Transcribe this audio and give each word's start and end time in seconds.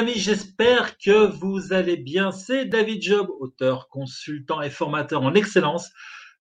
amis, 0.00 0.14
j'espère 0.18 0.96
que 0.96 1.26
vous 1.26 1.74
allez 1.74 1.98
bien. 1.98 2.32
C'est 2.32 2.64
David 2.64 3.02
Job, 3.02 3.28
auteur, 3.38 3.86
consultant 3.90 4.62
et 4.62 4.70
formateur 4.70 5.20
en 5.20 5.34
excellence, 5.34 5.90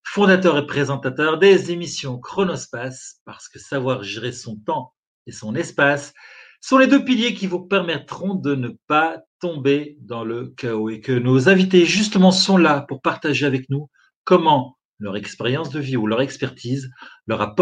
fondateur 0.01 0.57
et 0.57 0.65
présentateur 0.65 1.37
des 1.37 1.69
émissions 1.69 2.19
Chronospace, 2.19 3.17
parce 3.25 3.49
que 3.49 3.59
savoir 3.59 4.01
gérer 4.01 4.31
son 4.31 4.55
temps 4.55 4.93
et 5.27 5.33
son 5.33 5.55
espace 5.55 6.13
sont 6.61 6.77
les 6.77 6.87
deux 6.87 7.03
piliers 7.03 7.33
qui 7.33 7.47
vous 7.47 7.59
permettront 7.59 8.33
de 8.33 8.55
ne 8.55 8.69
pas 8.87 9.17
tomber 9.41 9.97
dans 9.99 10.23
le 10.23 10.53
chaos 10.55 10.87
et 10.87 11.01
que 11.01 11.11
nos 11.11 11.49
invités 11.49 11.85
justement 11.85 12.31
sont 12.31 12.55
là 12.55 12.85
pour 12.87 13.01
partager 13.01 13.45
avec 13.45 13.69
nous 13.69 13.89
comment 14.23 14.77
leur 14.99 15.17
expérience 15.17 15.69
de 15.69 15.81
vie 15.81 15.97
ou 15.97 16.07
leur 16.07 16.21
expertise 16.21 16.89
leur 17.27 17.41
a 17.41 17.55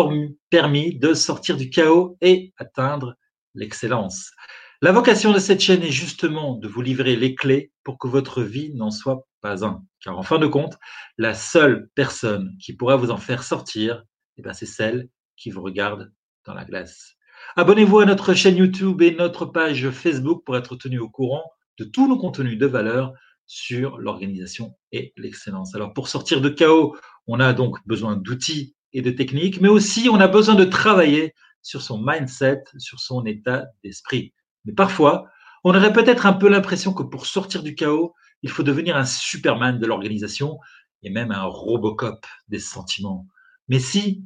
permis 0.52 1.00
de 1.00 1.16
sortir 1.16 1.58
du 1.58 1.72
chaos 1.72 2.18
et 2.22 2.54
atteindre 2.60 3.16
l'excellence. 3.56 4.30
La 4.80 4.92
vocation 4.92 5.34
de 5.34 5.40
cette 5.40 5.60
chaîne 5.60 5.82
est 5.82 5.92
justement 5.92 6.54
de 6.54 6.68
vous 6.68 6.84
livrer 6.84 7.16
les 7.16 7.34
clés 7.34 7.72
pour 7.84 7.98
que 7.98 8.08
votre 8.08 8.44
vie 8.44 8.76
n'en 8.76 8.92
soit 8.92 9.28
pas 9.42 9.66
un. 9.66 9.84
Car 10.04 10.16
en 10.20 10.22
fin 10.22 10.38
de 10.38 10.46
compte, 10.46 10.78
la 11.18 11.34
seule 11.34 11.90
personne 11.96 12.56
qui 12.62 12.74
pourra 12.74 12.96
vous 12.96 13.10
en 13.10 13.18
faire 13.18 13.42
sortir, 13.42 14.04
eh 14.38 14.44
ben, 14.44 14.54
c'est 14.54 14.68
celle 14.68 15.10
qui 15.36 15.50
vous 15.50 15.64
regarde 15.64 16.14
dans 16.46 16.54
la 16.54 16.64
glace. 16.64 17.16
Abonnez-vous 17.56 18.02
à 18.02 18.06
notre 18.06 18.36
chaîne 18.36 18.58
YouTube 18.58 19.02
et 19.02 19.16
notre 19.16 19.48
page 19.48 19.90
Facebook 19.90 20.44
pour 20.46 20.56
être 20.56 20.76
tenu 20.76 21.00
au 21.00 21.10
courant 21.10 21.50
de 21.80 21.84
tous 21.84 22.08
nos 22.08 22.20
contenus 22.20 22.60
de 22.60 22.68
valeur 22.68 23.14
sur 23.48 23.98
l'organisation 23.98 24.78
et 24.92 25.12
l'excellence. 25.18 25.74
Alors 25.74 25.94
pour 25.94 26.08
sortir 26.08 26.40
de 26.40 26.50
chaos, 26.50 26.96
on 27.26 27.40
a 27.40 27.52
donc 27.54 27.80
besoin 27.88 28.16
d'outils 28.16 28.76
et 28.94 29.02
de 29.02 29.10
techniques, 29.10 29.60
mais 29.60 29.70
aussi 29.70 30.08
on 30.08 30.20
a 30.20 30.28
besoin 30.28 30.54
de 30.54 30.66
travailler 30.66 31.34
sur 31.64 31.82
son 31.82 32.00
mindset, 32.00 32.62
sur 32.78 33.00
son 33.00 33.26
état 33.26 33.66
d'esprit. 33.84 34.36
Mais 34.68 34.74
parfois, 34.74 35.30
on 35.64 35.74
aurait 35.74 35.94
peut-être 35.94 36.26
un 36.26 36.34
peu 36.34 36.50
l'impression 36.50 36.94
que 36.94 37.04
pour 37.04 37.26
sortir 37.26 37.64
du 37.64 37.74
chaos, 37.74 38.14
il 38.44 38.50
faut 38.50 38.64
devenir 38.64 38.96
un 38.96 39.06
Superman 39.06 39.80
de 39.80 39.86
l'organisation 39.88 40.60
et 41.02 41.10
même 41.10 41.32
un 41.32 41.44
Robocop 41.46 42.26
des 42.50 42.60
sentiments. 42.60 43.26
Mais 43.70 43.80
si, 43.80 44.24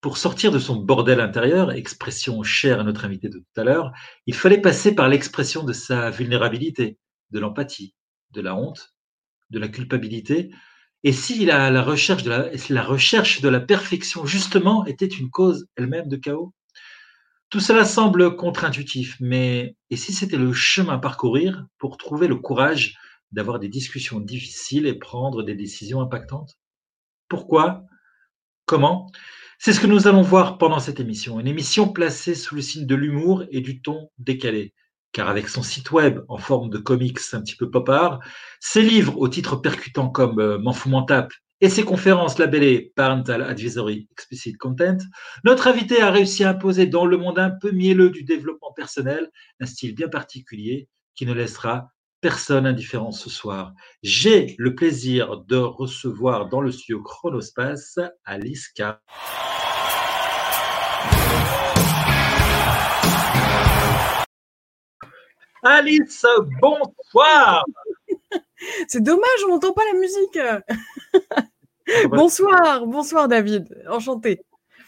pour 0.00 0.16
sortir 0.16 0.52
de 0.52 0.58
son 0.58 0.76
bordel 0.76 1.20
intérieur, 1.20 1.72
expression 1.72 2.42
chère 2.42 2.80
à 2.80 2.84
notre 2.84 3.04
invité 3.04 3.28
de 3.28 3.38
tout 3.38 3.60
à 3.60 3.64
l'heure, 3.64 3.92
il 4.26 4.34
fallait 4.34 4.60
passer 4.60 4.94
par 4.94 5.08
l'expression 5.08 5.64
de 5.64 5.72
sa 5.72 6.10
vulnérabilité, 6.10 6.98
de 7.30 7.40
l'empathie, 7.40 7.94
de 8.30 8.40
la 8.40 8.54
honte, 8.54 8.94
de 9.50 9.58
la 9.58 9.68
culpabilité, 9.68 10.50
et 11.06 11.12
si 11.12 11.44
la, 11.44 11.70
la, 11.70 11.82
recherche 11.82 12.22
de 12.22 12.30
la, 12.30 12.50
la 12.70 12.82
recherche 12.82 13.42
de 13.42 13.48
la 13.50 13.60
perfection, 13.60 14.24
justement, 14.24 14.86
était 14.86 15.04
une 15.06 15.28
cause 15.28 15.66
elle-même 15.76 16.08
de 16.08 16.16
chaos? 16.16 16.54
Tout 17.54 17.60
cela 17.60 17.84
semble 17.84 18.34
contre-intuitif, 18.34 19.16
mais 19.20 19.76
et 19.88 19.96
si 19.96 20.12
c'était 20.12 20.38
le 20.38 20.52
chemin 20.52 20.94
à 20.94 20.98
parcourir 20.98 21.64
pour 21.78 21.98
trouver 21.98 22.26
le 22.26 22.34
courage 22.34 22.96
d'avoir 23.30 23.60
des 23.60 23.68
discussions 23.68 24.18
difficiles 24.18 24.88
et 24.88 24.98
prendre 24.98 25.44
des 25.44 25.54
décisions 25.54 26.00
impactantes? 26.00 26.58
Pourquoi? 27.28 27.84
Comment? 28.66 29.08
C'est 29.60 29.72
ce 29.72 29.78
que 29.78 29.86
nous 29.86 30.08
allons 30.08 30.22
voir 30.22 30.58
pendant 30.58 30.80
cette 30.80 30.98
émission, 30.98 31.38
une 31.38 31.46
émission 31.46 31.92
placée 31.92 32.34
sous 32.34 32.56
le 32.56 32.60
signe 32.60 32.86
de 32.86 32.96
l'humour 32.96 33.44
et 33.52 33.60
du 33.60 33.80
ton 33.80 34.10
décalé. 34.18 34.74
Car 35.12 35.28
avec 35.28 35.48
son 35.48 35.62
site 35.62 35.92
web 35.92 36.22
en 36.26 36.38
forme 36.38 36.70
de 36.70 36.78
comics 36.78 37.20
un 37.34 37.40
petit 37.40 37.54
peu 37.54 37.70
pop 37.70 37.88
art, 37.88 38.18
ses 38.58 38.82
livres 38.82 39.16
au 39.16 39.28
titre 39.28 39.54
percutant 39.54 40.10
comme 40.10 40.40
euh, 40.40 40.58
M'en 40.58 40.72
fous 40.72 40.90
et 41.64 41.70
ses 41.70 41.82
conférences 41.82 42.38
labellées 42.38 42.92
Parental 42.94 43.40
Advisory 43.40 44.06
Explicit 44.12 44.58
Content, 44.58 44.98
notre 45.44 45.66
invité 45.66 46.02
a 46.02 46.10
réussi 46.10 46.44
à 46.44 46.50
imposer 46.50 46.84
dans 46.84 47.06
le 47.06 47.16
monde 47.16 47.38
un 47.38 47.48
peu 47.48 47.70
mielleux 47.70 48.10
du 48.10 48.22
développement 48.22 48.74
personnel 48.74 49.30
un 49.60 49.64
style 49.64 49.94
bien 49.94 50.10
particulier 50.10 50.90
qui 51.14 51.24
ne 51.24 51.32
laissera 51.32 51.88
personne 52.20 52.66
indifférent 52.66 53.12
ce 53.12 53.30
soir. 53.30 53.72
J'ai 54.02 54.56
le 54.58 54.74
plaisir 54.74 55.38
de 55.38 55.56
recevoir 55.56 56.50
dans 56.50 56.60
le 56.60 56.70
studio 56.70 57.00
Chronospace 57.00 57.98
Alice 58.26 58.68
K. 58.68 58.82
Alice, 65.62 66.26
bonsoir 66.60 67.64
C'est 68.88 69.02
dommage, 69.02 69.44
on 69.46 69.48
n'entend 69.48 69.72
pas 69.72 69.82
la 69.90 69.98
musique. 69.98 70.38
bonsoir, 72.08 72.86
bonsoir 72.86 73.28
David, 73.28 73.68
enchanté. 73.88 74.42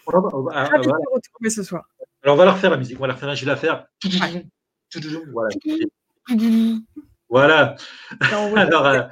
Ravi 0.07 0.87
de 0.87 0.93
te 0.93 1.11
retrouver 1.13 1.51
ce 1.51 1.63
soir. 1.63 1.89
Alors 2.23 2.35
on 2.35 2.39
va 2.39 2.45
la 2.45 2.53
refaire 2.53 2.71
la 2.71 2.77
musique, 2.77 2.99
on 2.99 3.03
va 3.03 3.09
la 3.09 3.15
refaire, 3.15 3.35
je 3.35 3.45
vais 3.45 3.51
la 3.51 3.57
faire. 3.57 3.87
Voilà. 5.33 5.49
Voilà. 7.29 7.77
Alors, 8.21 8.87
euh, 8.87 9.03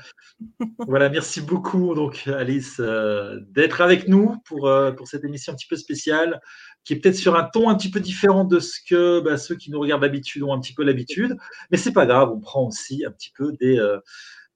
voilà, 0.78 1.08
merci 1.08 1.40
beaucoup, 1.40 1.94
donc 1.94 2.28
Alice, 2.28 2.76
euh, 2.78 3.40
d'être 3.50 3.80
avec 3.80 4.08
nous 4.08 4.36
pour, 4.46 4.68
euh, 4.68 4.92
pour 4.92 5.08
cette 5.08 5.24
émission 5.24 5.52
un 5.52 5.56
petit 5.56 5.66
peu 5.66 5.76
spéciale, 5.76 6.40
qui 6.84 6.92
est 6.92 6.96
peut-être 7.00 7.16
sur 7.16 7.36
un 7.36 7.44
ton 7.44 7.68
un 7.68 7.74
petit 7.74 7.90
peu 7.90 8.00
différent 8.00 8.44
de 8.44 8.60
ce 8.60 8.78
que 8.88 9.20
bah, 9.20 9.36
ceux 9.36 9.56
qui 9.56 9.70
nous 9.70 9.80
regardent 9.80 10.02
d'habitude 10.02 10.44
ont 10.44 10.52
un 10.52 10.60
petit 10.60 10.74
peu 10.74 10.84
l'habitude, 10.84 11.36
mais 11.70 11.76
c'est 11.76 11.92
pas 11.92 12.06
grave, 12.06 12.30
on 12.32 12.40
prend 12.40 12.66
aussi 12.66 13.04
un 13.04 13.10
petit 13.10 13.32
peu 13.36 13.52
des, 13.60 13.78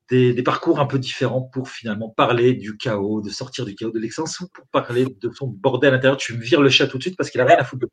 des, 0.08 0.42
parcours 0.42 0.80
un 0.80 0.86
peu 0.86 0.98
différents 0.98 1.42
pour 1.42 1.69
finalement 1.69 2.08
parler 2.08 2.54
du 2.54 2.76
chaos, 2.76 3.20
de 3.20 3.30
sortir 3.30 3.66
du 3.66 3.74
chaos 3.74 3.91
de 3.91 3.98
l'excellence 3.98 4.41
ou 4.41 4.48
pour 4.48 4.66
parler 4.69 5.04
de 5.04 5.30
son 5.30 5.48
bordel 5.48 5.94
intérieur. 5.94 6.16
Tu 6.16 6.34
me 6.34 6.41
vires 6.41 6.62
le 6.62 6.70
chat 6.70 6.86
tout 6.86 6.96
de 6.96 7.02
suite 7.02 7.16
parce 7.16 7.30
qu'il 7.30 7.41
a 7.41 7.44
rien 7.44 7.58
à 7.58 7.64
foutre. 7.64 7.86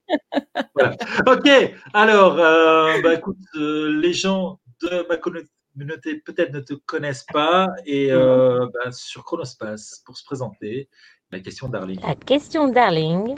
voilà. 0.76 0.96
Ok, 1.28 1.50
alors, 1.94 2.40
euh, 2.40 3.02
bah, 3.02 3.16
écoute, 3.16 3.38
euh, 3.56 4.00
les 4.00 4.14
gens 4.14 4.60
de 4.82 5.06
ma 5.10 5.18
communauté 5.18 6.16
peut-être 6.26 6.54
ne 6.54 6.62
te 6.62 6.74
connaissent 6.74 7.26
pas 7.32 7.68
et 7.86 8.12
euh, 8.12 8.66
bah, 8.74 8.92
sur 8.92 9.26
Chronospace, 9.26 10.02
pour 10.06 10.18
se 10.18 10.24
présenter, 10.24 10.90
la 11.32 11.42
question 11.42 11.68
Darling. 11.68 12.00
La 12.02 12.16
question 12.16 12.70
Darling. 12.70 13.36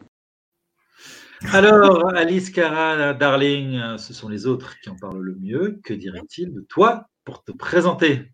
Alors, 1.51 2.15
Alice 2.15 2.49
Cara, 2.49 3.13
Darling, 3.13 3.97
ce 3.97 4.13
sont 4.13 4.27
les 4.27 4.45
autres 4.45 4.79
qui 4.81 4.89
en 4.89 4.95
parlent 4.95 5.21
le 5.21 5.35
mieux. 5.35 5.79
Que 5.83 5.93
dirait-il 5.93 6.51
de 6.51 6.61
toi 6.61 7.07
pour 7.23 7.43
te 7.43 7.51
présenter? 7.51 8.31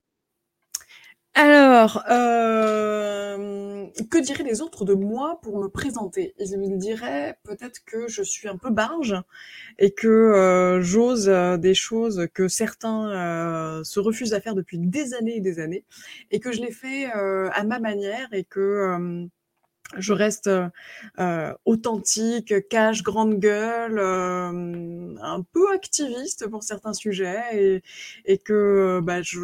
Alors, 1.35 2.03
euh, 2.11 3.87
que 4.11 4.19
diraient 4.19 4.43
les 4.43 4.61
autres 4.61 4.85
de 4.85 4.93
moi 4.93 5.39
pour 5.41 5.59
me 5.59 5.67
présenter? 5.67 6.35
Ils 6.37 6.77
diraient 6.77 7.39
peut-être 7.43 7.83
que 7.85 8.07
je 8.07 8.21
suis 8.21 8.47
un 8.47 8.57
peu 8.57 8.69
barge 8.69 9.15
et 9.79 9.91
que 9.91 10.07
euh, 10.07 10.81
j'ose 10.81 11.29
euh, 11.29 11.57
des 11.57 11.73
choses 11.73 12.27
que 12.35 12.47
certains 12.47 13.81
se 13.83 13.99
refusent 13.99 14.33
à 14.33 14.41
faire 14.41 14.53
depuis 14.53 14.77
des 14.77 15.15
années 15.15 15.37
et 15.37 15.41
des 15.41 15.59
années 15.59 15.85
et 16.29 16.39
que 16.39 16.51
je 16.51 16.61
les 16.61 16.71
fais 16.71 17.05
à 17.05 17.63
ma 17.63 17.79
manière 17.79 18.27
et 18.31 18.43
que 18.43 19.27
je 19.97 20.13
reste 20.13 20.49
authentique, 21.65 22.67
cache, 22.69 23.01
grande 23.01 23.39
gueule, 23.39 23.99
un 23.99 25.41
peu 25.51 25.71
activiste 25.73 26.47
pour 26.47 26.63
certains 26.63 26.93
sujets 26.93 27.41
et, 27.53 27.83
et 28.25 28.37
que 28.37 28.99
bah, 29.03 29.21
je 29.23 29.39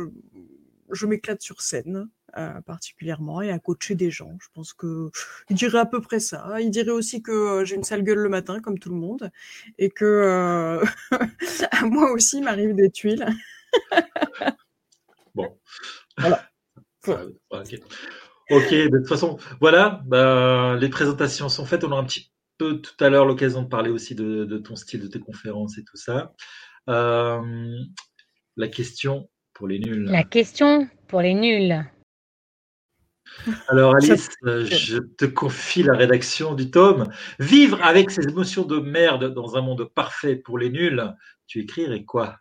je 0.92 1.06
m'éclate 1.06 1.42
sur 1.42 1.62
scène. 1.62 2.10
Euh, 2.38 2.62
particulièrement 2.62 3.42
et 3.42 3.50
à 3.50 3.58
coacher 3.58 3.96
des 3.96 4.12
gens. 4.12 4.38
Je 4.40 4.48
pense 4.54 4.74
que 4.74 5.10
il 5.50 5.56
dirait 5.56 5.80
à 5.80 5.86
peu 5.86 6.00
près 6.00 6.20
ça. 6.20 6.62
Il 6.62 6.70
dirait 6.70 6.92
aussi 6.92 7.24
que 7.24 7.32
euh, 7.32 7.66
j'ai 7.66 7.76
une 7.76 7.84
sale 7.84 8.04
gueule 8.04 8.20
le 8.20 8.30
matin 8.30 8.60
comme 8.60 8.78
tout 8.78 8.90
le 8.90 8.96
monde 8.96 9.32
et 9.80 9.90
que 9.90 10.06
euh, 10.06 10.86
à 11.72 11.86
moi 11.86 12.12
aussi 12.12 12.42
m'arrivent 12.42 12.76
des 12.76 12.92
tuiles. 12.92 13.26
bon. 15.34 15.58
Voilà. 16.18 16.46
ok. 17.08 18.74
de 18.74 18.98
toute 18.98 19.08
façon, 19.08 19.38
voilà, 19.60 20.02
bah, 20.06 20.76
les 20.80 20.90
présentations 20.90 21.50
sont 21.50 21.66
faites. 21.66 21.84
On 21.84 21.92
aura 21.92 22.02
un 22.02 22.06
petit 22.06 22.32
peu 22.60 22.80
tout 22.80 23.04
à 23.04 23.10
l'heure 23.10 23.26
l'occasion 23.26 23.64
de 23.64 23.70
parler 23.70 23.90
aussi 23.90 24.14
de, 24.14 24.46
de, 24.46 24.58
ton 24.60 24.76
style, 24.76 25.02
de 25.02 25.08
tes 25.08 25.20
conférences 25.20 25.80
et 25.80 25.84
tout 25.84 25.98
ça. 25.98 26.34
la 26.86 28.68
question 28.68 29.30
les 29.68 29.80
nuls. 29.80 30.06
La 30.06 30.24
question 30.24 30.88
pour 31.08 31.22
les 31.22 31.34
nuls. 31.34 31.84
Alors 33.68 33.96
Alice, 33.96 34.30
euh, 34.46 34.66
je 34.66 34.98
te 34.98 35.26
confie 35.26 35.84
la 35.84 35.94
rédaction 35.94 36.54
du 36.54 36.72
tome. 36.72 37.10
Vivre 37.40 37.82
avec 37.84 38.12
ces 38.12 38.28
émotions 38.28 38.64
de 38.64 38.80
merde 38.80 39.34
dans 39.34 39.56
un 39.56 39.62
monde 39.62 39.90
parfait 39.94 40.36
pour 40.36 40.58
les 40.58 40.70
nuls, 40.70 41.14
tu 41.48 41.60
écrirais 41.60 42.04
quoi? 42.04 42.38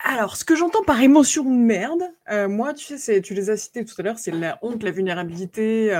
Alors, 0.00 0.36
ce 0.36 0.44
que 0.44 0.54
j'entends 0.54 0.84
par 0.84 1.02
émotion 1.02 1.42
de 1.42 1.50
merde, 1.50 2.02
euh, 2.30 2.48
moi, 2.48 2.72
tu 2.72 2.96
sais, 2.96 3.20
tu 3.20 3.34
les 3.34 3.50
as 3.50 3.56
cités 3.56 3.84
tout 3.84 3.96
à 3.98 4.02
l'heure, 4.02 4.18
c'est 4.18 4.30
la 4.30 4.56
honte, 4.62 4.84
la 4.84 4.92
vulnérabilité, 4.92 5.92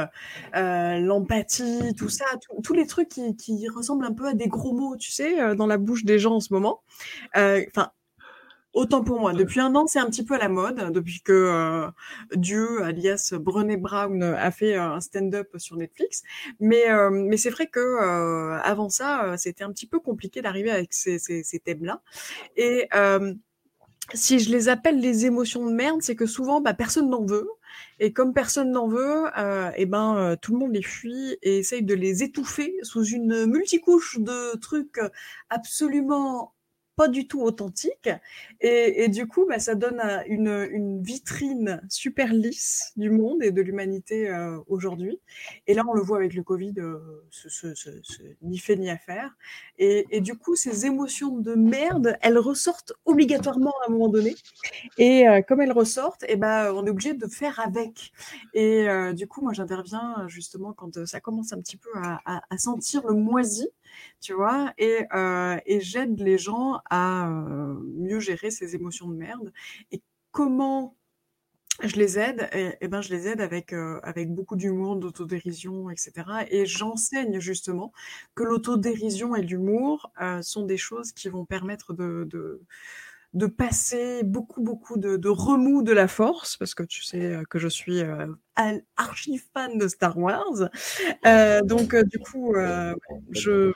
euh, 0.54 0.98
l'empathie, 1.00 1.94
tout 1.96 2.08
ça, 2.08 2.24
tous 2.62 2.74
les 2.74 2.86
trucs 2.86 3.08
qui, 3.08 3.34
qui, 3.34 3.68
ressemblent 3.68 4.04
un 4.04 4.12
peu 4.12 4.28
à 4.28 4.34
des 4.34 4.46
gros 4.46 4.72
mots, 4.72 4.96
tu 4.96 5.10
sais, 5.10 5.56
dans 5.56 5.66
la 5.66 5.78
bouche 5.78 6.04
des 6.04 6.20
gens 6.20 6.36
en 6.36 6.40
ce 6.40 6.54
moment. 6.54 6.80
Enfin, 7.34 7.90
Autant 8.78 9.02
pour 9.02 9.18
moi. 9.18 9.32
Depuis 9.32 9.58
un 9.58 9.74
an, 9.74 9.88
c'est 9.88 9.98
un 9.98 10.06
petit 10.06 10.24
peu 10.24 10.34
à 10.34 10.38
la 10.38 10.48
mode, 10.48 10.92
depuis 10.92 11.20
que 11.20 11.32
euh, 11.32 11.90
Dieu, 12.36 12.80
alias 12.84 13.34
Brené 13.36 13.76
Brown, 13.76 14.22
a 14.22 14.52
fait 14.52 14.76
euh, 14.76 14.92
un 14.92 15.00
stand-up 15.00 15.48
sur 15.56 15.76
Netflix. 15.76 16.22
Mais, 16.60 16.88
euh, 16.88 17.10
mais 17.10 17.36
c'est 17.36 17.50
vrai 17.50 17.66
que 17.66 18.56
avant 18.62 18.88
ça, 18.88 19.36
c'était 19.36 19.64
un 19.64 19.72
petit 19.72 19.88
peu 19.88 19.98
compliqué 19.98 20.42
d'arriver 20.42 20.70
avec 20.70 20.92
ces, 20.92 21.18
ces, 21.18 21.42
ces 21.42 21.58
thèmes-là. 21.58 22.02
Et 22.56 22.88
si 24.14 24.38
je 24.38 24.50
les 24.52 24.68
appelle 24.68 25.00
les 25.00 25.26
émotions 25.26 25.66
de 25.66 25.72
merde, 25.72 26.00
c'est 26.00 26.14
que 26.14 26.26
souvent, 26.26 26.60
bah, 26.60 26.72
personne 26.72 27.10
n'en 27.10 27.24
veut. 27.26 27.48
Et 27.98 28.12
comme 28.12 28.32
personne 28.32 28.70
n'en 28.70 28.86
veut, 28.86 29.24
euh, 29.38 29.72
et 29.76 29.86
ben 29.86 30.36
tout 30.40 30.52
le 30.52 30.58
monde 30.58 30.72
les 30.72 30.82
fuit 30.82 31.36
et 31.42 31.58
essaye 31.58 31.82
de 31.82 31.94
les 31.94 32.22
étouffer 32.22 32.76
sous 32.82 33.04
une 33.04 33.46
multicouche 33.46 34.20
de 34.20 34.56
trucs 34.58 35.00
absolument 35.50 36.54
pas 36.98 37.06
du 37.06 37.28
tout 37.28 37.42
authentique. 37.42 38.10
Et, 38.60 39.08
du 39.08 39.28
coup, 39.28 39.46
bah, 39.48 39.60
ça 39.60 39.76
donne 39.76 40.02
une, 40.26 40.66
une, 40.72 41.00
vitrine 41.00 41.80
super 41.88 42.34
lisse 42.34 42.92
du 42.96 43.08
monde 43.08 43.40
et 43.44 43.52
de 43.52 43.62
l'humanité 43.62 44.28
euh, 44.28 44.58
aujourd'hui. 44.66 45.20
Et 45.68 45.74
là, 45.74 45.84
on 45.88 45.94
le 45.94 46.02
voit 46.02 46.16
avec 46.16 46.34
le 46.34 46.42
Covid, 46.42 46.74
euh, 46.78 46.98
ce, 47.30 47.48
ce, 47.48 47.88
ni 48.42 48.58
fait 48.58 48.74
ni 48.74 48.90
à 48.90 48.98
faire. 48.98 49.30
Et, 49.78 50.20
du 50.20 50.36
coup, 50.36 50.56
ces 50.56 50.86
émotions 50.86 51.38
de 51.38 51.54
merde, 51.54 52.18
elles 52.20 52.38
ressortent 52.38 52.92
obligatoirement 53.04 53.74
à 53.84 53.88
un 53.88 53.92
moment 53.92 54.08
donné. 54.08 54.34
Et 54.98 55.28
euh, 55.28 55.40
comme 55.40 55.60
elles 55.60 55.72
ressortent, 55.72 56.24
et 56.26 56.34
ben, 56.34 56.72
on 56.74 56.84
est 56.84 56.90
obligé 56.90 57.14
de 57.14 57.26
faire 57.28 57.60
avec. 57.60 58.12
Et 58.54 58.88
euh, 58.88 59.12
du 59.12 59.28
coup, 59.28 59.40
moi, 59.40 59.52
j'interviens 59.52 60.26
justement 60.26 60.72
quand 60.72 61.06
ça 61.06 61.20
commence 61.20 61.52
un 61.52 61.60
petit 61.60 61.76
peu 61.76 61.90
à, 61.94 62.42
à 62.50 62.58
sentir 62.58 63.06
le 63.06 63.14
moisi 63.14 63.68
tu 64.20 64.32
vois, 64.34 64.72
et, 64.78 65.04
euh, 65.14 65.58
et 65.66 65.80
j'aide 65.80 66.18
les 66.20 66.38
gens 66.38 66.80
à 66.90 67.28
euh, 67.28 67.74
mieux 67.96 68.20
gérer 68.20 68.50
ces 68.50 68.74
émotions 68.74 69.08
de 69.08 69.14
merde. 69.14 69.52
Et 69.92 70.02
comment 70.32 70.96
je 71.82 71.96
les 71.96 72.18
aide? 72.18 72.48
Et, 72.80 72.88
ben 72.88 73.00
je 73.00 73.10
les 73.10 73.28
aide 73.28 73.40
avec 73.40 73.72
euh, 73.72 74.00
avec 74.02 74.32
beaucoup 74.32 74.56
d'humour, 74.56 74.96
d'autodérision, 74.96 75.90
etc. 75.90 76.12
Et 76.50 76.66
j'enseigne 76.66 77.38
justement 77.40 77.92
que 78.34 78.42
l'autodérision 78.42 79.36
et 79.36 79.42
l'humour 79.42 80.12
sont 80.42 80.64
des 80.64 80.78
choses 80.78 81.12
qui 81.12 81.28
vont 81.28 81.44
permettre 81.44 81.94
de 81.94 82.60
de 83.34 83.46
passer 83.46 84.22
beaucoup, 84.24 84.62
beaucoup 84.62 84.98
de, 84.98 85.16
de, 85.16 85.28
remous 85.28 85.82
de 85.82 85.92
la 85.92 86.08
force, 86.08 86.56
parce 86.56 86.74
que 86.74 86.82
tu 86.82 87.02
sais 87.02 87.24
euh, 87.24 87.42
que 87.48 87.58
je 87.58 87.68
suis 87.68 88.00
euh, 88.00 88.26
archi 88.96 89.38
fan 89.52 89.76
de 89.78 89.86
Star 89.86 90.16
Wars. 90.18 90.70
Euh, 91.26 91.60
donc, 91.62 91.94
euh, 91.94 92.02
du 92.04 92.18
coup, 92.18 92.54
je... 93.30 93.72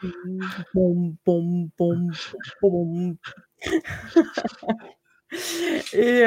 Et, 5.93 6.23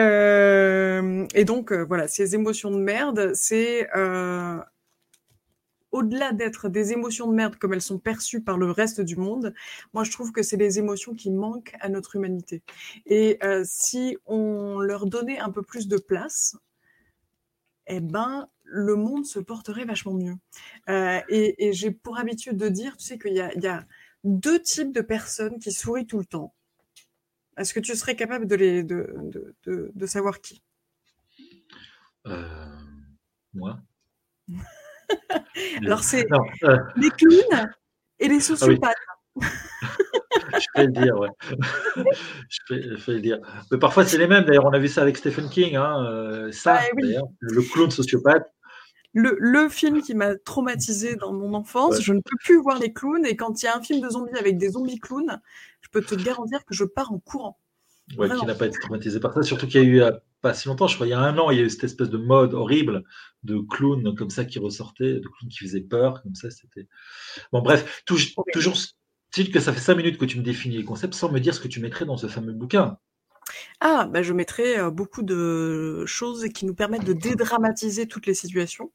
et 1.40 1.46
donc, 1.46 1.74
voilà, 1.74 2.08
ces 2.08 2.36
émotions 2.36 2.72
de 2.72 2.78
merde, 2.78 3.32
c'est 3.34 3.88
au-delà 5.96 6.34
d'être 6.34 6.68
des 6.68 6.92
émotions 6.92 7.28
de 7.28 7.34
merde 7.34 7.56
comme 7.56 7.74
elles 7.74 7.82
sont 7.82 8.00
perçues 8.00 8.42
par 8.42 8.58
le 8.58 8.70
reste 8.70 9.00
du 9.00 9.16
monde, 9.16 9.54
moi 9.94 10.04
je 10.04 10.12
trouve 10.12 10.34
que 10.34 10.44
c'est 10.44 10.58
des 10.58 10.78
émotions 10.78 11.14
qui 11.16 11.32
manquent 11.32 11.74
à 11.80 11.88
notre 11.88 12.18
humanité. 12.18 12.64
Et 13.06 13.38
euh, 13.44 13.64
si 13.66 14.18
on 14.26 14.80
leur 14.80 15.06
donnait 15.06 15.40
un 15.40 15.52
peu 15.52 15.62
plus 15.62 15.88
de 15.88 15.98
place, 15.98 16.58
eh 17.88 18.02
ben 18.02 18.50
le 18.64 18.96
monde 18.96 19.26
se 19.26 19.40
porterait 19.40 19.86
vachement 19.86 20.14
mieux. 20.14 20.36
Euh, 20.90 21.22
et, 21.30 21.68
et 21.68 21.72
j'ai 21.72 21.92
pour 21.92 22.20
habitude 22.20 22.58
de 22.58 22.68
dire, 22.68 22.98
tu 22.98 23.06
sais 23.06 23.18
qu'il 23.18 23.34
y 23.34 23.40
a, 23.40 23.54
il 23.54 23.64
y 23.64 23.68
a 23.68 23.86
deux 24.26 24.62
types 24.62 24.92
de 24.92 25.02
personnes 25.02 25.60
qui 25.60 25.72
sourient 25.72 26.08
tout 26.08 26.20
le 26.20 26.26
temps. 26.26 26.54
Est-ce 27.58 27.74
que 27.74 27.80
tu 27.80 27.96
serais 27.96 28.18
capable 28.18 28.48
de, 28.48 28.56
les, 28.56 28.84
de, 28.84 29.16
de, 29.24 29.56
de, 29.64 29.92
de 29.96 30.06
savoir 30.06 30.42
qui? 30.42 30.62
Euh, 32.28 32.68
Moi? 33.54 33.80
Alors, 35.86 36.04
c'est 36.04 36.26
euh... 36.64 36.78
les 36.96 37.10
clowns 37.10 37.72
et 38.20 38.28
les 38.28 38.40
sociopathes. 38.40 38.96
Ah 39.08 39.14
oui. 39.36 39.48
je 40.60 40.66
peux 40.74 40.86
le 40.86 40.92
dire, 40.92 41.18
ouais. 41.18 41.30
je, 42.50 42.60
peux, 42.68 42.82
je 42.82 43.06
peux 43.06 43.14
le 43.14 43.22
dire. 43.22 43.40
Mais 43.72 43.78
parfois, 43.78 44.06
c'est 44.06 44.18
les 44.18 44.28
mêmes. 44.28 44.46
D'ailleurs, 44.46 44.66
on 44.66 44.74
a 44.74 44.80
vu 44.80 44.88
ça 44.88 45.02
avec 45.02 45.18
Stephen 45.18 45.50
King. 45.50 45.76
Hein. 45.76 46.06
Euh, 46.06 46.52
ça, 46.52 46.76
ouais, 46.76 46.92
oui. 46.96 47.16
le 47.40 47.62
clown 47.62 47.92
sociopathe. 47.92 48.48
Le, 49.14 49.38
le, 49.40 49.70
film 49.70 50.02
qui 50.02 50.14
m'a 50.14 50.36
traumatisé 50.36 51.16
dans 51.16 51.32
mon 51.32 51.54
enfance, 51.54 51.96
ouais. 51.96 52.02
je 52.02 52.12
ne 52.12 52.20
peux 52.20 52.36
plus 52.44 52.62
voir 52.62 52.80
les 52.80 52.92
clowns. 52.92 53.26
Et 53.26 53.36
quand 53.36 53.62
il 53.62 53.66
y 53.66 53.70
a 53.70 53.78
un 53.78 53.82
film 53.82 54.02
de 54.02 54.10
zombies 54.10 54.38
avec 54.38 54.58
des 54.58 54.72
zombies 54.72 55.00
clowns, 55.00 55.42
je 55.82 55.90
peux 55.90 56.02
te 56.02 56.16
garantir 56.16 56.66
que 56.66 56.74
je 56.74 56.84
pars 56.84 57.12
en 57.12 57.20
courant. 57.20 57.58
Ouais, 58.18 58.30
qui 58.30 58.46
n'a 58.46 58.54
pas 58.54 58.68
été 58.68 58.78
traumatisé 58.80 59.20
par 59.20 59.34
ça. 59.34 59.42
Surtout 59.42 59.68
qu'il 59.68 59.82
y 59.82 59.84
a 59.84 59.88
eu, 59.88 60.14
pas 60.42 60.54
si 60.54 60.68
longtemps, 60.68 60.88
je 60.88 60.96
crois, 60.96 61.08
il 61.08 61.10
y 61.10 61.14
a 61.14 61.20
un 61.20 61.38
an, 61.40 61.50
il 61.50 61.58
y 61.58 61.62
a 61.62 61.64
eu 61.64 61.70
cette 61.70 61.86
espèce 61.86 62.10
de 62.10 62.18
mode 62.18 62.54
horrible 62.54 63.04
de 63.44 63.58
clowns 63.58 64.16
comme 64.16 64.30
ça 64.30 64.46
qui 64.46 64.60
ressortait, 64.60 65.16
de 65.16 65.28
clowns 65.28 65.50
qui 65.50 65.58
faisaient 65.60 65.82
peur, 65.82 66.22
comme 66.22 66.36
ça, 66.36 66.52
c'était. 66.52 66.88
Bon, 67.52 67.62
bref, 67.62 68.04
tout, 68.06 68.20
toujours 68.54 68.76
est 69.38 69.52
que 69.52 69.60
ça 69.60 69.74
fait 69.74 69.80
cinq 69.80 69.96
minutes 69.96 70.18
que 70.18 70.26
tu 70.26 70.38
me 70.38 70.44
définis 70.44 70.78
les 70.78 70.84
concepts 70.84 71.14
sans 71.14 71.32
me 71.32 71.40
dire 71.40 71.54
ce 71.54 71.60
que 71.60 71.68
tu 71.68 71.80
mettrais 71.80 72.06
dans 72.06 72.18
ce 72.18 72.28
fameux 72.28 72.54
bouquin. 72.54 72.98
Ah, 73.80 74.08
bah 74.10 74.24
je 74.24 74.34
mettrais 74.34 74.80
euh, 74.80 74.90
beaucoup 74.90 75.22
de 75.22 76.04
choses 76.06 76.48
qui 76.50 76.66
nous 76.66 76.74
permettent 76.74 77.06
de 77.06 77.14
dédramatiser 77.14 78.08
toutes 78.08 78.26
les 78.26 78.34
situations. 78.34 78.92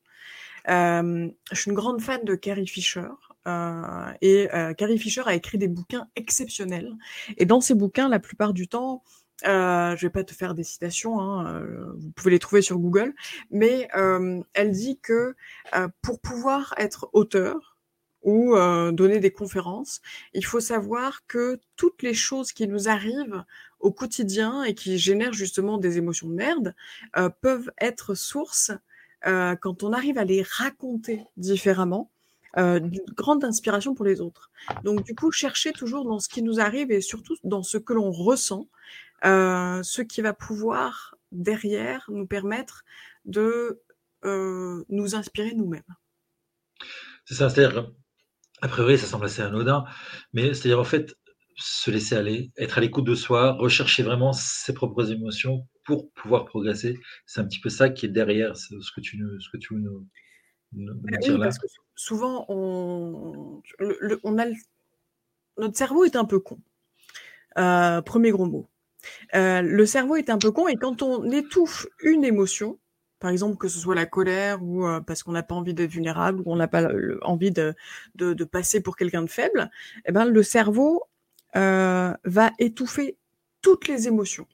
Euh, 0.69 1.29
je 1.53 1.61
suis 1.61 1.71
une 1.71 1.77
grande 1.77 2.01
fan 2.01 2.25
de 2.25 2.35
Carrie 2.35 2.67
Fisher. 2.67 3.09
Euh, 3.47 4.12
et 4.21 4.53
euh, 4.55 4.75
Carrie 4.75 4.99
Fisher 4.99 5.23
a 5.25 5.35
écrit 5.35 5.59
des 5.59 5.69
bouquins 5.69 6.09
exceptionnels. 6.17 6.97
Et 7.37 7.47
dans 7.47 7.61
ces 7.61 7.75
bouquins, 7.75 8.09
la 8.09 8.19
plupart 8.19 8.53
du 8.53 8.69
temps, 8.69 9.03
euh, 9.47 9.97
je 9.97 10.07
vais 10.07 10.11
pas 10.11 10.25
te 10.25 10.35
faire 10.35 10.55
des 10.55 10.64
citations, 10.64 11.19
hein, 11.19 11.47
euh, 11.47 11.93
vous 11.97 12.11
pouvez 12.11 12.33
les 12.33 12.38
trouver 12.38 12.61
sur 12.61 12.79
Google, 12.79 13.14
mais 13.50 13.88
elle 13.93 14.71
dit 14.71 14.99
que 15.00 15.35
pour 16.03 16.21
pouvoir 16.21 16.75
être 16.76 17.09
auteur 17.12 17.79
ou 18.23 18.55
donner 18.93 19.19
des 19.19 19.31
conférences, 19.31 20.03
il 20.35 20.45
faut 20.45 20.61
savoir 20.61 21.26
que 21.26 21.59
toutes 21.76 22.03
les 22.03 22.12
choses 22.12 22.53
qui 22.53 22.69
nous 22.69 22.91
arrivent 22.91 23.45
au 23.79 23.93
quotidien 23.93 24.62
et 24.62 24.75
qui 24.75 24.99
génèrent 24.99 25.33
justement 25.33 25.79
des 25.79 25.97
émotions 25.97 26.29
de 26.29 26.35
merde 26.35 26.75
peuvent 27.41 27.71
être 27.81 28.14
source 28.14 28.73
quand 29.25 29.83
on 29.83 29.95
arrive 29.95 30.19
à 30.19 30.25
les 30.25 30.43
raconter 30.43 31.25
différemment 31.38 32.11
euh, 32.59 32.80
d'une 32.80 33.04
grande 33.14 33.45
inspiration 33.45 33.95
pour 33.95 34.04
les 34.04 34.21
autres. 34.21 34.50
Donc 34.83 35.04
du 35.04 35.14
coup, 35.14 35.30
chercher 35.30 35.73
toujours 35.73 36.04
dans 36.04 36.19
ce 36.19 36.28
qui 36.28 36.42
nous 36.42 36.59
arrive 36.59 36.90
et 36.90 37.00
surtout 37.00 37.37
dans 37.45 37.62
ce 37.62 37.78
que 37.78 37.92
l'on 37.92 38.11
ressent, 38.11 38.69
euh, 39.25 39.83
ce 39.83 40.02
qui 40.02 40.21
va 40.21 40.33
pouvoir 40.33 41.14
derrière 41.30 42.04
nous 42.09 42.26
permettre 42.26 42.85
de 43.25 43.80
euh, 44.25 44.85
nous 44.88 45.14
inspirer 45.14 45.54
nous-mêmes. 45.54 45.83
C'est 47.25 47.35
ça, 47.35 47.49
c'est-à-dire, 47.49 47.90
a 48.62 48.69
priori, 48.69 48.99
ça 48.99 49.07
semble 49.07 49.26
assez 49.26 49.42
anodin, 49.42 49.85
mais 50.33 50.52
c'est-à-dire 50.52 50.80
en 50.80 50.85
fait, 50.85 51.14
se 51.57 51.90
laisser 51.90 52.16
aller, 52.16 52.50
être 52.57 52.78
à 52.78 52.80
l'écoute 52.80 53.04
de 53.04 53.14
soi, 53.14 53.52
rechercher 53.52 54.02
vraiment 54.02 54.33
ses 54.33 54.73
propres 54.73 55.12
émotions 55.12 55.69
pour 55.85 56.11
pouvoir 56.12 56.47
progresser. 56.47 56.99
C'est 57.26 57.40
un 57.40 57.45
petit 57.45 57.61
peu 57.61 57.69
ça 57.69 57.90
qui 57.90 58.07
est 58.07 58.11
derrière 58.11 58.57
ce 58.57 58.75
que 58.95 59.00
tu, 59.00 59.23
ce 59.38 59.49
que 59.50 59.59
tu 59.59 59.75
nous, 59.75 60.09
oui. 60.73 61.39
Parce 61.39 61.59
que 61.59 61.67
souvent, 61.95 62.45
on, 62.49 63.62
le, 63.79 63.97
le, 64.00 64.21
on 64.25 64.39
a 64.39 64.47
le, 64.47 64.55
notre 65.61 65.77
cerveau 65.77 66.05
est 66.05 66.17
un 66.17 66.25
peu 66.25 66.41
con. 66.41 66.59
Euh, 67.59 68.00
premier 68.03 68.31
gros 68.31 68.47
mot. 68.47 68.69
Euh, 69.35 69.62
le 69.62 69.87
cerveau 69.87 70.17
est 70.17 70.31
un 70.31 70.39
peu 70.39 70.50
con 70.50 70.69
et 70.69 70.77
quand 70.77 71.03
on 71.03 71.31
étouffe 71.31 71.87
une 72.03 72.25
émotion, 72.25 72.79
par 73.19 73.31
exemple 73.31 73.57
que 73.57 73.69
ce 73.69 73.79
soit 73.79 73.95
la 73.95 74.07
colère 74.07 74.62
ou 74.62 74.87
euh, 74.87 75.00
parce 75.00 75.23
qu'on 75.23 75.33
n'a 75.33 75.43
pas 75.43 75.55
envie 75.55 75.75
d'être 75.75 75.91
vulnérable 75.91 76.41
ou 76.41 76.53
on 76.53 76.57
n'a 76.57 76.69
pas 76.69 76.89
envie 77.23 77.50
de, 77.50 77.75
de, 78.15 78.35
de, 78.35 78.45
passer 78.45 78.81
pour 78.81 78.97
quelqu'un 78.97 79.23
de 79.23 79.31
faible, 79.31 79.71
eh 80.05 80.12
ben 80.12 80.27
le 80.27 80.43
cerveau 80.43 81.05
va 81.55 82.50
étouffer 82.59 83.17
toutes 83.62 83.89
les 83.89 84.07
émotions. 84.07 84.47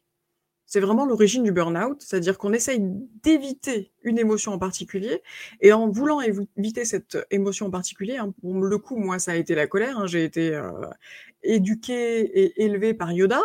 C'est 0.66 0.80
vraiment 0.80 1.06
l'origine 1.06 1.44
du 1.44 1.52
burn-out, 1.52 2.02
c'est-à-dire 2.02 2.38
qu'on 2.38 2.52
essaye 2.52 2.80
d'éviter 3.22 3.92
une 4.02 4.18
émotion 4.18 4.52
en 4.52 4.58
particulier, 4.58 5.22
et 5.60 5.72
en 5.72 5.88
voulant 5.88 6.20
éviter 6.20 6.84
cette 6.84 7.18
émotion 7.30 7.66
en 7.66 7.70
particulier, 7.70 8.16
hein, 8.16 8.34
le 8.42 8.78
coup, 8.78 8.96
moi, 8.96 9.18
ça 9.18 9.32
a 9.32 9.36
été 9.36 9.54
la 9.54 9.66
colère, 9.66 9.98
hein, 9.98 10.06
j'ai 10.06 10.24
été 10.24 10.54
euh, 10.54 10.70
éduquée 11.42 12.20
et 12.20 12.64
élevée 12.64 12.94
par 12.94 13.12
Yoda, 13.12 13.42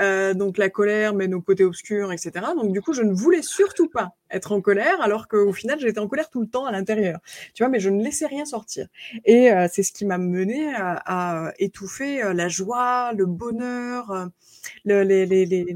euh, 0.00 0.34
donc 0.34 0.58
la 0.58 0.68
colère 0.70 1.14
mène 1.14 1.34
au 1.34 1.40
côté 1.40 1.64
obscur, 1.64 2.12
etc. 2.12 2.32
Donc 2.56 2.72
du 2.72 2.80
coup, 2.80 2.92
je 2.92 3.02
ne 3.02 3.12
voulais 3.12 3.42
surtout 3.42 3.88
pas 3.88 4.14
être 4.30 4.52
en 4.52 4.60
colère, 4.60 5.00
alors 5.00 5.28
qu'au 5.28 5.52
final, 5.52 5.78
j'étais 5.80 5.98
en 5.98 6.08
colère 6.08 6.30
tout 6.30 6.40
le 6.40 6.46
temps 6.46 6.66
à 6.66 6.72
l'intérieur. 6.72 7.20
Tu 7.54 7.62
vois, 7.62 7.70
mais 7.70 7.80
je 7.80 7.90
ne 7.90 8.02
laissais 8.02 8.26
rien 8.26 8.44
sortir. 8.44 8.88
Et 9.24 9.50
euh, 9.52 9.66
c'est 9.70 9.82
ce 9.82 9.92
qui 9.92 10.04
m'a 10.04 10.18
mené 10.18 10.74
à, 10.74 11.02
à, 11.46 11.52
étouffer 11.58 12.22
euh, 12.22 12.34
la 12.34 12.48
joie, 12.48 13.12
le 13.16 13.26
bonheur, 13.26 14.10
euh, 14.10 14.26
le, 14.84 15.02
les, 15.02 15.26
les, 15.26 15.46
les, 15.46 15.64
tu 15.64 15.74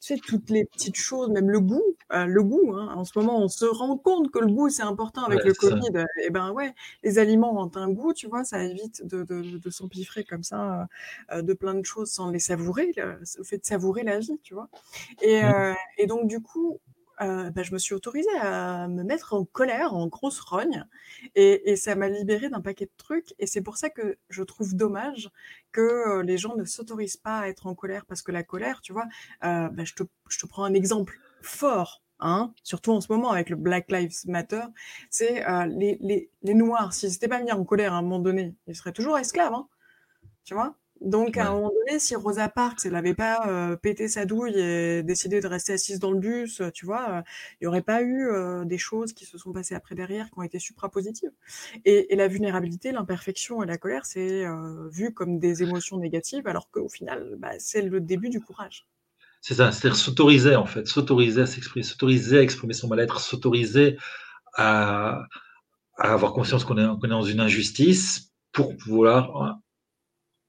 sais, 0.00 0.16
toutes 0.16 0.50
les 0.50 0.64
petites 0.64 0.96
choses, 0.96 1.30
même 1.30 1.50
le 1.50 1.60
goût. 1.60 1.82
Euh, 2.12 2.26
le 2.26 2.42
goût, 2.42 2.72
hein. 2.74 2.92
en 2.94 3.04
ce 3.04 3.18
moment, 3.18 3.42
on 3.42 3.48
se 3.48 3.64
rend 3.64 3.96
compte 3.96 4.30
que 4.30 4.38
le 4.38 4.46
goût, 4.46 4.68
c'est 4.68 4.82
important 4.82 5.24
avec 5.24 5.40
ouais, 5.40 5.46
le 5.48 5.54
Covid. 5.54 5.92
Ça. 5.92 6.04
Et 6.22 6.30
ben 6.30 6.52
ouais, 6.52 6.72
les 7.02 7.18
aliments 7.18 7.60
ont 7.60 7.70
un 7.74 7.88
goût, 7.88 8.12
tu 8.12 8.28
vois, 8.28 8.44
ça 8.44 8.62
évite 8.62 9.04
de, 9.04 9.24
de, 9.24 9.58
de 9.58 9.70
s'empiffrer 9.70 10.22
comme 10.22 10.44
ça 10.44 10.86
de 11.34 11.52
plein 11.52 11.74
de 11.74 11.84
choses 11.84 12.10
sans 12.10 12.30
les 12.30 12.38
savourer. 12.38 12.92
Le 12.96 13.44
fait 13.44 13.55
fait 13.56 13.58
de 13.58 13.64
savourer 13.64 14.02
la 14.04 14.18
vie, 14.18 14.38
tu 14.42 14.54
vois. 14.54 14.68
Et, 15.22 15.42
euh, 15.44 15.74
et 15.98 16.06
donc 16.06 16.28
du 16.28 16.40
coup, 16.40 16.78
euh, 17.20 17.50
bah, 17.50 17.62
je 17.62 17.72
me 17.72 17.78
suis 17.78 17.94
autorisée 17.94 18.38
à 18.40 18.88
me 18.88 19.02
mettre 19.02 19.32
en 19.34 19.44
colère, 19.44 19.94
en 19.94 20.06
grosse 20.06 20.40
rogne, 20.40 20.84
et, 21.34 21.70
et 21.70 21.76
ça 21.76 21.94
m'a 21.94 22.08
libérée 22.08 22.50
d'un 22.50 22.60
paquet 22.60 22.86
de 22.86 22.96
trucs. 22.96 23.34
Et 23.38 23.46
c'est 23.46 23.62
pour 23.62 23.76
ça 23.76 23.88
que 23.90 24.18
je 24.28 24.42
trouve 24.42 24.76
dommage 24.76 25.30
que 25.72 25.80
euh, 25.80 26.22
les 26.22 26.38
gens 26.38 26.56
ne 26.56 26.64
s'autorisent 26.64 27.16
pas 27.16 27.40
à 27.40 27.48
être 27.48 27.66
en 27.66 27.74
colère, 27.74 28.04
parce 28.06 28.22
que 28.22 28.32
la 28.32 28.42
colère, 28.42 28.80
tu 28.82 28.92
vois, 28.92 29.06
euh, 29.44 29.68
bah, 29.68 29.84
je, 29.84 29.94
te, 29.94 30.02
je 30.28 30.38
te 30.38 30.46
prends 30.46 30.64
un 30.64 30.74
exemple 30.74 31.18
fort. 31.42 32.02
Hein, 32.18 32.54
surtout 32.62 32.92
en 32.92 33.02
ce 33.02 33.12
moment 33.12 33.30
avec 33.30 33.50
le 33.50 33.56
Black 33.56 33.92
Lives 33.92 34.24
Matter, 34.24 34.62
c'est 35.10 35.46
euh, 35.46 35.66
les, 35.66 35.98
les, 36.00 36.30
les 36.42 36.54
Noirs, 36.54 36.94
s'ils 36.94 37.10
n'étaient 37.10 37.28
pas 37.28 37.42
mis 37.42 37.52
en 37.52 37.62
colère 37.62 37.92
à 37.92 37.98
un 37.98 38.02
moment 38.02 38.20
donné, 38.20 38.54
ils 38.66 38.74
seraient 38.74 38.94
toujours 38.94 39.18
esclaves, 39.18 39.52
hein, 39.52 39.68
tu 40.42 40.54
vois? 40.54 40.76
Donc, 41.00 41.36
à 41.36 41.48
un 41.48 41.52
moment 41.52 41.70
donné, 41.86 41.98
si 41.98 42.16
Rosa 42.16 42.48
Parks, 42.48 42.80
elle 42.84 42.92
n'avait 42.92 43.14
pas 43.14 43.46
euh, 43.48 43.76
pété 43.76 44.08
sa 44.08 44.24
douille 44.24 44.58
et 44.58 45.02
décidé 45.02 45.40
de 45.40 45.46
rester 45.46 45.74
assise 45.74 45.98
dans 45.98 46.10
le 46.10 46.18
bus, 46.18 46.60
euh, 46.60 46.70
tu 46.70 46.86
vois, 46.86 47.10
euh, 47.10 47.22
il 47.52 47.64
n'y 47.64 47.66
aurait 47.66 47.82
pas 47.82 48.02
eu 48.02 48.30
des 48.64 48.78
choses 48.78 49.12
qui 49.12 49.26
se 49.26 49.36
sont 49.36 49.52
passées 49.52 49.74
après 49.74 49.94
derrière 49.94 50.30
qui 50.30 50.38
ont 50.38 50.42
été 50.42 50.58
suprapositives. 50.58 51.30
Et, 51.84 52.12
et 52.12 52.16
la 52.16 52.28
vulnérabilité, 52.28 52.92
l'imperfection 52.92 53.62
et 53.62 53.66
la 53.66 53.76
colère, 53.76 54.06
c'est 54.06 54.44
vu 54.90 55.12
comme 55.12 55.38
des 55.38 55.62
émotions 55.62 55.98
négatives, 55.98 56.46
alors 56.46 56.70
qu'au 56.70 56.88
final, 56.88 57.36
bah, 57.38 57.52
c'est 57.58 57.82
le 57.82 58.00
début 58.00 58.30
du 58.30 58.40
courage. 58.40 58.86
C'est 59.42 59.54
ça, 59.54 59.70
c'est-à-dire 59.70 59.96
s'autoriser 59.96 60.56
en 60.56 60.66
fait, 60.66 60.86
s'autoriser 60.86 61.42
à 61.42 61.46
s'exprimer, 61.46 61.84
s'autoriser 61.84 62.38
à 62.38 62.42
exprimer 62.42 62.72
son 62.72 62.88
mal-être, 62.88 63.20
s'autoriser 63.20 63.96
à, 64.54 65.22
à, 65.98 66.12
avoir 66.12 66.32
conscience 66.32 66.64
qu'on 66.64 66.78
est, 66.78 67.06
est, 67.06 67.08
dans 67.08 67.22
une 67.22 67.40
injustice 67.40 68.32
pour 68.52 68.74
vouloir 68.86 69.60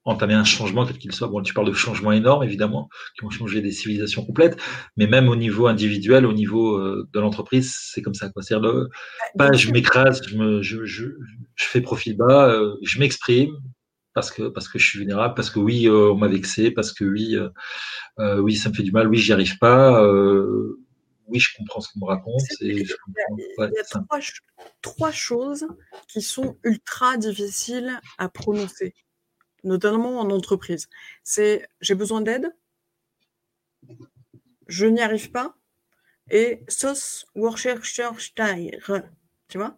entamer 0.08 0.34
un 0.34 0.46
changement 0.46 0.86
quel 0.86 0.98
qu'il 0.98 1.12
soit. 1.12 1.28
Bon, 1.28 1.42
tu 1.42 1.54
parles 1.54 1.68
de 1.68 1.74
changements 1.74 2.14
énormes, 2.14 2.44
évidemment, 2.44 2.90
qui 3.16 3.26
vont 3.26 3.30
changer 3.30 3.62
des 3.62 3.72
civilisations 3.72 4.26
complètes, 4.26 4.58
mais 4.96 5.06
même 5.06 5.28
au 5.28 5.36
niveau 5.36 5.68
individuel, 5.68 6.26
au 6.26 6.34
niveau 6.34 6.78
euh, 6.78 7.08
de 7.14 7.20
l'entreprise, 7.20 7.76
c'est 7.78 8.02
comme 8.02 8.14
ça. 8.14 8.30
C'est-à-dire, 8.40 8.88
pas 9.38 9.52
je 9.52 9.72
m'écrase, 9.72 10.22
je, 10.26 10.38
me, 10.38 10.62
je, 10.62 10.86
je, 10.86 11.06
je, 11.56 11.66
fais 11.66 11.82
profil 11.82 12.16
bas, 12.16 12.50
euh, 12.50 12.76
je 12.84 13.00
m'exprime 13.00 13.52
parce 14.14 14.32
que 14.32 14.48
parce 14.48 14.68
que 14.68 14.80
je 14.80 14.88
suis 14.88 15.00
vulnérable, 15.00 15.36
parce 15.36 15.50
que 15.50 15.60
oui, 15.60 15.88
euh, 15.88 16.12
on 16.12 16.16
m'a 16.16 16.28
vexé, 16.28 16.72
parce 16.72 16.94
que 16.94 17.04
oui, 17.04 17.36
euh, 17.36 18.40
oui, 18.40 18.56
ça 18.56 18.70
me 18.70 18.74
fait 18.74 18.84
du 18.84 18.92
mal, 18.92 19.08
oui, 19.10 19.18
j'y 19.18 19.34
arrive 19.34 19.58
pas. 19.60 20.02
oui, 21.28 21.40
je 21.40 21.50
comprends 21.58 21.82
ce 21.82 21.92
qu'on 21.92 22.00
me 22.00 22.06
raconte. 22.06 22.42
Et 22.62 22.86
je 22.86 22.96
comprends. 23.04 23.68
il 23.68 23.76
y 23.76 23.80
a 23.80 23.84
trois, 23.84 24.20
trois 24.82 25.12
choses 25.12 25.68
qui 26.08 26.22
sont 26.22 26.58
ultra 26.64 27.18
difficiles 27.18 28.00
à 28.18 28.30
prononcer 28.30 28.94
notamment 29.64 30.20
en 30.20 30.30
entreprise. 30.30 30.90
C'est 31.24 31.68
j'ai 31.82 31.96
besoin 31.96 32.22
d'aide, 32.22 32.54
je 34.68 34.86
n'y 34.86 35.02
arrive 35.02 35.32
pas, 35.32 35.56
et 36.30 36.64
sauce 36.68 37.26
Worcestershire. 37.36 38.14
Tu 39.48 39.58
vois? 39.58 39.78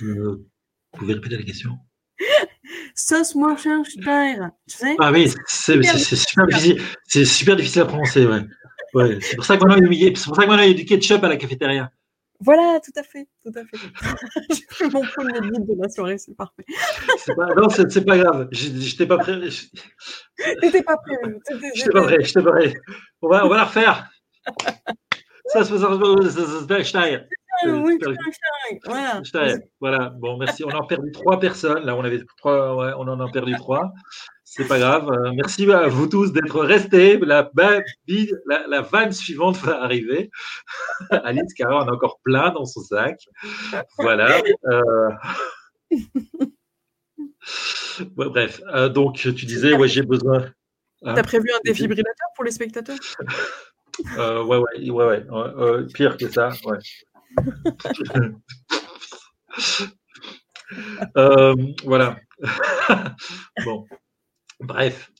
Vous 0.00 0.46
pouvez 0.92 1.14
répéter 1.14 1.36
la 1.36 1.42
question? 1.42 1.78
Sauce 2.94 3.34
Worcestershire. 3.34 4.50
Tu 4.68 4.76
sais? 4.76 4.96
Ah 4.98 5.12
oui, 5.12 5.32
c'est 5.46 6.16
super 6.16 6.46
difficile. 6.46 7.26
Super 7.26 7.56
difficile 7.56 7.82
à 7.82 7.86
prononcer, 7.86 8.26
ouais. 8.26 8.40
ouais 8.94 9.18
c'est 9.20 9.36
pour 9.36 9.44
ça 9.44 9.56
que 9.56 9.64
maintenant 9.64 9.86
il 9.86 10.68
y 10.68 10.70
a 10.70 10.74
du 10.74 10.84
ketchup 10.84 11.22
à 11.22 11.28
la 11.28 11.36
cafétéria. 11.36 11.90
Voilà, 12.40 12.80
tout 12.84 12.92
à 12.96 13.02
fait, 13.02 13.28
tout 13.42 13.52
à 13.54 13.64
fait. 13.64 13.78
J'ai 14.50 14.66
fait 14.68 14.90
mon 14.90 15.00
premier 15.00 15.40
guide 15.40 15.66
de 15.66 15.82
la 15.82 15.88
soirée, 15.88 16.18
c'est 16.18 16.34
parfait. 16.34 16.66
Pas, 17.34 17.54
non, 17.54 17.68
c'est 17.68 18.04
pas 18.04 18.18
grave. 18.18 18.48
J'étais 18.52 19.06
pas 19.06 19.18
prêt. 19.18 19.38
T'étais 20.60 20.82
pas 20.82 20.96
prêt. 20.96 21.16
J'étais 21.74 21.90
pas 21.90 22.02
prêt. 22.02 22.18
J'étais 22.22 22.42
pas 22.42 22.52
prêt. 22.52 22.74
On 23.22 23.28
va, 23.28 23.46
on 23.46 23.48
va 23.48 23.56
la 23.56 23.64
refaire. 23.64 24.08
Ça, 25.46 25.64
c'est 25.64 26.84
Stein. 26.84 27.24
Oui, 27.64 27.98
voilà. 28.84 29.56
voilà. 29.80 30.10
Bon, 30.10 30.36
merci. 30.36 30.64
On 30.64 30.68
a 30.68 30.86
perdu 30.86 31.10
trois 31.12 31.40
personnes. 31.40 31.84
Là, 31.84 31.96
on 31.96 32.04
avait 32.04 32.20
trois. 32.38 32.76
Ouais, 32.76 32.92
on 32.96 33.08
en 33.08 33.20
a 33.20 33.30
perdu 33.30 33.54
trois. 33.54 33.92
C'est 34.44 34.68
pas 34.68 34.78
grave. 34.78 35.10
Euh, 35.10 35.32
merci 35.34 35.70
à 35.70 35.88
vous 35.88 36.06
tous 36.06 36.32
d'être 36.32 36.60
restés. 36.60 37.18
La, 37.18 37.50
la, 37.56 37.82
la, 38.68 38.80
vanne 38.82 39.12
suivante 39.12 39.56
va 39.58 39.82
arriver. 39.82 40.30
Alice, 41.10 41.52
car 41.54 41.70
on 41.70 41.88
a 41.88 41.92
encore 41.92 42.20
plein 42.22 42.50
dans 42.52 42.64
son 42.64 42.80
sac. 42.80 43.20
Voilà. 43.98 44.42
Euh... 44.66 45.10
Ouais, 48.16 48.28
bref. 48.28 48.60
Euh, 48.74 48.88
donc, 48.88 49.16
tu 49.16 49.32
disais, 49.32 49.74
ouais, 49.74 49.88
j'ai 49.88 50.02
besoin. 50.02 50.46
Hein 51.04 51.14
T'as 51.14 51.22
prévu 51.22 51.48
un 51.54 51.60
défibrillateur 51.64 52.28
pour 52.34 52.44
les 52.44 52.50
spectateurs? 52.50 52.98
Euh, 54.18 54.44
ouais, 54.44 54.58
ouais, 54.58 54.90
ouais, 54.90 55.06
ouais. 55.06 55.24
Euh, 55.30 55.86
pire 55.86 56.18
que 56.18 56.28
ça, 56.28 56.50
ouais. 56.66 56.76
Euh, 61.16 61.54
voilà. 61.84 62.16
bon. 63.64 63.86
Bref, 64.60 65.10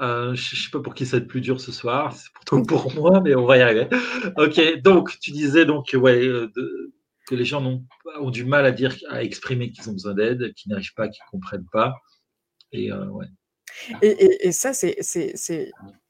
euh, 0.00 0.34
je 0.34 0.54
ne 0.54 0.60
sais 0.60 0.70
pas 0.70 0.80
pour 0.80 0.94
qui 0.94 1.06
ça 1.06 1.16
va 1.16 1.22
être 1.22 1.28
plus 1.28 1.40
dur 1.40 1.60
ce 1.60 1.72
soir, 1.72 2.14
c'est 2.14 2.30
pourtant 2.32 2.62
pour 2.64 2.92
moi, 2.94 3.20
mais 3.22 3.34
on 3.34 3.46
va 3.46 3.58
y 3.58 3.62
arriver. 3.62 3.88
Ok, 4.36 4.82
donc 4.82 5.18
tu 5.20 5.30
disais 5.30 5.64
donc 5.64 5.90
ouais, 5.94 6.26
euh, 6.26 6.50
que 7.26 7.34
les 7.34 7.44
gens 7.44 7.64
ont, 7.64 7.84
ont, 8.20 8.30
du 8.30 8.44
mal 8.44 8.64
à 8.66 8.72
dire, 8.72 8.96
à 9.08 9.22
exprimer 9.22 9.70
qu'ils 9.70 9.88
ont 9.90 9.92
besoin 9.92 10.14
d'aide, 10.14 10.54
qu'ils 10.54 10.70
n'arrivent 10.70 10.94
pas, 10.94 11.08
qu'ils 11.08 11.22
ne 11.26 11.30
comprennent 11.30 11.68
pas. 11.72 11.94
Et, 12.72 12.92
euh, 12.92 13.06
ouais. 13.06 13.26
et, 14.02 14.46
et, 14.46 14.52
ça, 14.52 14.72
c'est 14.72 14.96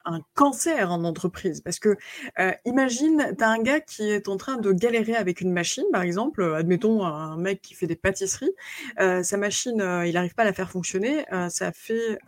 un 0.07 0.21
cancer 0.35 0.91
en 0.91 1.05
entreprise. 1.05 1.61
Parce 1.61 1.79
que 1.79 1.97
euh, 2.39 2.53
imagine, 2.65 3.35
tu 3.37 3.45
as 3.45 3.51
un 3.51 3.59
gars 3.59 3.81
qui 3.81 4.09
est 4.09 4.29
en 4.29 4.37
train 4.37 4.57
de 4.57 4.73
galérer 4.73 5.17
avec 5.17 5.41
une 5.41 5.53
machine, 5.53 5.85
par 5.93 6.03
exemple, 6.03 6.43
admettons 6.57 7.05
un 7.05 7.37
mec 7.37 7.61
qui 7.61 7.75
fait 7.75 7.87
des 7.87 7.97
pâtisseries, 7.97 8.55
euh, 9.01 9.23
sa 9.23 9.37
machine, 9.37 9.81
euh, 9.81 10.07
il 10.07 10.15
n'arrive 10.15 10.35
pas 10.35 10.43
à 10.43 10.47
la 10.47 10.53
faire 10.53 10.71
fonctionner, 10.71 11.27
euh, 11.33 11.49
ça 11.49 11.73
fait 11.73 12.19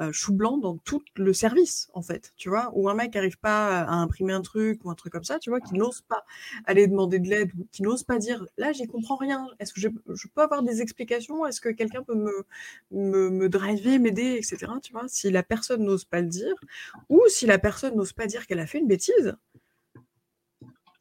euh, 0.00 0.10
chou 0.12 0.32
blanc 0.32 0.58
dans 0.58 0.76
tout 0.78 1.02
le 1.16 1.32
service 1.32 1.88
en 1.94 2.02
fait, 2.02 2.32
tu 2.36 2.48
vois, 2.48 2.70
ou 2.74 2.88
un 2.88 2.94
mec 2.94 3.14
n'arrive 3.14 3.38
pas 3.38 3.80
à 3.82 3.92
imprimer 3.92 4.32
un 4.32 4.42
truc 4.42 4.84
ou 4.84 4.90
un 4.90 4.94
truc 4.94 5.12
comme 5.12 5.24
ça, 5.24 5.38
tu 5.38 5.50
vois, 5.50 5.60
qui 5.60 5.74
n'ose 5.74 6.00
pas 6.02 6.24
aller 6.64 6.86
demander 6.86 7.18
de 7.18 7.28
l'aide 7.28 7.52
ou 7.58 7.66
qui 7.70 7.82
n'ose 7.82 8.02
pas 8.02 8.18
dire 8.18 8.44
là 8.58 8.72
j'y 8.72 8.86
comprends 8.86 9.16
rien, 9.16 9.46
est-ce 9.60 9.72
que 9.72 9.80
je, 9.80 9.88
je, 10.14 10.28
peux 10.28 10.42
avoir 10.42 10.62
des 10.62 10.80
explications, 10.80 11.46
est-ce 11.46 11.60
que 11.60 11.68
quelqu'un 11.68 12.02
peut 12.02 12.14
me, 12.14 12.44
me, 12.90 13.30
me 13.30 13.48
driver, 13.48 13.98
m'aider, 13.98 14.34
etc. 14.34 14.72
Tu 14.82 14.92
vois, 14.92 15.04
si 15.06 15.30
la 15.30 15.42
personne 15.42 15.84
n'ose 15.84 16.04
pas 16.04 16.20
le 16.20 16.28
dire 16.28 16.54
ou 17.08 17.22
si 17.28 17.46
la 17.46 17.58
personne 17.58 17.96
n'ose 17.96 18.12
pas 18.12 18.26
dire 18.26 18.46
qu'elle 18.46 18.60
a 18.60 18.66
fait 18.66 18.78
une 18.78 18.88
bêtise, 18.88 19.36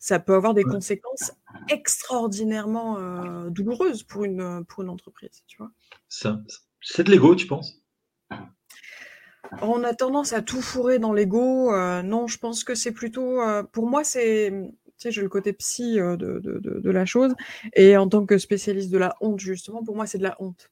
ça 0.04 0.20
peut 0.20 0.36
avoir 0.36 0.54
des 0.54 0.64
conséquences 0.64 1.32
extraordinairement 1.70 2.98
euh, 2.98 3.50
douloureuses 3.50 4.04
pour 4.04 4.26
une, 4.26 4.66
pour 4.66 4.84
une 4.84 4.90
entreprise, 4.90 5.44
tu 5.48 5.58
vois. 5.58 5.72
Ça, 6.10 6.42
c'est 6.82 7.06
de 7.06 7.12
l'ego, 7.12 7.36
tu 7.36 7.48
penses? 7.48 7.83
On 9.62 9.84
a 9.84 9.94
tendance 9.94 10.34
à 10.34 10.42
tout 10.42 10.62
fourrer 10.62 11.00
dans 11.00 11.14
l'ego. 11.14 11.74
Euh, 11.74 12.02
non, 12.02 12.28
je 12.28 12.38
pense 12.38 12.64
que 12.64 12.76
c'est 12.76 12.92
plutôt, 12.92 13.42
euh, 13.42 13.64
pour 13.64 13.88
moi, 13.88 14.04
c'est, 14.04 14.52
tu 14.52 14.94
sais, 14.98 15.12
j'ai 15.12 15.22
le 15.22 15.30
côté 15.30 15.54
psy 15.54 16.00
euh, 16.00 16.18
de, 16.18 16.90
la 16.90 17.06
chose, 17.06 17.34
et 17.74 17.98
en 17.98 18.08
tant 18.08 18.26
que 18.26 18.38
spécialiste 18.38 18.92
de 18.92 18.98
la 18.98 19.16
honte, 19.22 19.40
justement, 19.40 19.84
pour 19.84 19.96
moi, 19.96 20.06
c'est 20.06 20.18
de 20.18 20.24
la 20.24 20.36
honte. 20.40 20.70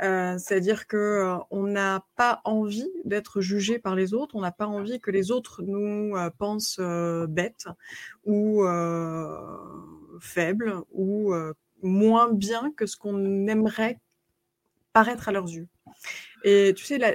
C'est-à-dire 0.00 0.86
que 0.86 1.36
on 1.50 1.64
n'a 1.64 2.04
pas 2.14 2.40
envie 2.44 2.88
d'être 3.04 3.40
jugé 3.40 3.80
par 3.80 3.96
les 3.96 4.14
autres, 4.14 4.36
on 4.36 4.40
n'a 4.40 4.52
pas 4.52 4.68
envie 4.68 5.00
que 5.00 5.10
les 5.10 5.32
autres 5.32 5.62
nous 5.62 6.14
pensent 6.38 6.80
bêtes 7.28 7.66
ou 8.24 8.62
faibles 10.20 10.76
ou 10.92 11.34
moins 11.82 12.32
bien 12.32 12.72
que 12.76 12.86
ce 12.86 12.96
qu'on 12.96 13.48
aimerait 13.48 13.98
paraître 14.92 15.28
à 15.28 15.32
leurs 15.32 15.48
yeux. 15.48 15.66
Et 16.44 16.72
tu 16.76 16.84
sais, 16.84 16.98
la, 16.98 17.12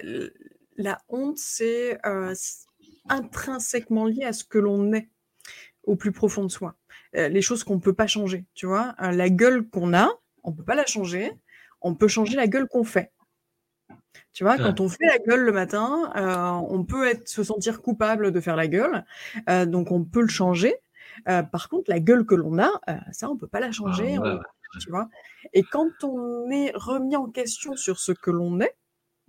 la 0.77 0.99
honte, 1.09 1.37
c'est 1.37 1.99
euh, 2.05 2.33
intrinsèquement 3.09 4.05
lié 4.05 4.23
à 4.23 4.33
ce 4.33 4.43
que 4.43 4.57
l'on 4.57 4.93
est 4.93 5.09
au 5.83 5.95
plus 5.95 6.11
profond 6.11 6.43
de 6.43 6.51
soi. 6.51 6.75
Euh, 7.15 7.27
les 7.27 7.41
choses 7.41 7.63
qu'on 7.63 7.75
ne 7.75 7.81
peut 7.81 7.93
pas 7.93 8.07
changer, 8.07 8.45
tu 8.53 8.65
vois. 8.65 8.95
Euh, 9.01 9.11
la 9.11 9.29
gueule 9.29 9.67
qu'on 9.69 9.93
a, 9.93 10.09
on 10.43 10.51
ne 10.51 10.55
peut 10.55 10.63
pas 10.63 10.75
la 10.75 10.85
changer. 10.85 11.31
On 11.81 11.95
peut 11.95 12.07
changer 12.07 12.35
la 12.35 12.47
gueule 12.47 12.67
qu'on 12.67 12.83
fait. 12.83 13.11
Tu 14.31 14.43
vois, 14.43 14.57
quand 14.57 14.79
on 14.79 14.89
fait 14.89 15.05
la 15.05 15.19
gueule 15.19 15.41
le 15.41 15.51
matin, 15.51 16.11
on 16.69 16.83
peut 16.85 17.07
être, 17.07 17.27
se 17.27 17.43
sentir 17.43 17.81
coupable 17.81 18.31
de 18.31 18.39
faire 18.39 18.55
la 18.55 18.67
gueule, 18.67 19.05
donc 19.67 19.91
on 19.91 20.03
peut 20.03 20.21
le 20.21 20.27
changer. 20.27 20.73
par 21.25 21.69
contre, 21.69 21.91
la 21.91 21.99
gueule 21.99 22.25
que 22.25 22.33
l'on 22.33 22.57
a, 22.57 22.71
ça, 23.11 23.29
on 23.29 23.37
peut 23.37 23.47
pas 23.47 23.59
la 23.59 23.71
changer. 23.71 24.17
Ah, 24.23 24.39
tu 24.79 24.89
vois. 24.89 25.09
Et 25.53 25.61
quand 25.63 26.03
on 26.03 26.49
est 26.49 26.71
remis 26.73 27.15
en 27.15 27.29
question 27.29 27.75
sur 27.75 27.99
ce 27.99 28.11
que 28.11 28.31
l'on 28.31 28.59
est, 28.59 28.75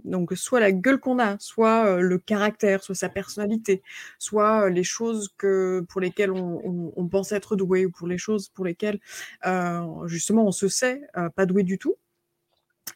donc 0.05 0.33
soit 0.35 0.61
la 0.61 0.73
gueule 0.73 1.01
qu'on 1.01 1.19
a, 1.19 1.39
soit 1.39 1.87
euh, 1.87 2.01
le 2.01 2.19
caractère, 2.19 2.83
soit 2.83 2.95
sa 2.95 3.09
personnalité, 3.09 3.83
soit 4.19 4.67
euh, 4.67 4.69
les 4.69 4.85
choses 4.85 5.31
que 5.39 5.85
pour 5.89 6.01
lesquelles 6.01 6.31
on, 6.33 7.09
pense 7.09 7.33
être 7.33 7.55
doué 7.55 7.87
ou 7.87 7.91
pour 7.91 8.09
les 8.09 8.19
choses 8.19 8.49
pour 8.49 8.65
lesquelles 8.65 8.99
euh, 9.47 10.07
justement 10.07 10.47
on 10.47 10.53
se 10.53 10.69
sait 10.69 11.03
pas 11.37 11.47
doué 11.47 11.63
du 11.63 11.79
tout. 11.79 11.97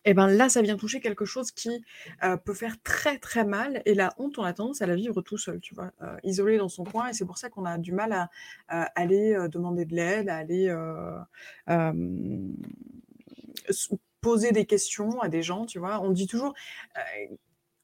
et 0.05 0.15
ben 0.15 0.27
là, 0.29 0.49
ça 0.49 0.61
vient 0.63 0.77
toucher 0.77 1.01
quelque 1.01 1.25
chose 1.25 1.53
qui 1.53 1.85
peut 2.45 2.55
faire 2.55 2.77
très 2.83 3.19
très 3.19 3.45
mal. 3.45 3.83
Et 3.85 3.95
la 3.95 4.13
honte, 4.19 4.39
on 4.39 4.43
a 4.43 4.53
tendance 4.53 4.83
à 4.83 4.87
la 4.87 4.97
vivre 4.97 5.23
tout 5.23 5.39
seul, 5.39 5.61
tu 5.61 5.75
vois, 5.75 5.93
isolé 6.25 6.59
dans 6.59 6.69
son 6.69 6.85
coin. 6.85 7.09
Et 7.09 7.13
c'est 7.13 7.27
pour 7.27 7.39
ça 7.39 7.49
qu'on 7.49 7.65
a 7.65 7.79
du 7.79 7.93
mal 7.93 8.13
à, 8.13 8.29
aller 8.97 9.37
demander 9.51 9.85
de 9.85 9.95
l'aide, 9.95 10.29
à 10.29 10.37
aller 10.37 10.75
poser 14.21 14.53
des 14.53 14.67
questions 14.67 15.21
à 15.21 15.29
des 15.29 15.43
gens, 15.43 15.67
tu 15.67 15.79
vois. 15.79 16.01
On 16.01 16.11
dit 16.11 16.27
toujours. 16.27 16.55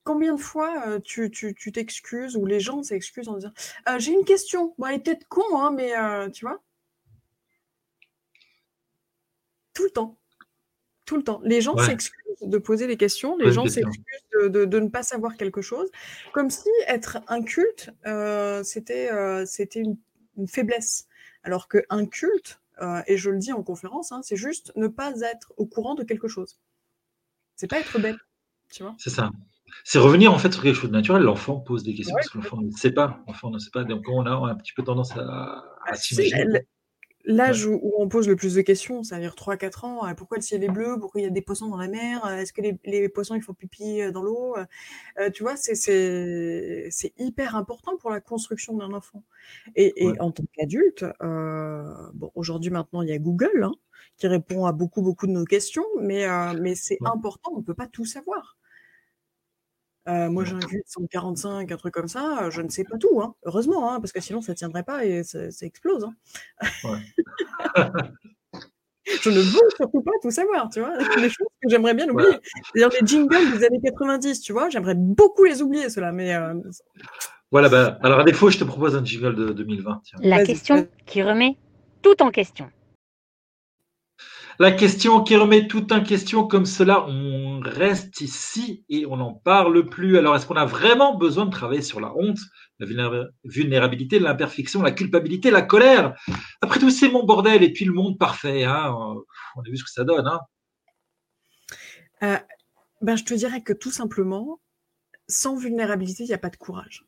Combien 0.04 0.34
de 0.34 0.40
fois 0.40 1.00
tu 1.00 1.30
t'excuses 1.72 2.36
ou 2.36 2.44
les 2.44 2.60
gens 2.60 2.82
s'excusent 2.82 3.28
en 3.28 3.36
disant 3.36 3.52
j'ai 3.98 4.12
une 4.12 4.24
question 4.24 4.74
bon 4.76 4.86
elle 4.86 4.96
est 4.96 4.98
peut-être 4.98 5.26
con 5.28 5.58
hein, 5.58 5.70
mais 5.70 5.92
tu 6.30 6.44
vois 6.44 6.62
tout 9.72 9.84
le 9.84 9.90
temps 9.90 10.18
tout 11.04 11.16
le 11.16 11.22
temps. 11.22 11.40
Les 11.44 11.60
gens 11.60 11.76
s'excusent 11.76 12.22
de 12.40 12.58
poser 12.58 12.86
des 12.86 12.96
questions, 12.96 13.36
les 13.36 13.52
gens 13.52 13.66
s'excusent 13.66 14.02
de, 14.42 14.64
de, 14.64 14.80
ne 14.80 14.88
pas 14.88 15.02
savoir 15.02 15.36
quelque 15.36 15.62
chose, 15.62 15.90
comme 16.32 16.50
si 16.50 16.68
être 16.88 17.18
un 17.28 17.42
culte, 17.42 17.90
euh, 18.06 18.62
c'était 18.62 19.10
euh, 19.10 19.44
c'était 19.46 19.80
une, 19.80 19.96
faiblesse. 20.48 21.06
Alors 21.44 21.68
qu'un 21.68 22.06
culte, 22.06 22.60
euh, 22.80 23.02
et 23.06 23.16
je 23.16 23.30
le 23.30 23.38
dis 23.38 23.52
en 23.52 23.62
conférence, 23.62 24.12
hein, 24.12 24.20
c'est 24.22 24.36
juste 24.36 24.72
ne 24.76 24.88
pas 24.88 25.12
être 25.20 25.52
au 25.56 25.66
courant 25.66 25.94
de 25.94 26.02
quelque 26.02 26.28
chose. 26.28 26.58
C'est 27.56 27.68
pas 27.68 27.78
être 27.78 27.98
bête, 28.00 28.16
tu 28.72 28.82
vois. 28.82 28.94
C'est 28.98 29.10
ça. 29.10 29.30
C'est 29.82 29.98
revenir 29.98 30.32
en 30.32 30.38
fait 30.38 30.52
sur 30.52 30.62
quelque 30.62 30.76
chose 30.76 30.90
de 30.90 30.96
naturel. 30.96 31.22
L'enfant 31.22 31.58
pose 31.58 31.82
des 31.82 31.94
questions 31.94 32.14
parce 32.14 32.28
que 32.28 32.38
l'enfant 32.38 32.60
ne 32.60 32.70
sait 32.70 32.92
pas. 32.92 33.22
L'enfant 33.26 33.50
ne 33.50 33.58
sait 33.58 33.70
pas. 33.70 33.84
Donc 33.84 34.04
on 34.08 34.24
a 34.26 34.30
un 34.30 34.54
petit 34.56 34.72
peu 34.72 34.82
tendance 34.82 35.16
à, 35.16 35.22
à 35.22 35.64
ah, 35.86 35.94
s'imaginer. 35.94 36.66
L'âge 37.26 37.64
où, 37.64 37.80
on 37.98 38.06
pose 38.08 38.28
le 38.28 38.36
plus 38.36 38.54
de 38.54 38.60
questions, 38.60 39.02
c'est-à-dire 39.02 39.34
3-4 39.34 39.86
ans, 39.86 40.06
euh, 40.06 40.14
pourquoi 40.14 40.36
le 40.36 40.42
ciel 40.42 40.62
est 40.62 40.68
bleu, 40.68 40.98
pourquoi 41.00 41.22
il 41.22 41.24
y 41.24 41.26
a 41.26 41.30
des 41.30 41.40
poissons 41.40 41.68
dans 41.68 41.78
la 41.78 41.88
mer, 41.88 42.24
euh, 42.26 42.36
est-ce 42.36 42.52
que 42.52 42.60
les, 42.60 43.08
poissons 43.08 43.34
ils 43.34 43.42
font 43.42 43.54
pipi 43.54 44.02
euh, 44.02 44.12
dans 44.12 44.22
l'eau, 44.22 44.56
tu 45.32 45.42
vois, 45.42 45.56
c'est 45.56 47.12
hyper 47.18 47.56
important 47.56 47.96
pour 47.96 48.10
la 48.10 48.20
construction 48.20 48.76
d'un 48.76 48.92
enfant. 48.92 49.22
Et, 49.74 49.94
en 50.20 50.32
tant 50.32 50.44
qu'adulte, 50.52 51.04
bon, 51.20 52.30
aujourd'hui 52.34 52.70
maintenant 52.70 53.02
il 53.02 53.08
y 53.08 53.12
a 53.12 53.18
Google 53.18 53.62
hein, 53.62 53.72
qui 54.18 54.26
répond 54.26 54.66
à 54.66 54.72
beaucoup 54.72 55.02
beaucoup 55.02 55.26
de 55.26 55.32
nos 55.32 55.44
questions, 55.44 55.84
mais, 56.00 56.26
mais 56.60 56.74
c'est 56.74 56.98
important, 57.04 57.52
on 57.54 57.58
ne 57.58 57.64
peut 57.64 57.74
pas 57.74 57.86
tout 57.86 58.04
savoir. 58.04 58.56
Euh, 60.08 60.28
moi, 60.28 60.44
j'ai 60.44 60.54
un 60.54 60.60
QI 60.60 60.76
de 60.76 60.82
145, 60.86 61.70
un 61.72 61.76
truc 61.76 61.94
comme 61.94 62.08
ça, 62.08 62.50
je 62.50 62.60
ne 62.60 62.68
sais 62.68 62.84
pas 62.84 62.98
tout, 62.98 63.22
hein. 63.22 63.34
heureusement, 63.44 63.90
hein, 63.90 64.00
parce 64.00 64.12
que 64.12 64.20
sinon 64.20 64.42
ça 64.42 64.52
ne 64.52 64.56
tiendrait 64.56 64.82
pas 64.82 65.06
et 65.06 65.22
ça, 65.22 65.38
explose. 65.62 66.04
Hein. 66.04 66.14
je 69.04 69.30
ne 69.30 69.40
veux 69.40 69.70
surtout 69.76 70.02
pas 70.02 70.12
tout 70.20 70.30
savoir, 70.30 70.68
tu 70.68 70.80
vois. 70.80 70.96
Les 71.16 71.30
choses 71.30 71.48
que 71.62 71.70
j'aimerais 71.70 71.94
bien 71.94 72.08
oublier. 72.08 72.38
D'ailleurs, 72.74 72.90
les 73.00 73.06
jingles 73.06 73.58
des 73.58 73.64
années 73.64 73.80
90, 73.82 74.40
tu 74.40 74.52
vois, 74.52 74.68
j'aimerais 74.68 74.94
beaucoup 74.94 75.44
les 75.44 75.62
oublier, 75.62 75.88
ceux-là, 75.88 76.12
mais. 76.12 76.34
Euh, 76.34 76.54
voilà, 77.50 77.68
bah, 77.68 77.98
alors 78.02 78.20
à 78.20 78.24
défaut, 78.24 78.50
je 78.50 78.58
te 78.58 78.64
propose 78.64 78.96
un 78.96 79.04
jingle 79.04 79.36
de 79.36 79.52
2020. 79.52 80.02
La 80.20 80.44
question 80.44 80.86
qui 81.06 81.22
remet 81.22 81.56
tout 82.02 82.22
en 82.22 82.30
question. 82.30 82.68
La 84.60 84.70
question 84.70 85.22
qui 85.24 85.36
remet 85.36 85.66
tout 85.66 85.92
en 85.92 86.02
question 86.02 86.46
comme 86.46 86.64
cela, 86.64 87.06
on 87.08 87.58
reste 87.60 88.20
ici 88.20 88.84
et 88.88 89.04
on 89.04 89.16
n'en 89.16 89.34
parle 89.34 89.88
plus. 89.88 90.16
Alors, 90.16 90.36
est-ce 90.36 90.46
qu'on 90.46 90.54
a 90.54 90.64
vraiment 90.64 91.16
besoin 91.16 91.46
de 91.46 91.50
travailler 91.50 91.82
sur 91.82 92.00
la 92.00 92.14
honte, 92.16 92.38
la 92.78 92.86
vulnérabilité, 93.42 94.20
l'imperfection, 94.20 94.80
la 94.80 94.92
culpabilité, 94.92 95.50
la 95.50 95.62
colère? 95.62 96.14
Après 96.60 96.78
tout, 96.78 96.90
c'est 96.90 97.08
mon 97.08 97.24
bordel 97.24 97.64
et 97.64 97.72
puis 97.72 97.84
le 97.84 97.92
monde 97.92 98.16
parfait. 98.16 98.62
Hein 98.62 98.94
on 99.56 99.60
a 99.60 99.68
vu 99.68 99.76
ce 99.76 99.84
que 99.84 99.90
ça 99.90 100.04
donne. 100.04 100.26
Hein 100.26 100.40
euh, 102.22 102.38
ben, 103.00 103.16
je 103.16 103.24
te 103.24 103.34
dirais 103.34 103.62
que 103.62 103.72
tout 103.72 103.90
simplement, 103.90 104.60
sans 105.26 105.56
vulnérabilité, 105.56 106.22
il 106.22 106.28
n'y 106.28 106.34
a 106.34 106.38
pas 106.38 106.50
de 106.50 106.56
courage. 106.56 107.04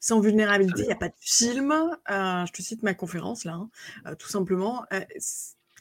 Sans 0.00 0.18
vulnérabilité, 0.18 0.82
il 0.82 0.86
n'y 0.86 0.92
a 0.92 0.96
pas 0.96 1.08
de 1.08 1.14
film. 1.20 1.70
Euh, 1.72 2.46
je 2.46 2.52
te 2.52 2.62
cite 2.62 2.82
ma 2.82 2.94
conférence 2.94 3.44
là, 3.44 3.52
hein. 3.52 3.70
euh, 4.06 4.14
tout 4.16 4.28
simplement 4.28 4.84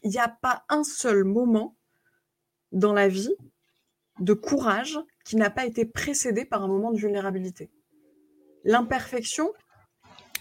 il 0.03 0.11
n'y 0.11 0.19
a 0.19 0.29
pas 0.29 0.63
un 0.69 0.83
seul 0.83 1.23
moment 1.23 1.75
dans 2.71 2.93
la 2.93 3.07
vie 3.07 3.35
de 4.19 4.33
courage 4.33 4.99
qui 5.25 5.35
n'a 5.35 5.49
pas 5.49 5.65
été 5.65 5.85
précédé 5.85 6.45
par 6.45 6.63
un 6.63 6.67
moment 6.67 6.91
de 6.91 6.97
vulnérabilité. 6.97 7.69
L'imperfection, 8.63 9.51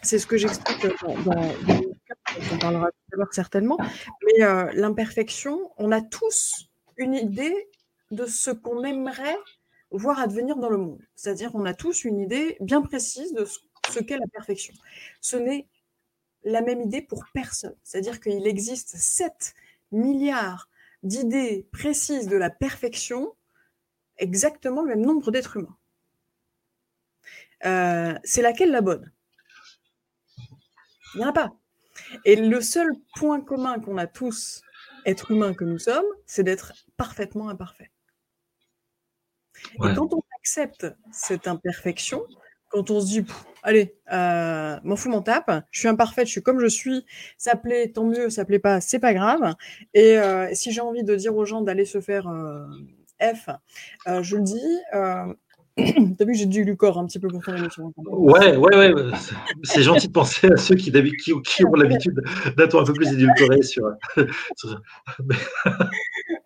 c'est 0.03 0.19
ce 0.19 0.27
que 0.27 0.37
j'explique 0.37 0.87
dans, 1.25 1.53
on 2.53 2.59
parlera 2.59 2.91
tout 2.91 3.15
à 3.15 3.17
l'heure 3.17 3.33
certainement, 3.33 3.79
mais 4.25 4.45
euh, 4.45 4.71
l'imperfection, 4.75 5.73
on 5.77 5.93
a 5.93 6.01
tous 6.01 6.69
une 6.97 7.15
idée 7.15 7.69
de 8.11 8.27
ce 8.27 8.51
qu'on 8.51 8.83
aimerait 8.85 9.37
voir 9.91 10.19
advenir 10.19 10.57
dans 10.57 10.71
le 10.71 10.79
monde. 10.79 11.01
C'est-à-dire, 11.15 11.51
on 11.55 11.65
a 11.65 11.75
tous 11.75 12.05
une 12.05 12.19
idée 12.19 12.57
bien 12.61 12.83
précise 12.83 13.33
de 13.33 13.47
ce 13.91 14.01
qu'est 14.01 14.19
la 14.19 14.27
perfection. 14.33 14.75
Ce 15.21 15.37
n'est 15.37 15.67
la 16.45 16.63
même 16.63 16.81
idée 16.81 17.03
pour 17.03 17.25
personne. 17.33 17.77
C'est-à-dire 17.83 18.21
qu'il 18.21 18.47
existe 18.47 18.97
7 18.97 19.55
milliards 19.93 20.69
d'idées 21.03 21.69
précises 21.73 22.29
de 22.29 22.37
la 22.37 22.51
perfection, 22.51 23.35
exactement 24.17 24.83
le 24.83 24.89
même 24.97 25.05
nombre 25.05 25.31
d'êtres 25.31 25.57
humains. 25.57 25.77
Euh, 27.65 28.15
c'est 28.25 28.43
laquelle 28.43 28.71
la 28.71 28.81
bonne? 28.81 29.13
Il 31.15 31.19
n'y 31.19 31.25
en 31.25 31.29
a 31.29 31.33
pas. 31.33 31.53
Et 32.25 32.37
le 32.37 32.61
seul 32.61 32.91
point 33.17 33.41
commun 33.41 33.81
qu'on 33.81 33.99
a 33.99 34.07
tous, 34.07 34.63
êtres 35.05 35.31
humains 35.31 35.55
que 35.55 35.65
nous 35.65 35.79
sommes, 35.79 36.07
c'est 36.27 36.43
d'être 36.43 36.73
parfaitement 36.97 37.49
imparfait. 37.49 37.91
Et 39.85 39.95
quand 39.95 40.13
on 40.13 40.23
accepte 40.39 40.87
cette 41.11 41.49
imperfection, 41.49 42.25
quand 42.69 42.91
on 42.91 43.01
se 43.01 43.07
dit, 43.07 43.25
allez, 43.63 43.95
euh, 44.13 44.77
m'en 44.85 44.97
fous, 44.97 45.09
m'en 45.09 45.23
tape, 45.23 45.65
je 45.71 45.81
suis 45.81 45.89
imparfaite, 45.89 46.27
je 46.27 46.33
suis 46.33 46.43
comme 46.43 46.61
je 46.61 46.67
suis, 46.67 47.05
ça 47.37 47.57
plaît, 47.57 47.89
tant 47.89 48.05
mieux, 48.05 48.31
ça 48.31 48.45
plaît 48.45 48.59
pas, 48.59 48.81
c'est 48.81 48.99
pas 48.99 49.15
grave. 49.15 49.55
Et 49.95 50.19
euh, 50.19 50.49
si 50.53 50.73
j'ai 50.73 50.81
envie 50.81 51.05
de 51.05 51.15
dire 51.15 51.37
aux 51.37 51.45
gens 51.45 51.63
d'aller 51.63 51.85
se 51.85 52.01
faire 52.01 52.29
euh, 52.29 52.67
F, 53.21 53.49
je 54.07 54.37
le 54.37 54.43
dis. 54.43 55.37
T'as 56.19 56.25
vu, 56.25 56.35
j'ai 56.35 56.47
du 56.47 56.65
lucor 56.65 56.99
un 56.99 57.07
petit 57.07 57.21
peu 57.21 57.29
pour 57.29 57.45
faire 57.45 57.55
l'émission. 57.55 57.93
Ouais, 57.97 58.57
ouais, 58.57 58.77
ouais. 58.77 58.93
C'est 59.63 59.83
gentil 59.83 60.09
de 60.09 60.13
penser 60.13 60.49
à 60.51 60.57
ceux 60.57 60.75
qui, 60.75 60.91
qui, 60.91 61.33
qui 61.43 61.65
ont 61.65 61.73
l'habitude 61.75 62.21
d'être 62.57 62.81
un 62.81 62.85
peu 62.85 62.93
plus 62.93 63.13
édulcorés 63.13 63.63
sur. 63.63 63.89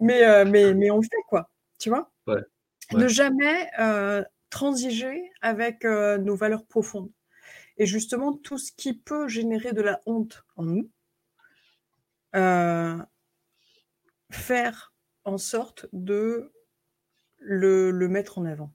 mais, 0.00 0.44
mais, 0.44 0.74
mais 0.74 0.90
on 0.90 0.98
le 0.98 1.02
fait, 1.02 1.22
quoi. 1.30 1.48
Tu 1.78 1.88
vois? 1.88 2.10
Ouais. 2.26 2.42
Ne 2.92 3.08
jamais 3.08 3.70
transiger 4.52 5.32
avec 5.40 5.84
euh, 5.84 6.18
nos 6.18 6.36
valeurs 6.36 6.66
profondes. 6.66 7.10
Et 7.78 7.86
justement, 7.86 8.34
tout 8.34 8.58
ce 8.58 8.70
qui 8.70 8.92
peut 8.92 9.26
générer 9.26 9.72
de 9.72 9.80
la 9.80 10.00
honte 10.04 10.44
en 10.56 10.64
nous, 10.64 10.90
euh, 12.36 12.98
faire 14.30 14.94
en 15.24 15.38
sorte 15.38 15.86
de 15.92 16.52
le, 17.38 17.92
mettre 18.08 18.38
en 18.38 18.44
avant. 18.44 18.72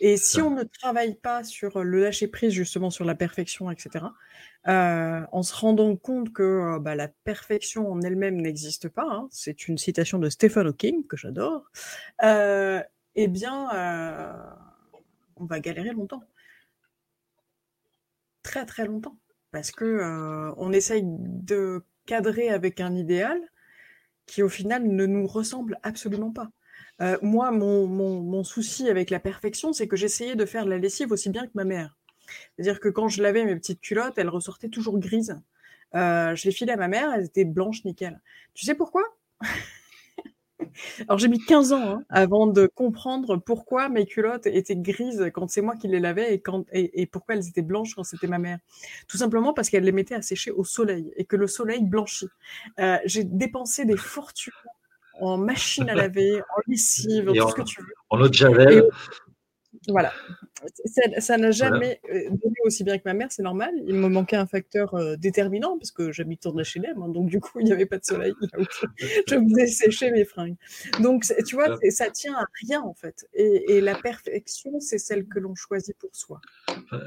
Et 0.00 0.16
si 0.18 0.42
on 0.42 0.50
ne 0.50 0.64
travaille 0.64 1.14
pas 1.14 1.42
sur 1.42 1.82
le 1.82 2.02
lâcher 2.02 2.26
prise, 2.26 2.52
justement 2.52 2.90
sur 2.90 3.04
la 3.04 3.14
perfection, 3.14 3.70
etc., 3.70 4.04
euh, 4.68 5.22
en 5.32 5.42
se 5.42 5.54
rendant 5.54 5.96
compte 5.96 6.32
que 6.32 6.78
bah, 6.80 6.96
la 6.96 7.08
perfection 7.08 7.90
en 7.90 8.02
elle-même 8.02 8.40
n'existe 8.40 8.88
pas, 8.88 9.06
hein, 9.08 9.28
c'est 9.30 9.68
une 9.68 9.78
citation 9.78 10.18
de 10.18 10.28
Stephen 10.28 10.66
Hawking 10.66 11.06
que 11.06 11.16
j'adore, 11.16 11.70
eh 13.14 13.28
bien, 13.28 13.68
euh, 13.74 14.32
on 15.36 15.44
va 15.44 15.60
galérer 15.60 15.90
longtemps. 15.90 16.22
Très 18.42 18.66
très 18.66 18.86
longtemps. 18.86 19.18
Parce 19.50 19.70
que 19.70 19.84
euh, 19.84 20.52
on 20.56 20.72
essaye 20.72 21.02
de 21.04 21.84
cadrer 22.06 22.48
avec 22.48 22.80
un 22.80 22.94
idéal 22.94 23.38
qui 24.26 24.42
au 24.42 24.48
final 24.48 24.86
ne 24.86 25.06
nous 25.06 25.26
ressemble 25.26 25.78
absolument 25.82 26.32
pas. 26.32 26.50
Euh, 27.00 27.18
moi, 27.22 27.50
mon, 27.50 27.86
mon, 27.86 28.44
souci 28.44 28.88
avec 28.88 29.10
la 29.10 29.20
perfection, 29.20 29.72
c'est 29.72 29.88
que 29.88 29.96
j'essayais 29.96 30.36
de 30.36 30.46
faire 30.46 30.64
la 30.64 30.78
lessive 30.78 31.12
aussi 31.12 31.30
bien 31.30 31.46
que 31.46 31.52
ma 31.54 31.64
mère. 31.64 31.96
C'est-à-dire 32.56 32.80
que 32.80 32.88
quand 32.88 33.08
je 33.08 33.22
lavais 33.22 33.44
mes 33.44 33.56
petites 33.56 33.80
culottes, 33.80 34.16
elles 34.16 34.28
ressortaient 34.28 34.68
toujours 34.68 34.98
grises. 34.98 35.36
je 35.92 36.44
les 36.44 36.52
filais 36.52 36.72
à 36.72 36.76
ma 36.76 36.88
mère, 36.88 37.12
elles 37.12 37.26
étaient 37.26 37.44
blanches 37.44 37.84
nickel. 37.84 38.20
Tu 38.54 38.64
sais 38.64 38.74
pourquoi? 38.74 39.02
Alors 41.08 41.18
j'ai 41.18 41.28
mis 41.28 41.38
15 41.38 41.72
ans 41.72 41.90
hein, 41.90 42.04
avant 42.08 42.46
de 42.46 42.66
comprendre 42.66 43.36
pourquoi 43.36 43.88
mes 43.88 44.06
culottes 44.06 44.46
étaient 44.46 44.76
grises 44.76 45.30
quand 45.32 45.48
c'est 45.50 45.62
moi 45.62 45.76
qui 45.76 45.88
les 45.88 46.00
lavais 46.00 46.34
et, 46.34 46.40
quand, 46.40 46.64
et, 46.72 47.06
pourquoi 47.06 47.34
elles 47.34 47.48
étaient 47.48 47.62
blanches 47.62 47.94
quand 47.94 48.04
c'était 48.04 48.26
ma 48.26 48.38
mère. 48.38 48.58
Tout 49.08 49.16
simplement 49.16 49.52
parce 49.52 49.70
qu'elle 49.70 49.84
les 49.84 49.92
mettait 49.92 50.14
à 50.14 50.22
sécher 50.22 50.50
au 50.50 50.64
soleil 50.64 51.12
et 51.16 51.24
que 51.24 51.36
le 51.36 51.46
soleil 51.46 51.82
blanchit. 51.82 52.28
Euh, 52.78 52.98
j'ai 53.04 53.24
dépensé 53.24 53.84
des 53.84 53.96
fortunes 53.96 54.52
en 55.20 55.38
machine 55.38 55.88
à 55.88 55.94
laver, 55.94 56.40
en 56.40 56.60
lessive, 56.66 57.26
tout 57.26 57.48
ce 57.48 57.54
que 57.54 57.62
tu 57.62 57.80
veux. 57.80 57.94
En 58.10 58.20
eau 58.20 58.28
de 58.28 58.34
javel. 58.34 58.88
Voilà. 59.88 60.12
Ça 61.18 61.38
n'a 61.38 61.50
jamais 61.50 62.00
euh, 62.08 62.28
donné 62.30 62.54
aussi 62.64 62.84
bien 62.84 62.96
que 62.96 63.02
ma 63.04 63.14
mère, 63.14 63.28
c'est 63.30 63.42
normal. 63.42 63.74
Il 63.86 63.94
me 63.94 64.08
manquait 64.08 64.36
un 64.36 64.46
facteur 64.46 64.94
euh, 64.94 65.16
déterminant 65.16 65.76
parce 65.76 65.90
que 65.90 66.12
j'habite 66.12 66.46
en 66.46 66.52
HLM, 66.52 67.02
hein, 67.02 67.08
donc 67.08 67.28
du 67.28 67.40
coup, 67.40 67.58
il 67.58 67.66
n'y 67.66 67.72
avait 67.72 67.86
pas 67.86 67.98
de 67.98 68.04
soleil. 68.04 68.32
je 68.98 69.34
faisais 69.34 69.66
sécher 69.66 70.10
mes 70.12 70.24
fringues. 70.24 70.54
Donc, 71.00 71.24
tu 71.46 71.56
vois, 71.56 71.76
ça 71.90 72.10
tient 72.10 72.34
à 72.34 72.44
rien 72.64 72.80
en 72.82 72.94
fait. 72.94 73.26
Et, 73.34 73.80
la 73.80 73.96
perfection, 73.96 74.78
c'est 74.78 74.98
celle 74.98 75.26
que 75.26 75.40
l'on 75.40 75.56
choisit 75.56 75.96
pour 75.98 76.10
soi. 76.12 76.40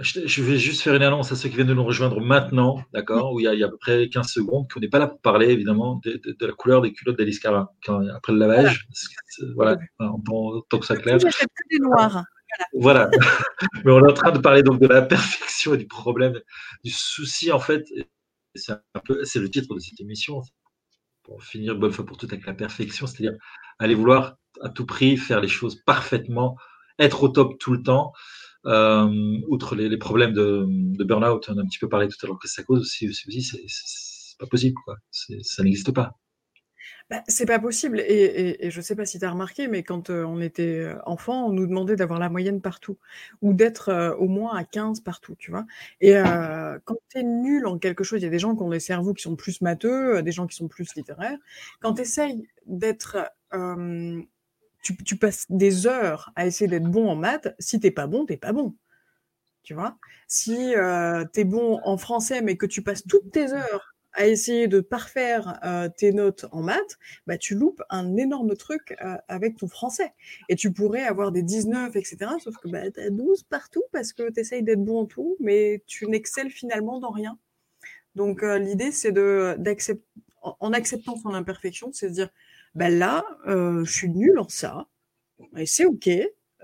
Je 0.01 0.43
vais 0.43 0.57
juste 0.57 0.81
faire 0.81 0.95
une 0.95 1.03
annonce 1.03 1.31
à 1.31 1.35
ceux 1.35 1.47
qui 1.47 1.55
viennent 1.55 1.67
de 1.67 1.73
nous 1.73 1.85
rejoindre 1.85 2.19
maintenant, 2.19 2.81
d'accord, 2.93 3.33
où 3.33 3.39
il 3.39 3.43
y, 3.43 3.63
a, 3.63 3.65
à 3.65 3.69
peu 3.69 3.77
près 3.77 4.09
15 4.09 4.27
secondes, 4.27 4.67
qu'on 4.69 4.81
n'est 4.81 4.89
pas 4.89 4.99
là 4.99 5.07
pour 5.07 5.21
parler 5.21 5.47
évidemment 5.47 6.01
de, 6.03 6.19
la 6.41 6.51
couleur 6.51 6.81
des 6.81 6.91
culottes 6.91 7.17
d'Alice 7.17 7.39
Cara 7.39 7.73
après 7.87 8.33
le 8.33 8.39
lavage. 8.39 8.87
Voilà, 9.55 9.77
voilà 9.97 10.61
tant, 10.69 10.79
que 10.79 10.85
ça 10.85 10.97
clair. 10.97 11.19
J'achète 11.19 11.47
que 11.47 11.63
des 11.69 11.79
noirs. 11.79 12.25
Voilà. 12.73 13.09
Mais 13.85 13.91
on 13.91 14.05
est 14.05 14.11
en 14.11 14.13
train 14.13 14.31
de 14.31 14.39
parler 14.39 14.63
donc 14.63 14.79
de 14.79 14.87
la 14.87 15.01
perfection 15.01 15.73
et 15.73 15.77
du 15.77 15.87
problème, 15.87 16.39
du 16.83 16.91
souci 16.91 17.51
en 17.51 17.59
fait. 17.59 17.85
C'est 18.55 18.71
un 18.71 18.81
c'est 19.23 19.39
le 19.39 19.49
titre 19.49 19.73
de 19.73 19.79
cette 19.79 19.99
émission. 19.99 20.41
Pour 21.23 21.43
finir 21.43 21.75
bonne 21.75 21.91
fois 21.91 22.05
pour 22.05 22.17
toutes 22.17 22.33
avec 22.33 22.45
la 22.45 22.53
perfection, 22.53 23.07
c'est-à-dire 23.07 23.37
aller 23.79 23.95
vouloir 23.95 24.37
à 24.61 24.69
tout 24.69 24.85
prix 24.85 25.17
faire 25.17 25.41
les 25.41 25.47
choses 25.47 25.81
parfaitement, 25.83 26.55
être 26.99 27.23
au 27.23 27.29
top 27.29 27.57
tout 27.59 27.73
le 27.73 27.83
temps. 27.83 28.13
Euh, 28.65 29.39
outre 29.47 29.75
les, 29.75 29.97
problèmes 29.97 30.33
de, 30.33 30.65
burn-out, 31.03 31.49
on 31.49 31.57
a 31.57 31.61
un 31.61 31.65
petit 31.65 31.79
peu 31.79 31.89
parlé 31.89 32.07
tout 32.07 32.17
à 32.23 32.27
l'heure 32.27 32.39
que 32.39 32.47
ça 32.47 32.63
cause 32.63 32.81
aussi, 32.81 33.07
aussi 33.07 33.41
c'est 33.41 34.37
pas 34.39 34.47
possible, 34.47 34.75
quoi. 34.85 34.95
Ça 35.11 35.63
n'existe 35.63 35.91
pas. 35.91 36.17
Bah, 37.11 37.21
c'est 37.27 37.45
pas 37.45 37.59
possible. 37.59 37.99
Et, 37.99 38.65
et, 38.65 38.71
je 38.71 38.81
sais 38.81 38.95
pas 38.95 39.05
si 39.05 39.19
tu 39.19 39.25
as 39.25 39.29
remarqué, 39.29 39.67
mais 39.67 39.83
quand 39.83 40.09
euh, 40.09 40.23
on 40.23 40.41
était 40.41 40.79
euh, 40.79 40.97
enfant, 41.05 41.45
on 41.47 41.51
nous 41.51 41.67
demandait 41.67 41.95
d'avoir 41.95 42.19
la 42.19 42.29
moyenne 42.29 42.61
partout 42.61 42.97
ou 43.43 43.53
d'être 43.53 43.89
euh, 43.89 44.15
au 44.15 44.27
moins 44.27 44.55
à 44.55 44.63
15 44.63 45.01
partout, 45.01 45.35
tu 45.37 45.51
vois. 45.51 45.67
Et 46.01 46.13
quand 46.85 46.95
tu 47.09 47.19
es 47.19 47.23
nul 47.23 47.67
en 47.67 47.77
quelque 47.77 48.03
chose, 48.03 48.21
il 48.21 48.23
y 48.23 48.27
a 48.27 48.31
des 48.31 48.39
gens 48.39 48.55
qui 48.55 48.63
ont 48.63 48.69
des 48.69 48.79
cerveaux 48.79 49.13
qui 49.13 49.21
sont 49.21 49.35
plus 49.35 49.61
matheux, 49.61 50.23
des 50.23 50.31
gens 50.31 50.47
qui 50.47 50.55
sont 50.55 50.67
plus 50.67 50.95
littéraires. 50.95 51.37
Quand 51.79 51.93
tu 51.93 52.01
essayes 52.01 52.47
d'être. 52.65 53.17
Tu, 54.83 54.95
tu, 54.97 55.15
passes 55.17 55.47
des 55.49 55.87
heures 55.87 56.31
à 56.35 56.45
essayer 56.45 56.67
d'être 56.67 56.83
bon 56.83 57.09
en 57.09 57.15
maths. 57.15 57.55
Si 57.57 57.79
t'es 57.79 57.89
pas 57.89 58.05
bon, 58.07 58.25
t'es 58.25 58.37
pas 58.37 58.53
bon. 58.53 58.75
Tu 59.63 59.73
vois 59.73 59.97
Si 60.27 60.73
tu 61.33 61.39
es 61.39 61.43
bon 61.45 61.79
en 61.83 61.97
français, 61.97 62.41
mais 62.41 62.57
que 62.57 62.65
tu 62.65 62.83
passes 62.83 63.03
toutes 63.07 63.31
tes 63.31 63.53
heures 63.53 63.94
à 64.15 64.27
essayer 64.27 64.67
de 64.67 64.79
parfaire 64.79 65.59
euh, 65.63 65.89
tes 65.89 66.11
notes 66.13 66.45
en 66.51 66.63
maths, 66.63 66.97
bah, 67.27 67.37
tu 67.37 67.55
loupes 67.55 67.81
un 67.89 68.17
énorme 68.17 68.55
truc 68.55 68.95
euh, 69.03 69.17
avec 69.27 69.57
ton 69.57 69.67
français. 69.67 70.13
Et 70.49 70.55
tu 70.55 70.71
pourrais 70.71 71.03
avoir 71.03 71.31
des 71.31 71.43
19, 71.43 71.95
etc. 71.95 72.17
Sauf 72.39 72.55
que 72.57 72.69
bah, 72.69 72.89
tu 72.91 72.99
as 72.99 73.09
12 73.09 73.43
partout 73.43 73.83
parce 73.91 74.13
que 74.13 74.31
tu 74.31 74.39
essayes 74.39 74.63
d'être 74.63 74.83
bon 74.83 75.01
en 75.01 75.05
tout, 75.05 75.35
mais 75.39 75.83
tu 75.85 76.07
n'excelles 76.07 76.49
finalement 76.49 76.99
dans 76.99 77.11
rien. 77.11 77.37
Donc 78.15 78.43
euh, 78.43 78.57
l'idée, 78.57 78.91
c'est 78.91 79.11
de 79.11 79.55
d'accepter, 79.57 80.05
en 80.41 80.73
acceptant 80.73 81.17
son 81.17 81.33
imperfection, 81.33 81.91
c'est 81.91 82.09
de 82.09 82.13
dire, 82.13 82.29
bah, 82.75 82.89
là, 82.89 83.25
je 83.45 83.91
suis 83.91 84.09
nul 84.09 84.37
en 84.37 84.47
ça, 84.47 84.87
et 85.57 85.65
c'est 85.65 85.85
OK. 85.85 86.07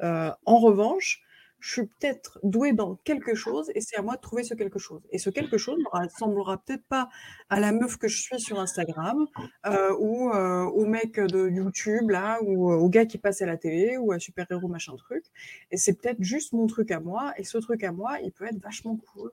en 0.02 0.60
revanche, 0.60 1.24
je 1.62 1.72
suis 1.72 1.86
peut-être 1.86 2.40
doué 2.42 2.74
dans 2.74 2.96
quelque 2.96 3.36
chose 3.36 3.72
et 3.76 3.82
c'est 3.82 3.96
à 3.96 4.02
moi 4.02 4.16
de 4.16 4.22
trouver 4.22 4.44
ce 4.44 4.56
quelque 4.56 4.80
chose. 4.80 5.02
Et 5.12 5.20
ce 5.20 5.30
quelque 5.30 5.58
chose 5.58 5.78
ne 5.78 6.06
ressemblera 6.06 6.58
peut-être 6.58 6.84
pas 6.88 7.08
à 7.50 7.60
la 7.60 7.72
meuf 7.72 7.98
que 7.98 8.08
je 8.08 8.20
suis 8.20 8.40
sur 8.40 8.60
Instagram 8.60 9.28
euh, 9.68 9.96
ou 10.00 10.32
euh, 10.32 10.64
au 10.64 10.86
mec 10.88 11.20
de 11.20 11.48
YouTube 11.50 12.10
là 12.10 12.40
ou 12.42 12.72
euh, 12.72 12.76
au 12.76 12.90
gars 12.90 13.06
qui 13.06 13.20
passe 13.20 13.44
à 13.44 13.46
la 13.46 13.58
télé 13.58 13.98
ou 13.98 14.12
à 14.12 14.18
super-héros 14.18 14.68
machin 14.68 14.96
truc. 14.96 15.24
Et 15.70 15.78
c'est 15.78 15.94
peut-être 15.94 16.22
juste 16.22 16.52
mon 16.54 16.66
truc 16.66 16.90
à 16.90 17.00
moi 17.00 17.32
et 17.38 17.44
ce 17.44 17.60
truc 17.60 17.84
à 17.84 17.92
moi, 17.92 18.20
il 18.24 18.32
peut 18.32 18.46
être 18.46 18.60
vachement 18.60 18.98
cool. 19.14 19.32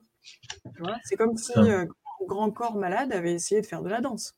c'est 1.03 1.15
comme 1.15 1.35
si 1.35 1.57
un 1.57 1.87
grand 2.27 2.51
corps 2.51 2.77
malade 2.77 3.11
avait 3.11 3.33
essayé 3.33 3.61
de 3.61 3.65
faire 3.65 3.81
de 3.81 3.89
la 3.89 4.01
danse. 4.01 4.35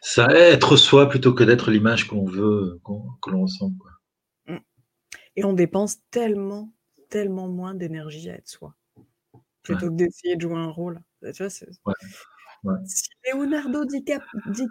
Ça 0.00 0.26
être 0.32 0.76
soi 0.76 1.08
plutôt 1.08 1.32
que 1.32 1.44
d'être 1.44 1.70
l'image 1.70 2.08
qu'on 2.08 2.24
veut, 2.24 2.80
que 3.22 3.30
l'on 3.30 3.42
ressemble. 3.42 3.76
Quoi. 3.78 3.90
Et 5.36 5.44
on 5.44 5.52
dépense 5.52 5.98
tellement, 6.10 6.70
tellement 7.08 7.48
moins 7.48 7.74
d'énergie 7.74 8.30
à 8.30 8.34
être 8.34 8.48
soi, 8.48 8.74
plutôt 9.62 9.88
que 9.90 9.94
d'essayer 9.94 10.36
de 10.36 10.40
jouer 10.42 10.56
un 10.56 10.70
rôle. 10.70 11.00
Tu 11.22 11.42
vois, 11.42 11.50
Si 12.86 13.08
Leonardo 13.32 13.84
Di, 13.84 14.04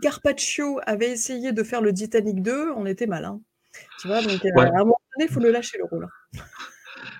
Carpaccio 0.01 0.79
avait 0.85 1.11
essayé 1.11 1.51
de 1.51 1.63
faire 1.63 1.81
le 1.81 1.93
Titanic 1.93 2.41
2, 2.41 2.71
on 2.75 2.85
était 2.85 3.07
malin. 3.07 3.41
Tu 3.99 4.07
vois, 4.07 4.21
donc 4.21 4.45
euh, 4.45 4.49
à 4.55 4.67
un 4.67 4.83
moment 4.83 4.99
donné, 5.15 5.29
il 5.29 5.33
faut 5.33 5.39
le 5.39 5.51
lâcher 5.51 5.77
le 5.77 5.85
rôle. 5.85 6.07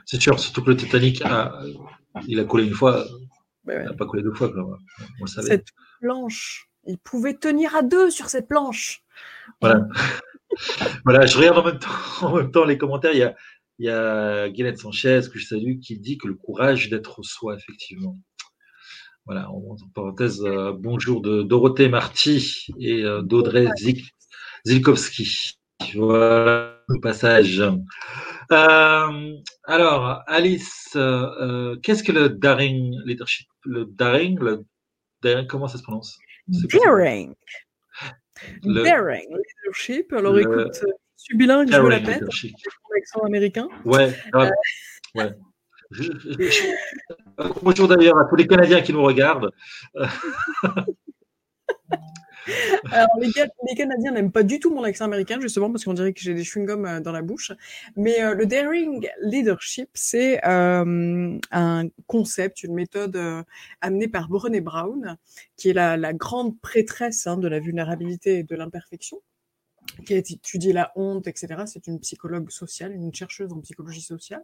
C'est 0.06 0.22
sûr, 0.22 0.40
surtout 0.40 0.64
que 0.64 0.70
le 0.70 0.78
Titanic, 0.78 1.22
a, 1.26 1.62
il 2.28 2.40
a 2.40 2.46
coulé 2.46 2.66
une 2.66 2.74
fois, 2.74 3.06
il 3.68 3.74
n'a 3.74 3.94
pas 3.94 4.06
coulé 4.06 4.24
deux 4.24 4.34
fois. 4.34 4.52
On 5.20 5.26
Cette 5.26 5.68
planche, 6.00 6.70
il 6.86 6.98
pouvait 6.98 7.34
tenir 7.34 7.76
à 7.76 7.82
deux 7.82 8.10
sur 8.10 8.30
cette 8.30 8.48
planche. 8.48 9.04
Voilà 9.62 9.88
voilà, 11.06 11.26
je 11.26 11.38
regarde 11.38 11.58
en 11.58 11.64
même, 11.64 11.80
temps, 11.80 11.88
en 12.22 12.36
même 12.36 12.52
temps 12.52 12.66
les 12.66 12.78
commentaires. 12.78 13.14
Il 13.14 13.20
y 13.20 13.24
a, 13.24 13.36
il 13.80 13.86
y 13.86 13.90
a 13.90 14.50
Guylaine 14.50 14.78
Sanchez, 14.78 15.22
que 15.32 15.40
je 15.40 15.46
salue, 15.46 15.80
qui 15.80 15.98
dit 16.00 16.18
que 16.18 16.28
le 16.28 16.36
courage 16.36 16.90
d'être 16.90 17.24
soi, 17.24 17.56
effectivement. 17.56 18.18
Voilà, 19.26 19.50
en 19.50 19.78
parenthèse, 19.96 20.44
euh, 20.44 20.74
bonjour 20.78 21.22
de 21.22 21.44
Dorothée 21.44 21.88
Marty 21.88 22.68
et 22.78 23.04
euh, 23.04 23.22
d'Audrey 23.22 23.68
Zilkowski. 24.68 25.54
Voilà, 25.96 26.78
au 26.90 27.00
passage. 27.00 27.62
Euh, 28.52 29.38
alors, 29.64 30.24
Alice, 30.28 30.98
qu'est-ce 31.84 32.04
que 32.04 32.12
le 32.12 32.30
Daring 32.30 33.00
Leadership 33.06 33.48
Le 33.64 33.86
Daring, 33.86 34.38
le 34.40 34.66
Daring, 35.22 35.48
comment 35.48 35.70
ça 35.70 35.78
se 35.78 35.84
prononce? 35.84 36.18
Daring. 36.48 37.34
Le, 38.64 38.84
Daring 38.84 39.30
leadership. 39.30 40.14
Alors 40.14 40.38
écoute, 40.40 40.80
je 40.82 41.24
suis 41.24 41.38
bilingue, 41.38 41.72
je 41.72 41.80
me 41.80 41.90
la 41.90 42.00
pète. 42.00 42.22
Mon 42.22 42.98
accent 42.98 43.20
américain. 43.22 43.68
Ouais, 43.86 44.14
euh... 44.36 44.50
ouais. 45.16 45.32
bonjour 47.62 47.88
d'ailleurs 47.88 48.18
à 48.18 48.26
tous 48.26 48.36
les 48.36 48.48
Canadiens 48.48 48.82
qui 48.82 48.94
nous 48.94 49.04
regardent. 49.04 49.52
Alors, 52.92 53.18
les, 53.20 53.32
Canadiens 53.76 54.12
n'aiment 54.12 54.32
pas 54.32 54.44
du 54.44 54.60
tout 54.60 54.74
mon 54.74 54.84
accent 54.84 55.06
américain, 55.06 55.40
justement, 55.40 55.72
parce 55.72 55.86
qu'on 55.86 55.94
dirait 55.94 56.14
que 56.14 56.22
j'ai 56.22 56.34
des 56.34 56.44
chewing-gums 56.44 56.86
euh, 56.88 57.00
dans 57.00 57.12
la 57.12 57.22
bouche. 57.22 57.52
Mais 57.96 58.22
euh, 58.22 58.34
le 58.34 58.46
Daring 58.46 59.08
Leadership, 59.22 59.90
c'est 59.94 60.46
euh, 60.46 61.38
un 61.52 61.84
concept, 62.08 62.64
une 62.64 62.74
méthode 62.74 63.20
amenée 63.82 64.08
par 64.08 64.28
Brené 64.30 64.62
Brown, 64.62 65.18
qui 65.58 65.70
est 65.70 65.74
la, 65.74 66.14
grande 66.14 66.60
prêtresse 66.60 67.28
hein, 67.28 67.38
de 67.38 67.48
la 67.48 67.60
vulnérabilité 67.60 68.40
et 68.40 68.44
de 68.44 68.56
l'imperfection 68.56 69.22
qui 70.06 70.14
a 70.14 70.18
étudié 70.18 70.72
la 70.72 70.94
honte, 70.96 71.28
etc. 71.28 71.64
C'est 71.66 71.88
une 71.88 72.00
psychologue 72.00 72.50
sociale, 72.50 72.94
une 72.94 73.14
chercheuse 73.14 73.52
en 73.52 73.60
psychologie 73.60 74.02
sociale. 74.02 74.44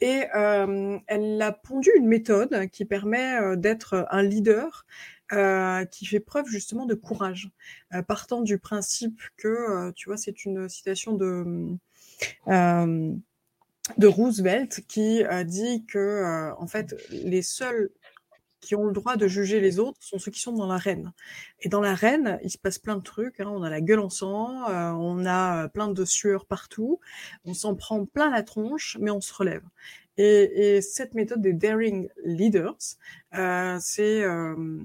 Et 0.00 0.22
elle 0.32 1.42
a 1.42 1.52
pondu 1.52 1.90
une 1.96 2.06
méthode 2.06 2.68
qui 2.70 2.84
permet 2.84 3.56
d'être 3.56 4.06
un 4.10 4.22
leader 4.22 4.86
euh, 5.32 5.84
qui 5.84 6.06
fait 6.06 6.20
preuve 6.20 6.46
justement 6.46 6.86
de 6.86 6.94
courage, 6.94 7.50
euh, 7.94 8.02
partant 8.02 8.40
du 8.40 8.58
principe 8.58 9.20
que, 9.36 9.48
euh, 9.48 9.92
tu 9.92 10.08
vois, 10.08 10.16
c'est 10.16 10.44
une 10.44 10.68
citation 10.68 11.14
de 11.14 11.76
de 13.96 14.06
Roosevelt 14.06 14.82
qui 14.86 15.22
dit 15.46 15.86
que, 15.86 16.52
en 16.58 16.66
fait, 16.66 16.94
les 17.10 17.40
seuls 17.42 17.90
qui 18.60 18.74
ont 18.74 18.84
le 18.84 18.92
droit 18.92 19.16
de 19.16 19.28
juger 19.28 19.60
les 19.60 19.78
autres 19.78 19.98
sont 20.00 20.18
ceux 20.18 20.30
qui 20.30 20.40
sont 20.40 20.52
dans 20.52 20.66
l'arène. 20.66 21.12
Et 21.60 21.68
dans 21.68 21.80
l'arène, 21.80 22.38
il 22.42 22.50
se 22.50 22.58
passe 22.58 22.78
plein 22.78 22.96
de 22.96 23.02
trucs. 23.02 23.40
Hein. 23.40 23.48
On 23.48 23.62
a 23.62 23.70
la 23.70 23.80
gueule 23.80 24.00
en 24.00 24.10
sang, 24.10 24.64
on 24.66 25.24
a 25.24 25.68
plein 25.68 25.88
de 25.88 26.04
sueur 26.04 26.44
partout, 26.44 27.00
on 27.44 27.54
s'en 27.54 27.74
prend 27.76 28.04
plein 28.04 28.30
la 28.30 28.42
tronche, 28.42 28.98
mais 29.00 29.10
on 29.10 29.20
se 29.20 29.32
relève. 29.32 29.62
Et, 30.18 30.76
et 30.76 30.82
cette 30.82 31.14
méthode 31.14 31.40
des 31.40 31.52
daring 31.52 32.08
leaders, 32.24 32.76
euh, 33.34 33.78
c'est 33.80 34.22
euh, 34.24 34.78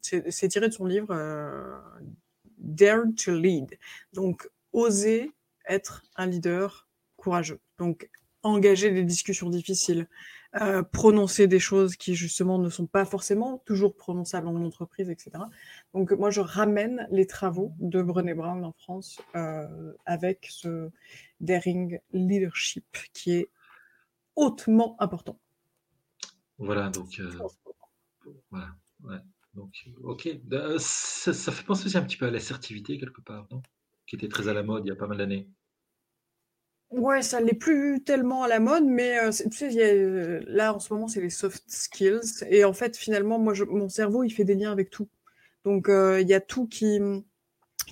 tiré 0.00 0.68
de 0.68 0.72
son 0.72 0.86
livre 0.86 1.08
euh, 1.10 1.76
Dare 2.58 3.02
to 3.16 3.34
Lead. 3.34 3.76
Donc, 4.12 4.48
oser 4.72 5.32
être 5.68 6.04
un 6.16 6.26
leader 6.26 6.88
courageux. 7.16 7.58
Donc, 7.78 8.08
engager 8.44 8.92
des 8.92 9.02
discussions 9.02 9.50
difficiles, 9.50 10.06
prononcer 10.92 11.48
des 11.48 11.58
choses 11.58 11.96
qui 11.96 12.14
justement 12.14 12.58
ne 12.58 12.70
sont 12.70 12.86
pas 12.86 13.04
forcément 13.04 13.58
toujours 13.66 13.96
prononçables 13.96 14.46
en 14.46 14.64
entreprise, 14.64 15.10
etc. 15.10 15.32
Donc 15.92 16.12
moi 16.12 16.30
je 16.30 16.40
ramène 16.40 17.06
les 17.10 17.26
travaux 17.26 17.72
de 17.80 18.00
Brené 18.00 18.32
Brown 18.34 18.64
en 18.64 18.72
France 18.72 19.20
avec 20.06 20.46
ce 20.50 20.88
daring 21.40 21.98
leadership 22.12 22.86
qui 23.12 23.32
est 23.32 23.50
hautement 24.38 24.96
important. 25.00 25.38
Voilà, 26.58 26.88
donc 26.90 27.20
euh, 27.20 27.30
voilà, 28.50 28.68
Donc, 29.54 29.88
ok, 30.02 30.28
euh, 30.52 30.76
ça, 30.78 31.52
fait 31.52 31.64
penser 31.64 31.86
aussi 31.86 31.98
un 31.98 32.02
petit 32.02 32.16
peu 32.16 32.26
à 32.26 32.30
l'assertivité 32.30 32.98
quelque 32.98 33.20
part, 33.20 33.46
non? 33.50 33.62
Qui 34.06 34.16
était 34.16 34.28
très 34.28 34.48
à 34.48 34.54
la 34.54 34.62
mode 34.62 34.84
il 34.86 34.88
y 34.88 34.92
a 34.92 34.96
pas 34.96 35.06
mal 35.06 35.18
d'années. 35.18 35.48
Ouais, 36.90 37.20
ça 37.20 37.40
l'est 37.40 37.52
plus 37.52 38.02
tellement 38.02 38.44
à 38.44 38.48
la 38.48 38.60
mode, 38.60 38.84
mais 38.84 39.18
euh, 39.18 39.30
tu 39.30 39.50
sais, 39.50 39.72
y 39.72 39.82
a, 39.82 39.86
euh, 39.86 40.40
là 40.46 40.72
en 40.72 40.78
ce 40.78 40.92
moment, 40.92 41.06
c'est 41.06 41.20
les 41.20 41.30
soft 41.30 41.64
skills. 41.68 42.44
Et 42.48 42.64
en 42.64 42.72
fait, 42.72 42.96
finalement, 42.96 43.38
moi, 43.38 43.54
je, 43.54 43.64
mon 43.64 43.88
cerveau, 43.88 44.22
il 44.22 44.30
fait 44.30 44.44
des 44.44 44.54
liens 44.54 44.72
avec 44.72 44.88
tout. 44.90 45.08
Donc, 45.64 45.88
il 45.90 46.26
y 46.26 46.34
a 46.34 46.40
tout 46.40 46.66
qui, 46.66 46.98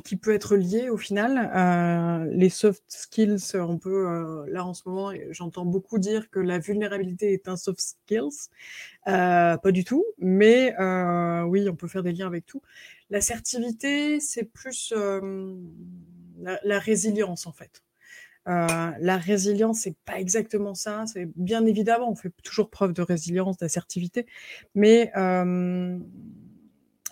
qui 0.04 0.16
peut 0.16 0.34
être 0.34 0.56
lié 0.56 0.90
au 0.90 0.96
final. 0.96 2.30
les 2.32 2.48
soft 2.48 2.84
skills, 2.88 3.54
on 3.54 3.78
peut, 3.78 4.44
là 4.48 4.64
en 4.64 4.74
ce 4.74 4.88
moment, 4.88 5.12
j'entends 5.30 5.64
beaucoup 5.64 5.98
dire 5.98 6.30
que 6.30 6.40
la 6.40 6.58
vulnérabilité 6.58 7.32
est 7.32 7.48
un 7.48 7.56
soft 7.56 7.80
skills. 7.80 8.50
pas 9.04 9.72
du 9.72 9.84
tout, 9.84 10.04
mais 10.18 10.74
oui, 11.44 11.68
on 11.68 11.76
peut 11.76 11.88
faire 11.88 12.02
des 12.02 12.12
liens 12.12 12.26
avec 12.26 12.46
tout. 12.46 12.62
L'assertivité, 13.10 14.20
c'est 14.20 14.44
plus 14.44 14.92
la, 16.62 16.78
résilience 16.78 17.46
en 17.46 17.52
fait. 17.52 17.82
Euh, 18.48 18.90
la 19.00 19.16
résilience, 19.16 19.80
c'est 19.80 19.96
pas 20.04 20.20
exactement 20.20 20.74
ça. 20.74 21.04
C'est 21.06 21.28
bien 21.36 21.66
évidemment, 21.66 22.10
on 22.10 22.14
fait 22.14 22.32
toujours 22.42 22.70
preuve 22.70 22.92
de 22.92 23.02
résilience, 23.02 23.56
d'assertivité, 23.58 24.26
mais 24.74 25.12
euh, 25.16 25.98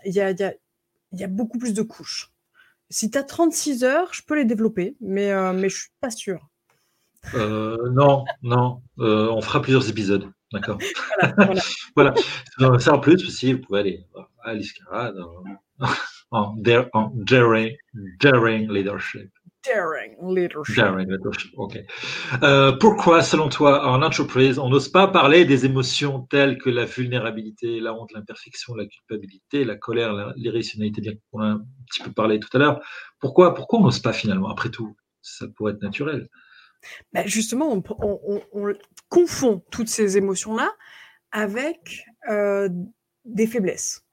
il 0.05 0.13
y, 0.13 0.21
a, 0.21 1.29
beaucoup 1.29 1.59
plus 1.59 1.75
de 1.75 1.83
couches. 1.83 2.33
Si 2.91 3.11
tu 3.11 3.19
as 3.19 3.23
36 3.23 3.85
heures, 3.85 4.13
je 4.13 4.23
peux 4.23 4.37
les 4.37 4.45
développer, 4.45 4.97
mais, 5.01 5.33
euh, 5.33 5.53
mais 5.53 5.69
je 5.69 5.77
suis 5.77 5.91
pas 6.01 6.11
sûre. 6.11 6.49
Euh, 7.35 7.77
non, 7.93 8.25
non, 8.43 8.83
euh, 8.99 9.29
on 9.31 9.41
fera 9.41 9.63
plusieurs 9.63 9.89
épisodes, 9.89 10.31
d'accord. 10.53 10.79
Voilà. 11.19 11.65
voilà. 11.97 12.15
voilà. 12.59 12.79
Ça 12.79 12.95
en 12.95 12.99
plus, 12.99 13.25
aussi, 13.25 13.55
vous 13.55 13.61
pouvye 13.61 13.81
aller 13.81 14.07
à 14.43 14.55
l'Iscarade 14.55 15.17
en, 15.19 15.87
en, 16.31 16.57
en 17.03 17.15
daring, 17.17 17.75
daring 18.21 18.71
leadership. 18.71 19.31
Daring 19.65 20.17
leadership. 20.23 20.77
Daring 20.77 21.11
leadership, 21.11 21.53
ok. 21.57 21.79
Euh, 22.43 22.73
pourquoi, 22.73 23.23
selon 23.23 23.49
toi, 23.49 23.87
en 23.89 24.03
entreprise, 24.03 24.59
on 24.59 24.69
n'ose 24.69 24.89
pas 24.89 25.09
parler 25.09 25.45
des 25.45 25.65
émotions 25.65 26.21
telles 26.23 26.59
que 26.59 26.71
la 26.71 26.85
vulnérabilité, 26.85 27.81
la 27.81 27.95
honte, 27.95 28.13
l'imperfection, 28.13 28.75
la 28.75 28.87
culpabilité, 28.87 29.65
la 29.65 29.77
colère, 29.77 30.33
l'irrationalité, 30.37 31.01
bien 31.01 31.13
qu'on 31.31 31.41
a 31.41 31.47
un 31.47 31.65
petit 31.89 32.03
peu 32.03 32.13
parlé 32.13 32.39
tout 32.41 32.55
à 32.55 32.59
l'heure. 32.59 32.81
Pourquoi, 33.21 33.55
pourquoi 33.55 33.79
on 33.79 33.83
n'ose 33.83 34.01
pas 34.01 34.13
finalement? 34.13 34.51
Après 34.51 34.71
tout, 34.71 34.97
ça 35.23 35.47
pourrait 35.57 35.73
être 35.73 35.83
naturel. 35.83 36.29
Ben 37.13 37.27
justement, 37.27 37.73
on, 37.73 37.83
on, 38.01 38.43
on, 38.53 38.75
confond 39.09 39.63
toutes 39.71 39.89
ces 39.89 40.19
émotions-là 40.19 40.71
avec 41.33 42.05
euh, 42.29 42.69
des 43.25 43.47
faiblesses. 43.47 44.05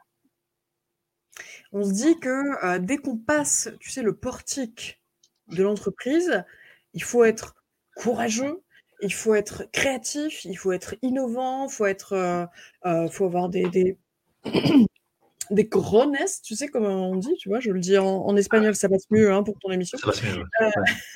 On 1.74 1.84
se 1.84 1.92
dit 1.92 2.20
que 2.20 2.66
euh, 2.66 2.80
dès 2.80 2.98
qu'on 2.98 3.18
passe, 3.18 3.70
tu 3.80 3.90
sais, 3.90 4.02
le 4.02 4.16
portique 4.16 5.01
de 5.52 5.64
l'entreprise, 5.64 6.44
il 6.94 7.04
faut 7.04 7.24
être 7.24 7.56
courageux, 7.96 8.62
il 9.02 9.14
faut 9.14 9.36
être 9.36 9.66
créatif, 9.72 10.46
il 10.46 10.56
faut 10.56 10.72
être 10.72 10.96
innovant, 11.02 11.68
il 11.68 11.72
faut 11.72 11.86
être, 11.86 12.14
euh, 12.14 12.46
euh, 12.86 13.10
faut 13.10 13.26
avoir 13.26 13.50
des, 13.50 13.70
des, 13.70 13.98
des 15.52 15.66
grones, 15.66 16.16
tu 16.44 16.56
sais 16.56 16.68
comment 16.68 17.10
on 17.10 17.16
dit, 17.16 17.34
tu 17.38 17.50
vois, 17.50 17.60
je 17.60 17.72
le 17.72 17.80
dis 17.80 17.98
en, 17.98 18.08
en 18.08 18.36
espagnol, 18.36 18.76
ça 18.76 18.90
passe 18.90 19.10
mieux 19.12 19.32
hein, 19.32 19.44
pour 19.44 19.60
ton 19.60 19.72
émission. 19.72 19.98
Ça 19.98 20.08
passe 20.08 20.24
mieux. 20.24 20.44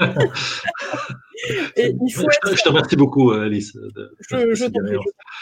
Euh... 0.02 0.06
Et 1.76 1.94
il 2.06 2.12
faut 2.12 2.22
je, 2.22 2.28
être... 2.28 2.58
je, 2.58 2.64
te 2.64 2.70
remercie 2.70 2.96
beaucoup, 2.96 3.32
euh, 3.32 3.46
Alice. 3.46 3.76
De, 3.76 4.16
je, 4.20 4.54
je 4.54 4.66
t'en 4.66 4.80
prie. 4.84 4.96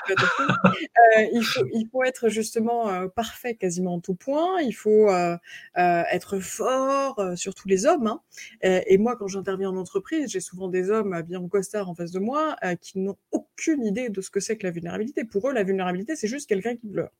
euh, 0.09 1.25
il, 1.33 1.43
faut, 1.43 1.65
il 1.73 1.87
faut 1.91 2.03
être 2.03 2.29
justement 2.29 2.89
euh, 2.89 3.07
parfait 3.07 3.55
quasiment 3.55 3.95
en 3.95 3.99
tout 3.99 4.15
point. 4.15 4.61
Il 4.61 4.73
faut 4.73 5.09
être 5.75 6.39
fort 6.39 7.21
sur 7.35 7.53
tous 7.55 7.67
les 7.67 7.85
hommes. 7.85 8.07
Hein. 8.07 8.21
et 8.61 8.97
moi, 8.97 9.15
quand 9.15 9.27
j'interviens 9.27 9.69
en 9.69 9.77
entreprise, 9.77 10.31
j'ai 10.31 10.39
souvent 10.39 10.67
des 10.67 10.89
hommes 10.89 11.21
bien 11.21 11.39
en 11.39 11.47
costard 11.47 11.89
en 11.89 11.95
face 11.95 12.11
de 12.11 12.19
moi 12.19 12.55
qui 12.81 12.99
n'ont 12.99 13.17
aucune 13.31 13.85
idée 13.85 14.09
de 14.09 14.21
ce 14.21 14.29
que 14.29 14.39
c'est 14.39 14.57
que 14.57 14.65
la 14.65 14.71
vulnérabilité. 14.71 15.23
Pour 15.23 15.49
eux, 15.49 15.53
la 15.53 15.63
vulnérabilité, 15.63 16.15
c'est 16.15 16.27
juste 16.27 16.49
quelqu'un 16.49 16.75
qui 16.75 16.87
pleure. 16.87 17.11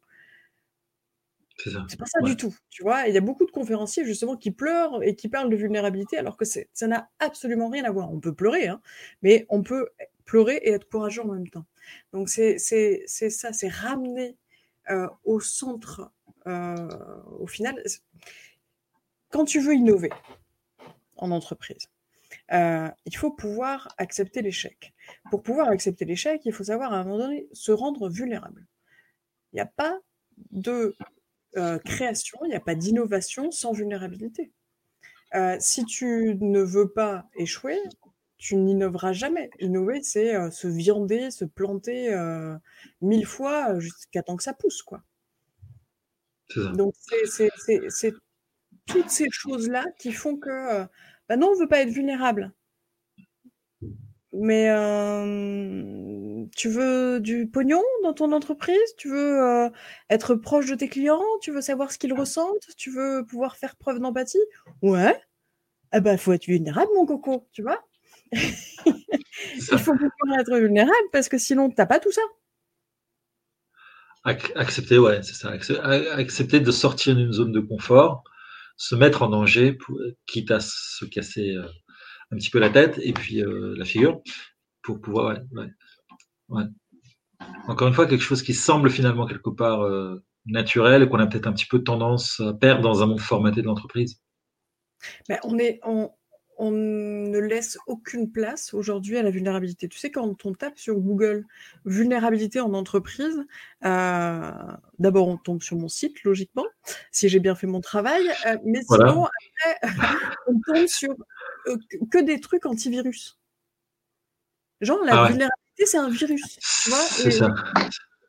C'est 1.57 1.97
pas 1.97 2.05
ça 2.05 2.19
ouais. 2.21 2.29
du 2.29 2.35
tout, 2.35 2.55
tu 2.69 2.83
vois? 2.83 3.07
Il 3.07 3.13
y 3.13 3.17
a 3.17 3.21
beaucoup 3.21 3.45
de 3.45 3.51
conférenciers 3.51 4.05
justement 4.05 4.35
qui 4.35 4.51
pleurent 4.51 5.03
et 5.03 5.15
qui 5.15 5.29
parlent 5.29 5.49
de 5.49 5.55
vulnérabilité 5.55 6.17
alors 6.17 6.35
que 6.35 6.45
ça 6.45 6.87
n'a 6.87 7.09
absolument 7.19 7.69
rien 7.69 7.83
à 7.83 7.91
voir. 7.91 8.11
On 8.11 8.19
peut 8.19 8.33
pleurer, 8.33 8.67
hein, 8.67 8.81
mais 9.21 9.45
on 9.49 9.61
peut 9.61 9.89
pleurer 10.25 10.55
et 10.57 10.71
être 10.71 10.89
courageux 10.89 11.21
en 11.21 11.27
même 11.27 11.47
temps. 11.47 11.65
Donc 12.11 12.29
c'est 12.29 12.57
ça, 12.57 13.53
c'est 13.53 13.67
ramener 13.67 14.37
euh, 14.89 15.07
au 15.23 15.39
centre, 15.39 16.11
euh, 16.47 16.87
au 17.39 17.47
final, 17.47 17.81
quand 19.29 19.45
tu 19.45 19.59
veux 19.59 19.75
innover 19.75 20.11
en 21.15 21.31
entreprise, 21.31 21.87
euh, 22.51 22.89
il 23.05 23.15
faut 23.15 23.31
pouvoir 23.31 23.87
accepter 23.97 24.41
l'échec. 24.41 24.93
Pour 25.31 25.43
pouvoir 25.43 25.69
accepter 25.69 26.05
l'échec, 26.05 26.41
il 26.45 26.51
faut 26.51 26.65
savoir 26.65 26.93
à 26.93 26.97
un 26.97 27.03
moment 27.03 27.19
donné 27.19 27.47
se 27.53 27.71
rendre 27.71 28.09
vulnérable. 28.09 28.65
Il 29.51 29.57
n'y 29.57 29.61
a 29.61 29.67
pas 29.67 29.99
de 30.51 30.95
euh, 31.57 31.77
création, 31.79 32.39
il 32.45 32.49
n'y 32.49 32.55
a 32.55 32.59
pas 32.59 32.75
d'innovation 32.75 33.51
sans 33.51 33.73
vulnérabilité. 33.73 34.51
Euh, 35.35 35.57
si 35.59 35.85
tu 35.85 36.37
ne 36.39 36.61
veux 36.61 36.91
pas 36.91 37.27
échouer, 37.35 37.77
tu 38.37 38.55
n'innoveras 38.55 39.13
jamais. 39.13 39.49
Innover, 39.59 40.01
c'est 40.03 40.35
euh, 40.35 40.51
se 40.51 40.67
viander, 40.67 41.31
se 41.31 41.45
planter 41.45 42.15
mille 43.01 43.25
fois 43.25 43.79
jusqu'à 43.79 44.23
temps 44.23 44.35
que 44.35 44.43
ça 44.43 44.53
pousse, 44.53 44.81
quoi. 44.83 45.03
Ça. 46.49 46.71
Donc 46.73 46.93
c'est 47.25 48.13
toutes 48.85 49.09
ces 49.09 49.29
choses-là 49.31 49.85
qui 49.97 50.11
font 50.11 50.37
que, 50.37 50.85
bah 51.29 51.37
non, 51.37 51.51
on 51.53 51.59
veut 51.59 51.67
pas 51.69 51.81
être 51.81 51.89
vulnérable. 51.89 52.51
Mais 54.35 54.69
euh, 54.69 56.45
tu 56.55 56.67
veux 56.67 57.19
du 57.19 57.47
pognon 57.47 57.83
dans 58.01 58.13
ton 58.13 58.31
entreprise? 58.31 58.95
Tu 58.97 59.07
veux 59.07 59.41
euh, 59.43 59.69
être 60.09 60.33
proche 60.33 60.65
de 60.65 60.75
tes 60.75 60.89
clients? 60.89 61.21
Tu 61.41 61.51
veux 61.51 61.61
savoir 61.61 61.91
ce 61.91 61.99
qu'ils 61.99 62.13
ressentent? 62.13 62.67
Tu 62.75 62.89
veux 62.91 63.23
pouvoir 63.27 63.57
faire 63.57 63.75
preuve 63.75 63.99
d'empathie? 63.99 64.43
Ouais. 64.81 65.21
Eh 65.93 66.01
ben, 66.01 66.17
faut 66.17 66.33
être 66.33 66.47
vulnérable, 66.47 66.89
mon 66.95 67.05
coco, 67.05 67.47
tu 67.51 67.61
vois? 67.61 67.79
Il 68.31 68.41
faut 69.61 69.93
pouvoir 69.93 70.39
être 70.39 70.57
vulnérable 70.57 71.09
parce 71.11 71.29
que 71.29 71.37
sinon, 71.37 71.69
t'as 71.69 71.85
pas 71.85 71.99
tout 71.99 72.11
ça. 72.11 72.21
Accepter, 74.23 74.97
ouais, 74.97 75.21
c'est 75.21 75.35
ça. 75.35 75.51
Accepter 75.51 76.59
de 76.59 76.71
sortir 76.71 77.15
d'une 77.15 77.33
zone 77.33 77.51
de 77.51 77.59
confort, 77.59 78.23
se 78.77 78.95
mettre 78.95 79.21
en 79.21 79.29
danger, 79.29 79.73
pour, 79.73 79.99
quitte 80.25 80.49
à 80.49 80.59
se 80.59 81.05
casser 81.05 81.55
euh, 81.55 81.67
un 82.33 82.37
petit 82.37 82.49
peu 82.49 82.59
la 82.59 82.69
tête 82.69 82.99
et 83.01 83.13
puis 83.13 83.41
euh, 83.41 83.75
la 83.77 83.85
figure 83.85 84.21
pour 84.81 84.99
pouvoir. 84.99 85.37
Ouais, 85.51 85.67
ouais, 86.49 86.63
Encore 87.67 87.87
une 87.87 87.93
fois, 87.93 88.07
quelque 88.07 88.23
chose 88.23 88.41
qui 88.41 88.53
semble 88.53 88.89
finalement 88.89 89.25
quelque 89.25 89.49
part 89.49 89.81
euh, 89.81 90.23
naturel 90.45 91.03
et 91.03 91.09
qu'on 91.09 91.19
a 91.19 91.27
peut-être 91.27 91.47
un 91.47 91.53
petit 91.53 91.67
peu 91.67 91.83
tendance 91.83 92.39
à 92.39 92.53
perdre 92.53 92.81
dans 92.81 93.03
un 93.03 93.05
monde 93.05 93.21
formaté 93.21 93.61
de 93.61 93.67
l'entreprise. 93.67 94.19
On 95.43 95.57
est, 95.59 95.79
on, 95.83 96.11
on 96.57 96.71
ne 96.71 97.39
laisse 97.39 97.77
aucune 97.87 98.31
place 98.31 98.73
aujourd'hui 98.73 99.17
à 99.17 99.23
la 99.23 99.31
vulnérabilité. 99.31 99.87
Tu 99.87 99.97
sais, 99.97 100.11
quand 100.11 100.45
on 100.45 100.53
tape 100.53 100.77
sur 100.77 100.95
Google 100.95 101.45
vulnérabilité 101.85 102.59
en 102.59 102.73
entreprise, 102.73 103.43
euh, 103.85 104.51
d'abord 104.99 105.27
on 105.27 105.37
tombe 105.37 105.61
sur 105.61 105.77
mon 105.77 105.87
site, 105.87 106.23
logiquement, 106.23 106.65
si 107.11 107.29
j'ai 107.29 107.39
bien 107.39 107.55
fait 107.55 107.67
mon 107.67 107.81
travail, 107.81 108.23
euh, 108.45 108.57
mais 108.65 108.81
voilà. 108.87 109.09
sinon, 109.09 109.25
après, 109.25 109.91
on 110.47 110.73
tombe 110.73 110.87
sur 110.87 111.15
que 112.11 112.21
des 112.21 112.39
trucs 112.39 112.65
antivirus. 112.65 113.39
Genre, 114.81 115.03
la 115.03 115.13
ah 115.13 115.23
ouais. 115.23 115.29
vulnérabilité, 115.29 115.85
c'est 115.85 115.97
un 115.97 116.09
virus. 116.09 116.59
Tu 116.83 116.89
vois 116.89 116.99
c'est 116.99 117.31
ça. 117.31 117.53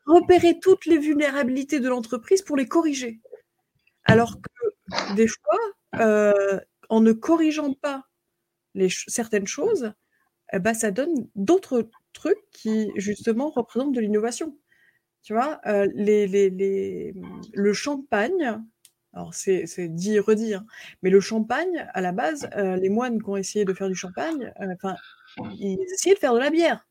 Repérer 0.05 0.59
toutes 0.59 0.85
les 0.85 0.97
vulnérabilités 0.97 1.79
de 1.79 1.89
l'entreprise 1.89 2.41
pour 2.41 2.55
les 2.55 2.67
corriger. 2.67 3.19
Alors 4.03 4.39
que 4.39 5.15
des 5.15 5.27
fois, 5.27 5.59
euh, 5.99 6.59
en 6.89 7.01
ne 7.01 7.11
corrigeant 7.11 7.73
pas 7.73 8.05
les 8.75 8.89
ch 8.89 9.05
certaines 9.07 9.47
choses, 9.47 9.93
eh 10.53 10.59
ben, 10.59 10.73
ça 10.73 10.91
donne 10.91 11.27
d'autres 11.35 11.89
trucs 12.13 12.49
qui, 12.51 12.91
justement, 12.95 13.49
représentent 13.49 13.95
de 13.95 14.01
l'innovation. 14.01 14.57
Tu 15.23 15.33
vois, 15.33 15.59
euh, 15.65 15.87
les, 15.95 16.27
les, 16.27 16.51
les, 16.51 17.15
le 17.53 17.73
champagne, 17.73 18.63
alors 19.15 19.33
c'est 19.33 19.65
dit 19.87 20.15
et 20.15 20.19
redit, 20.19 20.55
hein, 20.55 20.65
mais 21.01 21.09
le 21.09 21.21
champagne, 21.21 21.87
à 21.93 22.01
la 22.01 22.11
base, 22.11 22.49
euh, 22.57 22.75
les 22.75 22.89
moines 22.89 23.21
qui 23.23 23.29
ont 23.29 23.37
essayé 23.37 23.63
de 23.63 23.73
faire 23.73 23.87
du 23.87 23.95
champagne, 23.95 24.53
enfin, 24.59 24.95
euh, 25.39 25.43
ils 25.57 25.79
essayaient 25.93 26.15
de 26.15 26.19
faire 26.19 26.33
de 26.33 26.39
la 26.39 26.49
bière. 26.49 26.85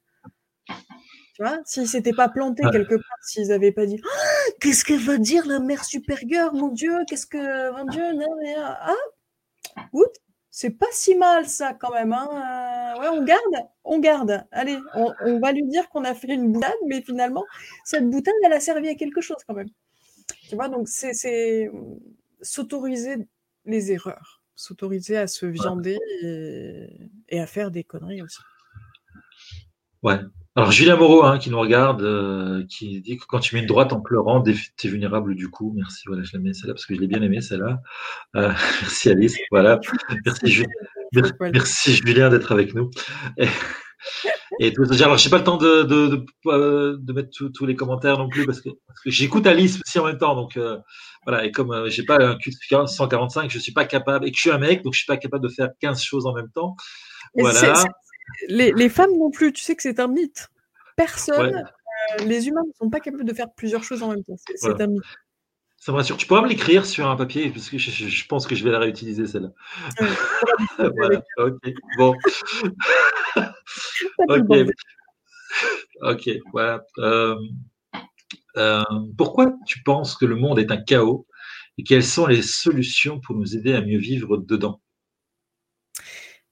Tu 0.66 1.42
vois, 1.42 1.58
s'ils 1.66 1.86
s'étaient 1.86 2.12
pas 2.12 2.30
plantés 2.30 2.62
quelque 2.72 2.94
part, 2.94 3.18
s'ils 3.22 3.48
n'avaient 3.48 3.72
pas 3.72 3.84
dit 3.84 4.00
oh, 4.02 4.52
qu'est-ce 4.60 4.84
que 4.84 4.94
va 4.94 5.18
dire 5.18 5.46
la 5.46 5.60
mère 5.60 5.84
supérieure, 5.84 6.54
mon 6.54 6.68
Dieu, 6.68 6.94
qu'est-ce 7.08 7.26
que, 7.26 7.72
mon 7.76 7.84
Dieu, 7.84 8.12
non, 8.14 8.28
mais, 8.42 8.54
ah, 8.58 8.94
oups, 9.92 10.18
c'est 10.50 10.70
pas 10.70 10.86
si 10.92 11.16
mal 11.16 11.46
ça 11.46 11.74
quand 11.74 11.92
même. 11.92 12.12
Hein. 12.12 12.94
Euh, 12.96 13.00
ouais, 13.00 13.08
on 13.08 13.24
garde, 13.24 13.68
on 13.82 13.98
garde. 13.98 14.46
Allez, 14.52 14.78
on, 14.94 15.12
on 15.20 15.40
va 15.40 15.52
lui 15.52 15.64
dire 15.64 15.88
qu'on 15.90 16.04
a 16.04 16.14
fait 16.14 16.28
une 16.28 16.52
boutade, 16.52 16.72
mais 16.86 17.02
finalement, 17.02 17.44
cette 17.84 18.08
boutade, 18.08 18.34
elle 18.44 18.52
a 18.52 18.60
servi 18.60 18.88
à 18.88 18.94
quelque 18.94 19.20
chose 19.20 19.36
quand 19.46 19.54
même. 19.54 19.68
Tu 20.48 20.54
vois, 20.54 20.68
donc 20.68 20.88
c'est 20.88 21.70
s'autoriser 22.40 23.16
les 23.64 23.92
erreurs, 23.92 24.42
s'autoriser 24.54 25.16
à 25.16 25.26
se 25.26 25.46
viander 25.46 25.98
et, 26.22 26.88
et, 27.28 27.40
à 27.40 27.46
faire 27.46 27.70
des 27.70 27.84
conneries 27.84 28.22
aussi. 28.22 28.40
Ouais. 30.02 30.18
Alors 30.56 30.70
Julien 30.70 30.96
Moreau, 30.96 31.24
hein, 31.24 31.38
qui 31.38 31.50
nous 31.50 31.58
regarde, 31.58 32.02
euh, 32.02 32.64
qui 32.68 33.00
dit 33.00 33.16
que 33.16 33.24
quand 33.26 33.40
tu 33.40 33.56
mets 33.56 33.62
une 33.62 33.66
droite 33.66 33.92
en 33.92 34.00
pleurant, 34.00 34.40
t'es 34.40 34.88
vulnérable 34.88 35.34
du 35.34 35.48
coup. 35.48 35.72
Merci, 35.74 36.04
voilà, 36.06 36.22
je 36.22 36.30
la 36.34 36.38
mets 36.38 36.52
celle-là 36.52 36.74
parce 36.74 36.86
que 36.86 36.94
je 36.94 37.00
l'ai 37.00 37.08
bien 37.08 37.22
aimée 37.22 37.40
celle-là. 37.40 37.82
Euh, 38.36 38.52
merci 38.82 39.10
Alice, 39.10 39.36
voilà. 39.50 39.80
Merci, 40.24 40.46
Julien, 40.46 40.68
merci 41.52 41.94
Julien 41.94 42.30
d'être 42.30 42.52
avec 42.52 42.72
nous. 42.74 42.88
Et, 43.36 43.48
et 44.60 44.72
tout, 44.72 44.84
alors 45.02 45.18
j'ai 45.18 45.30
pas 45.30 45.38
le 45.38 45.44
temps 45.44 45.56
de, 45.56 45.82
de, 45.82 46.06
de, 46.06 46.26
euh, 46.46 46.96
de 46.98 47.12
mettre 47.12 47.30
tous 47.52 47.66
les 47.66 47.74
commentaires 47.74 48.18
non 48.18 48.28
plus 48.28 48.46
parce 48.46 48.60
que, 48.60 48.70
parce 48.86 49.00
que 49.00 49.10
j'écoute 49.10 49.46
Alice 49.46 49.80
aussi 49.84 49.98
en 49.98 50.06
même 50.06 50.18
temps, 50.18 50.34
donc 50.34 50.56
euh, 50.56 50.78
voilà. 51.24 51.44
Et 51.44 51.50
comme 51.50 51.72
euh, 51.72 51.88
j'ai 51.88 52.04
pas 52.04 52.18
un 52.20 52.36
Q 52.36 52.52
145, 52.86 53.50
je 53.50 53.58
suis 53.58 53.72
pas 53.72 53.84
capable 53.84 54.26
et 54.26 54.30
que 54.30 54.36
je 54.36 54.42
suis 54.42 54.50
un 54.50 54.58
mec, 54.58 54.82
donc 54.82 54.94
je 54.94 54.98
suis 54.98 55.06
pas 55.06 55.16
capable 55.16 55.44
de 55.44 55.52
faire 55.52 55.70
15 55.80 56.02
choses 56.02 56.26
en 56.26 56.34
même 56.34 56.50
temps. 56.50 56.76
Voilà 57.34 57.82
les, 58.48 58.72
les, 58.72 58.88
femmes 58.88 59.16
non 59.18 59.30
plus, 59.30 59.52
tu 59.52 59.62
sais 59.62 59.76
que 59.76 59.82
c'est 59.82 60.00
un 60.00 60.08
mythe. 60.08 60.48
Personne, 60.96 61.54
euh, 61.54 62.24
les 62.24 62.48
humains 62.48 62.62
ne 62.66 62.72
sont 62.72 62.90
pas 62.90 63.00
capables 63.00 63.24
de 63.24 63.34
faire 63.34 63.52
plusieurs 63.54 63.82
choses 63.82 64.02
en 64.02 64.08
même 64.08 64.24
temps. 64.24 64.36
C'est 64.56 64.80
un 64.80 64.86
mythe. 64.86 65.02
Ça 65.84 65.92
me 65.92 65.98
rassure. 65.98 66.16
Tu 66.16 66.26
pourras 66.26 66.40
me 66.40 66.48
l'écrire 66.48 66.86
sur 66.86 67.06
un 67.06 67.14
papier, 67.14 67.50
parce 67.50 67.68
que 67.68 67.76
je, 67.76 68.26
pense 68.26 68.46
que 68.46 68.54
je 68.54 68.64
vais 68.64 68.70
la 68.70 68.78
réutiliser, 68.78 69.26
celle-là. 69.26 69.50
voilà, 70.78 71.22
ok, 71.36 71.74
bon. 71.98 72.14
ok. 74.30 74.66
Ok, 76.00 76.30
voilà. 76.52 76.86
Euh, 76.96 77.36
euh, 78.56 78.82
pourquoi 79.18 79.52
tu 79.66 79.82
penses 79.82 80.16
que 80.16 80.24
le 80.24 80.36
monde 80.36 80.58
est 80.58 80.70
un 80.70 80.78
chaos 80.78 81.26
et 81.76 81.82
quelles 81.82 82.02
sont 82.02 82.24
les 82.24 82.40
solutions 82.40 83.20
pour 83.20 83.36
nous 83.36 83.54
aider 83.54 83.74
à 83.74 83.82
mieux 83.82 83.98
vivre 83.98 84.38
dedans? 84.38 84.80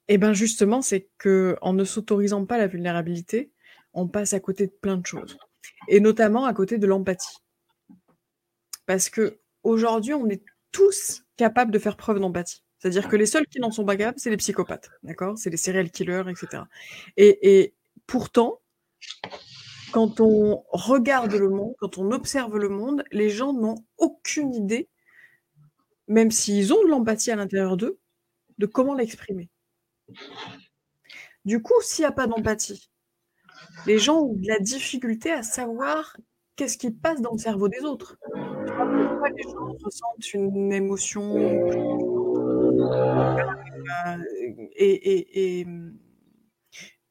Et 0.09 0.19
ben 0.19 0.33
justement, 0.33 0.83
c'est 0.83 1.09
que 1.17 1.57
en 1.63 1.73
ne 1.73 1.85
s'autorisant 1.85 2.45
pas 2.45 2.59
la 2.59 2.67
vulnérabilité, 2.67 3.51
on 3.93 4.07
passe 4.07 4.33
à 4.33 4.39
côté 4.39 4.67
de 4.67 4.73
plein 4.79 4.97
de 4.97 5.07
choses, 5.07 5.39
et 5.87 5.99
notamment 5.99 6.45
à 6.45 6.53
côté 6.53 6.77
de 6.77 6.85
l'empathie. 6.85 7.42
Parce 8.85 9.09
que 9.09 9.39
aujourd'hui, 9.63 10.13
on 10.13 10.27
est 10.29 10.43
tous 10.71 11.23
capables 11.37 11.71
de 11.71 11.79
faire 11.79 11.97
preuve 11.97 12.19
d'empathie. 12.19 12.63
C'est-à-dire 12.79 13.07
que 13.07 13.15
les 13.15 13.25
seuls 13.25 13.47
qui 13.47 13.59
n'en 13.59 13.71
sont 13.71 13.85
pas 13.85 13.95
capables, 13.95 14.19
c'est 14.19 14.29
les 14.29 14.37
psychopathes, 14.37 14.89
d'accord? 15.03 15.37
C'est 15.37 15.49
les 15.49 15.57
serial 15.57 15.89
killers, 15.89 16.23
etc. 16.29 16.63
Et, 17.15 17.61
et 17.61 17.73
pourtant, 18.07 18.59
quand 19.93 20.19
on 20.19 20.65
regarde 20.69 21.33
le 21.33 21.49
monde, 21.49 21.75
quand 21.77 21.97
on 21.97 22.11
observe 22.11 22.57
le 22.57 22.67
monde, 22.67 23.03
les 23.11 23.29
gens 23.29 23.53
n'ont 23.53 23.85
aucune 23.97 24.53
idée, 24.53 24.89
même 26.07 26.31
s'ils 26.31 26.73
ont 26.73 26.83
de 26.83 26.89
l'empathie 26.89 27.31
à 27.31 27.35
l'intérieur 27.35 27.77
d'eux, 27.77 27.99
de 28.57 28.65
comment 28.65 28.95
l'exprimer. 28.95 29.49
Du 31.45 31.61
coup, 31.61 31.79
s'il 31.81 32.03
n'y 32.03 32.07
a 32.07 32.11
pas 32.11 32.27
d'empathie, 32.27 32.89
les 33.85 33.99
gens 33.99 34.21
ont 34.21 34.33
de 34.33 34.47
la 34.47 34.59
difficulté 34.59 35.31
à 35.31 35.43
savoir 35.43 36.17
qu'est-ce 36.55 36.77
qui 36.77 36.91
passe 36.91 37.21
dans 37.21 37.33
le 37.33 37.37
cerveau 37.37 37.67
des 37.67 37.81
autres? 37.81 38.17
Pourquoi 38.21 39.29
les 39.29 39.43
gens 39.43 39.73
ressentent 39.83 40.33
une 40.33 40.71
émotion 40.71 41.35
et, 44.75 45.59
et, 45.59 45.67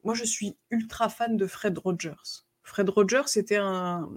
moi, 0.03 0.13
je 0.13 0.25
suis 0.25 0.57
ultra 0.69 1.09
fan 1.09 1.37
de 1.37 1.47
Fred 1.47 1.77
Rogers. 1.77 2.45
Fred 2.63 2.89
Rogers, 2.89 3.27
c'était 3.27 3.57
un, 3.57 4.09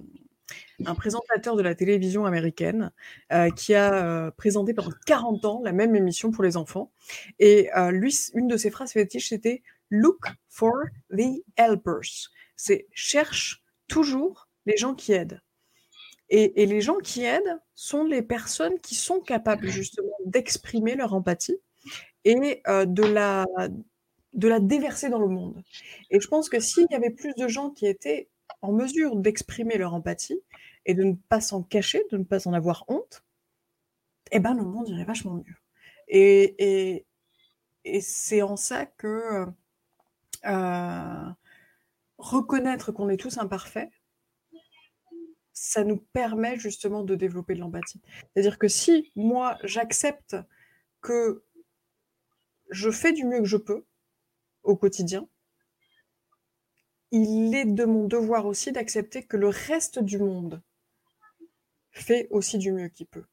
un 0.84 0.94
présentateur 0.94 1.56
de 1.56 1.62
la 1.62 1.74
télévision 1.74 2.26
américaine 2.26 2.92
euh, 3.32 3.50
qui 3.50 3.74
a 3.74 3.94
euh, 3.94 4.30
présenté 4.30 4.74
pendant 4.74 4.92
40 5.06 5.44
ans 5.44 5.60
la 5.64 5.72
même 5.72 5.94
émission 5.94 6.30
pour 6.30 6.44
les 6.44 6.56
enfants. 6.56 6.92
Et 7.38 7.70
euh, 7.76 7.90
lui, 7.90 8.16
une 8.34 8.48
de 8.48 8.56
ses 8.56 8.70
phrases 8.70 8.92
fétiches, 8.92 9.28
c'était 9.28 9.62
Look 9.90 10.26
for 10.48 10.74
the 11.10 11.42
helpers. 11.56 12.30
C'est 12.56 12.86
cherche 12.92 13.62
toujours 13.88 14.45
les 14.66 14.76
gens 14.76 14.94
qui 14.94 15.12
aident. 15.12 15.40
Et, 16.28 16.66
les 16.66 16.80
gens 16.80 16.98
qui 16.98 17.22
aident 17.22 17.60
sont 17.74 18.02
les 18.02 18.22
personnes 18.22 18.80
qui 18.80 18.96
sont 18.96 19.20
capables 19.20 19.68
justement 19.68 20.16
d'exprimer 20.24 20.96
leur 20.96 21.14
empathie 21.14 21.56
et 22.24 22.34
de 22.34 23.02
la 23.04 23.46
de 24.36 24.48
la 24.48 24.60
déverser 24.60 25.08
dans 25.08 25.18
le 25.18 25.28
monde. 25.28 25.62
Et 26.10 26.20
je 26.20 26.28
pense 26.28 26.48
que 26.48 26.60
s'il 26.60 26.86
y 26.90 26.94
avait 26.94 27.10
plus 27.10 27.34
de 27.34 27.48
gens 27.48 27.70
qui 27.70 27.86
étaient 27.86 28.28
en 28.62 28.72
mesure 28.72 29.16
d'exprimer 29.16 29.78
leur 29.78 29.94
empathie 29.94 30.40
et 30.84 30.94
de 30.94 31.04
ne 31.04 31.14
pas 31.14 31.40
s'en 31.40 31.62
cacher, 31.62 32.02
de 32.12 32.18
ne 32.18 32.24
pas 32.24 32.46
en 32.46 32.52
avoir 32.52 32.84
honte, 32.88 33.24
eh 34.32 34.38
ben 34.40 34.54
le 34.54 34.62
monde 34.62 34.88
irait 34.88 35.04
vachement 35.04 35.34
mieux. 35.34 35.56
Et, 36.08 37.04
et, 37.84 38.00
c'est 38.00 38.42
en 38.42 38.56
ça 38.56 38.86
que 38.86 39.46
euh, 40.44 41.30
reconnaître 42.18 42.92
qu'on 42.92 43.08
est 43.08 43.16
tous 43.16 43.38
imparfaits, 43.38 43.90
ça 45.56 45.84
nous 45.84 45.96
permet 45.96 46.58
justement 46.58 47.02
de 47.02 47.14
développer 47.14 47.54
de 47.54 47.60
l'empathie. 47.60 48.02
C'est-à-dire 48.34 48.58
que 48.58 48.68
si 48.68 49.10
moi 49.16 49.56
j'accepte 49.64 50.36
que 51.00 51.44
je 52.68 52.90
fais 52.90 53.12
du 53.12 53.24
mieux 53.24 53.38
que 53.38 53.46
je 53.46 53.56
peux 53.56 53.86
au 54.64 54.76
quotidien, 54.76 55.26
il 57.10 57.54
est 57.54 57.64
de 57.64 57.84
mon 57.86 58.06
devoir 58.06 58.44
aussi 58.44 58.70
d'accepter 58.70 59.24
que 59.24 59.38
le 59.38 59.48
reste 59.48 59.98
du 59.98 60.18
monde 60.18 60.60
fait 61.90 62.28
aussi 62.30 62.58
du 62.58 62.70
mieux 62.70 62.88
qu'il 62.88 63.06
peut. 63.06 63.24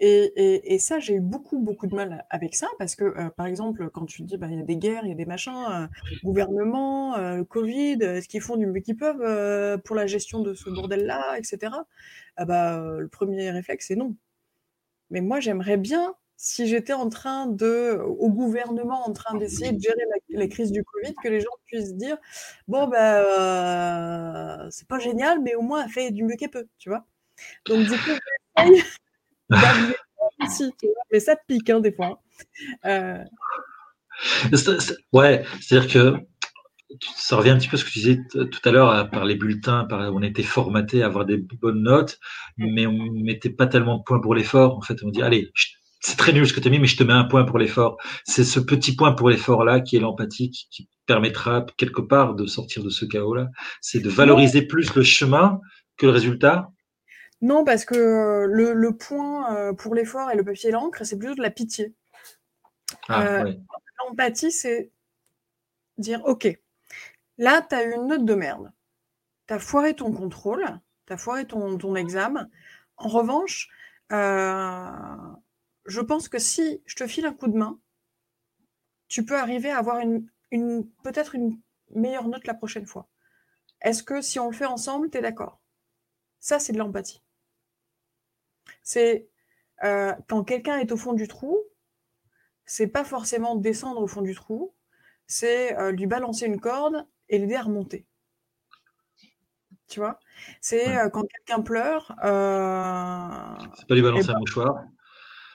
Et, 0.00 0.78
ça, 0.78 0.98
j'ai 0.98 1.14
eu 1.14 1.20
beaucoup, 1.20 1.58
beaucoup 1.60 1.86
de 1.86 1.94
mal 1.94 2.26
avec 2.30 2.54
ça, 2.54 2.68
parce 2.78 2.96
que, 2.96 3.04
euh, 3.04 3.30
par 3.30 3.46
exemple, 3.46 3.88
quand 3.90 4.06
tu 4.06 4.22
dis, 4.22 4.36
bah, 4.36 4.48
il 4.50 4.58
y 4.58 4.60
a 4.60 4.64
des 4.64 4.76
guerres, 4.76 5.02
il 5.04 5.08
y 5.08 5.12
a 5.12 5.14
des 5.14 5.24
machins, 5.26 5.52
euh, 5.70 5.86
gouvernement, 6.24 7.16
euh, 7.16 7.44
Covid, 7.44 7.98
est-ce 8.02 8.28
qu'ils 8.28 8.40
font 8.40 8.56
du 8.56 8.66
mieux 8.66 8.80
qu'ils 8.80 8.96
peuvent 8.96 9.80
pour 9.82 9.96
la 9.96 10.06
gestion 10.06 10.40
de 10.40 10.54
ce 10.54 10.70
bordel-là, 10.70 11.38
etc. 11.38 11.72
Ah 12.36 12.44
bah, 12.44 12.96
le 12.98 13.08
premier 13.08 13.50
réflexe, 13.50 13.86
c'est 13.88 13.96
non. 13.96 14.16
Mais 15.10 15.20
moi, 15.20 15.40
j'aimerais 15.40 15.76
bien 15.76 16.14
si 16.36 16.66
j'étais 16.66 16.92
en 16.92 17.08
train 17.08 17.46
de, 17.46 17.98
au 18.18 18.30
gouvernement, 18.30 19.06
en 19.06 19.12
train 19.12 19.36
d'essayer 19.38 19.72
de 19.72 19.80
gérer 19.80 20.02
la, 20.30 20.46
crise 20.48 20.72
du 20.72 20.82
Covid, 20.84 21.14
que 21.22 21.28
les 21.28 21.40
gens 21.40 21.50
puissent 21.66 21.94
dire, 21.94 22.18
bon, 22.68 22.86
ben, 22.88 22.98
euh, 22.98 24.68
c'est 24.70 24.88
pas 24.88 24.98
génial, 24.98 25.40
mais 25.40 25.54
au 25.54 25.62
moins, 25.62 25.84
elle 25.84 25.90
fait 25.90 26.10
du 26.10 26.24
mieux 26.24 26.36
qu'elle 26.36 26.50
peut, 26.50 26.66
tu 26.78 26.90
vois. 26.90 27.06
Donc, 27.66 27.86
du 27.86 27.92
coup, 27.92 28.10
mais 31.10 31.20
ça 31.20 31.36
pique, 31.48 31.70
hein, 31.70 31.80
des 31.80 31.92
fois. 31.92 32.20
Hein. 32.82 32.90
Euh... 32.90 33.24
Ouais, 35.12 35.44
c'est-à-dire 35.60 35.90
que 35.90 36.14
ça 37.16 37.36
revient 37.36 37.50
un 37.50 37.58
petit 37.58 37.68
peu 37.68 37.76
à 37.76 37.78
ce 37.78 37.84
que 37.84 37.90
tu 37.90 37.98
disais 37.98 38.20
tout 38.32 38.68
à 38.68 38.70
l'heure 38.70 39.10
par 39.10 39.24
les 39.24 39.34
bulletins, 39.34 39.84
par, 39.84 40.00
on 40.14 40.22
était 40.22 40.42
formaté 40.42 41.02
à 41.02 41.06
avoir 41.06 41.24
des 41.24 41.38
bonnes 41.38 41.82
notes, 41.82 42.18
mais 42.56 42.86
on 42.86 43.10
mettait 43.12 43.50
pas 43.50 43.66
tellement 43.66 43.98
de 43.98 44.02
points 44.04 44.20
pour 44.20 44.34
l'effort. 44.34 44.76
En 44.76 44.80
fait, 44.80 45.02
on 45.02 45.10
dit 45.10 45.22
allez, 45.22 45.50
c'est 46.00 46.16
très 46.16 46.32
nul 46.32 46.46
ce 46.46 46.52
que 46.52 46.60
tu 46.60 46.68
as 46.68 46.70
mis, 46.70 46.78
mais 46.78 46.86
je 46.86 46.96
te 46.96 47.02
mets 47.02 47.14
un 47.14 47.24
point 47.24 47.44
pour 47.44 47.58
l'effort. 47.58 47.96
C'est 48.24 48.44
ce 48.44 48.60
petit 48.60 48.94
point 48.94 49.12
pour 49.12 49.30
l'effort-là 49.30 49.80
qui 49.80 49.96
est 49.96 50.00
l'empathie 50.00 50.50
qui, 50.50 50.88
permettra 51.06 51.66
quelque 51.76 52.00
part 52.00 52.34
de 52.34 52.46
sortir 52.46 52.82
de 52.82 52.88
ce 52.88 53.04
chaos-là. 53.04 53.48
C'est 53.82 54.00
de 54.00 54.08
valoriser 54.08 54.62
plus 54.62 54.94
le 54.94 55.02
chemin 55.02 55.60
que 55.98 56.06
le 56.06 56.12
résultat. 56.12 56.70
Non, 57.40 57.64
parce 57.64 57.84
que 57.84 57.94
euh, 57.94 58.46
le, 58.46 58.96
point 58.96 59.54
euh, 59.54 59.72
pour 59.72 59.94
l'effort 59.94 60.30
et 60.30 60.36
le 60.36 60.44
papier 60.44 60.70
et 60.70 60.72
l'encre, 60.72 61.04
c'est 61.04 61.18
plutôt 61.18 61.34
de 61.34 61.42
la 61.42 61.50
pitié. 61.50 61.94
Ah, 63.08 63.26
euh, 63.26 63.54
l'empathie, 63.98 64.50
c'est 64.50 64.90
dire, 65.98 66.24
OK, 66.24 66.48
là, 67.38 67.62
tu 67.62 67.74
as 67.74 67.84
eu 67.84 67.94
une 67.94 68.06
note 68.06 68.24
de 68.24 68.34
merde. 68.34 68.72
Tu 69.46 69.54
as 69.54 69.58
foiré 69.58 69.94
ton 69.94 70.12
contrôle, 70.12 70.64
tu 71.06 71.12
as 71.12 71.16
foiré 71.16 71.46
ton, 71.46 71.76
ton 71.76 71.94
examen. 71.96 72.48
En 72.96 73.08
revanche, 73.08 73.68
je 74.10 76.00
pense 76.00 76.28
que 76.28 76.38
si 76.38 76.82
je 76.86 76.96
te 76.96 77.06
file 77.06 77.26
un 77.26 77.34
coup 77.34 77.48
de 77.48 77.58
main, 77.58 77.78
tu 79.08 79.24
peux 79.24 79.36
arriver 79.36 79.70
à 79.70 79.78
avoir 79.78 79.98
une, 79.98 80.26
une 80.50 80.88
peut-être 81.02 81.34
une 81.34 81.60
meilleure 81.94 82.28
note 82.28 82.46
la 82.46 82.54
prochaine 82.54 82.86
fois. 82.86 83.08
Est-ce 83.82 84.02
que 84.02 84.22
si 84.22 84.38
on 84.40 84.48
le 84.48 84.56
fait 84.56 84.64
ensemble, 84.64 85.10
tu 85.10 85.18
es 85.18 85.20
d'accord? 85.20 85.60
Ça, 86.40 86.58
c'est 86.58 86.72
de 86.72 86.78
l'empathie. 86.78 87.23
C'est 88.84 89.28
euh, 89.82 90.12
quand 90.28 90.44
quelqu'un 90.44 90.78
est 90.78 90.92
au 90.92 90.96
fond 90.96 91.12
du 91.12 91.26
trou, 91.26 91.58
c'est 92.64 92.86
pas 92.86 93.04
forcément 93.04 93.56
descendre 93.56 94.00
au 94.00 94.06
fond 94.06 94.22
du 94.22 94.34
trou, 94.34 94.72
c'est 95.26 95.76
euh, 95.78 95.90
lui 95.90 96.06
balancer 96.06 96.46
une 96.46 96.60
corde 96.60 97.06
et 97.28 97.38
l'aider 97.38 97.56
à 97.56 97.62
remonter. 97.62 98.06
Tu 99.88 99.98
vois? 100.00 100.20
C'est 100.60 100.96
euh, 100.96 101.08
quand 101.10 101.24
quelqu'un 101.24 101.62
pleure. 101.62 102.14
c'est 102.18 103.86
pas 103.88 103.94
lui 103.94 104.02
balancer 104.02 104.30
un 104.30 104.38
mouchoir 104.38 104.84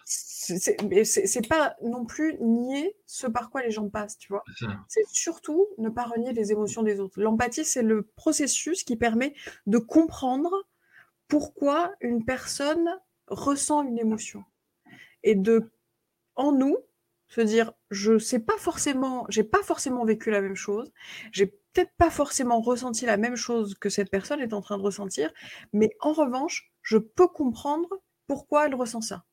c'est 0.10 1.48
pas 1.48 1.76
non 1.84 2.06
plus 2.06 2.38
nier 2.40 2.96
ce 3.06 3.28
par 3.28 3.50
quoi 3.50 3.62
les 3.62 3.72
gens 3.72 3.90
passent, 3.90 4.18
tu 4.18 4.30
vois? 4.30 4.44
C'est 4.88 5.08
surtout 5.12 5.68
ne 5.78 5.90
pas 5.90 6.04
renier 6.04 6.34
les 6.34 6.52
émotions 6.52 6.84
des 6.84 7.00
autres. 7.00 7.22
L'empathie, 7.22 7.66
c'est 7.66 7.84
le 7.84 8.04
processus 8.16 8.84
qui 8.84 8.96
permet 8.96 9.36
de 9.68 9.78
comprendre 9.78 10.52
pourquoi 11.28 11.94
une 12.02 12.26
personne 12.26 12.90
ressent 13.30 13.84
une 13.84 14.00
émotion 14.00 14.44
et 15.24 15.36
de 15.36 15.72
en 16.36 16.52
nous 16.52 16.78
se 17.28 17.42
dire 17.42 17.74
je 17.92 18.18
sais 18.18 18.40
pas 18.40 18.58
forcément 18.58 19.26
j'ai 19.30 19.44
pas 19.44 19.62
forcément 19.64 20.06
vécu 20.06 20.32
la 20.32 20.42
même 20.42 20.56
chose 20.56 20.92
j'ai 21.32 21.60
peut-être 21.74 21.96
pas 21.98 22.10
forcément 22.10 22.62
ressenti 22.62 23.06
la 23.06 23.18
même 23.18 23.36
chose 23.36 23.76
que 23.76 23.90
cette 23.90 24.10
personne 24.10 24.42
est 24.42 24.54
en 24.54 24.62
train 24.62 24.78
de 24.78 24.84
ressentir, 24.84 25.32
mais 25.74 25.96
en 26.00 26.14
revanche, 26.14 26.72
je 26.82 26.98
peux 26.98 27.28
comprendre 27.28 27.90
pourquoi 28.28 28.68
elle 28.68 28.76
ressent 28.76 29.02
ça. 29.02 29.24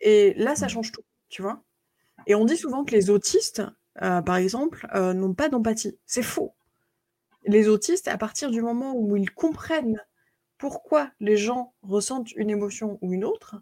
Et 0.00 0.34
là, 0.34 0.56
ça 0.56 0.68
change 0.68 0.92
tout, 0.92 1.04
tu 1.28 1.42
vois. 1.42 1.62
Et 2.26 2.34
on 2.34 2.44
dit 2.44 2.56
souvent 2.56 2.84
que 2.84 2.92
les 2.92 3.10
autistes, 3.10 3.62
euh, 4.02 4.22
par 4.22 4.36
exemple, 4.36 4.88
euh, 4.94 5.12
n'ont 5.14 5.34
pas 5.34 5.48
d'empathie. 5.48 5.98
C'est 6.06 6.22
faux. 6.22 6.54
Les 7.44 7.68
autistes, 7.68 8.08
à 8.08 8.18
partir 8.18 8.50
du 8.50 8.62
moment 8.62 8.94
où 8.94 9.16
ils 9.16 9.30
comprennent 9.30 10.00
pourquoi 10.62 11.10
les 11.18 11.36
gens 11.36 11.74
ressentent 11.82 12.30
une 12.36 12.48
émotion 12.48 12.96
ou 13.02 13.12
une 13.12 13.24
autre, 13.24 13.56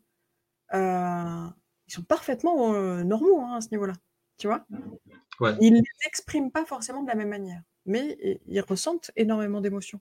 euh, 0.74 1.46
ils 1.88 1.94
sont 1.94 2.02
parfaitement 2.02 2.74
normaux 3.04 3.40
hein, 3.40 3.56
à 3.56 3.60
ce 3.62 3.68
niveau-là. 3.72 3.94
Tu 4.36 4.48
vois 4.48 4.66
Ils 5.62 5.72
ne 5.72 5.80
l'expriment 6.04 6.50
pas 6.50 6.66
forcément 6.66 7.02
de 7.02 7.08
la 7.08 7.14
même 7.14 7.30
manière, 7.30 7.62
mais 7.86 8.38
ils 8.46 8.60
ressentent 8.60 9.12
énormément 9.16 9.62
d'émotions. 9.62 9.98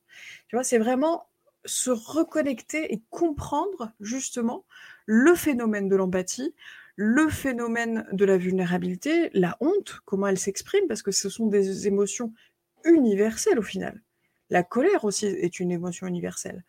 Tu 0.49 0.57
vois, 0.57 0.65
c'est 0.65 0.77
vraiment 0.77 1.29
se 1.63 1.89
reconnecter 1.89 2.93
et 2.93 3.01
comprendre 3.09 3.93
justement 4.01 4.65
le 5.05 5.35
phénomène 5.35 5.87
de 5.87 5.95
l'empathie, 5.95 6.53
le 6.97 7.29
phénomène 7.29 8.07
de 8.11 8.25
la 8.25 8.35
vulnérabilité, 8.35 9.29
la 9.33 9.55
honte, 9.61 10.01
comment 10.03 10.27
elle 10.27 10.37
s'exprime, 10.37 10.85
parce 10.89 11.01
que 11.01 11.11
ce 11.11 11.29
sont 11.29 11.47
des 11.47 11.87
émotions 11.87 12.33
universelles 12.83 13.57
au 13.57 13.63
final. 13.63 14.01
La 14.49 14.63
colère 14.63 15.05
aussi 15.05 15.25
est 15.27 15.59
une 15.59 15.71
émotion 15.71 16.07
universelle. 16.07 16.63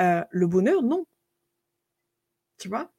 Euh, 0.00 0.22
le 0.30 0.46
bonheur, 0.46 0.82
non. 0.82 1.06
Tu 2.58 2.68
vois? 2.68 2.90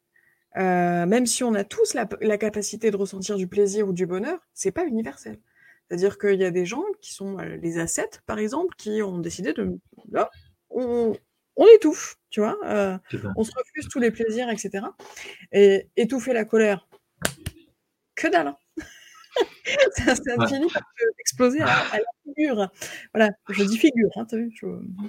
Euh, 0.58 1.06
Même 1.06 1.26
si 1.26 1.44
on 1.44 1.54
a 1.54 1.64
tous 1.64 1.94
la, 1.94 2.38
capacité 2.38 2.92
de 2.92 2.98
ressentir 2.98 3.38
du 3.38 3.48
plaisir 3.48 3.88
ou 3.88 3.94
du 3.94 4.06
bonheur, 4.06 4.40
c'est 4.54 4.72
pas 4.72 4.86
universel. 4.86 5.40
C'est-à-dire 5.88 6.18
qu'il 6.18 6.40
y 6.40 6.46
a 6.46 6.52
des 6.52 6.66
gens 6.66 6.84
qui 7.02 7.14
sont 7.14 7.40
euh, 7.40 7.58
les 7.58 7.78
ascètes, 7.78 8.22
par 8.26 8.40
exemple, 8.40 8.76
qui 8.78 9.02
ont 9.02 9.20
décidé 9.20 9.54
de... 9.54 9.78
Là, 10.12 10.30
on, 10.70 11.14
on 11.56 11.66
étouffe, 11.76 12.18
tu 12.30 12.40
vois. 12.42 12.58
Euh, 12.66 12.98
on 13.36 13.44
se 13.44 13.52
refuse 13.56 13.88
tous 13.90 14.00
les 14.00 14.12
plaisirs, 14.12 14.50
etc. 14.50 14.86
Et 15.52 15.88
étouffer 15.96 16.34
la 16.34 16.46
colère, 16.46 16.88
que 18.16 18.28
dalle. 18.28 18.56
Ça, 19.92 20.16
ça 20.16 20.48
finit 20.48 20.72
par 20.72 20.84
exploser 21.20 21.60
à, 21.62 21.66
la 21.66 22.00
figure. 22.24 22.68
Voilà, 23.14 23.32
je 23.50 23.64
dis 23.64 23.78
figure, 23.78 24.10
hein, 24.16 24.26
t'as 24.30 24.38
vu 24.38 24.54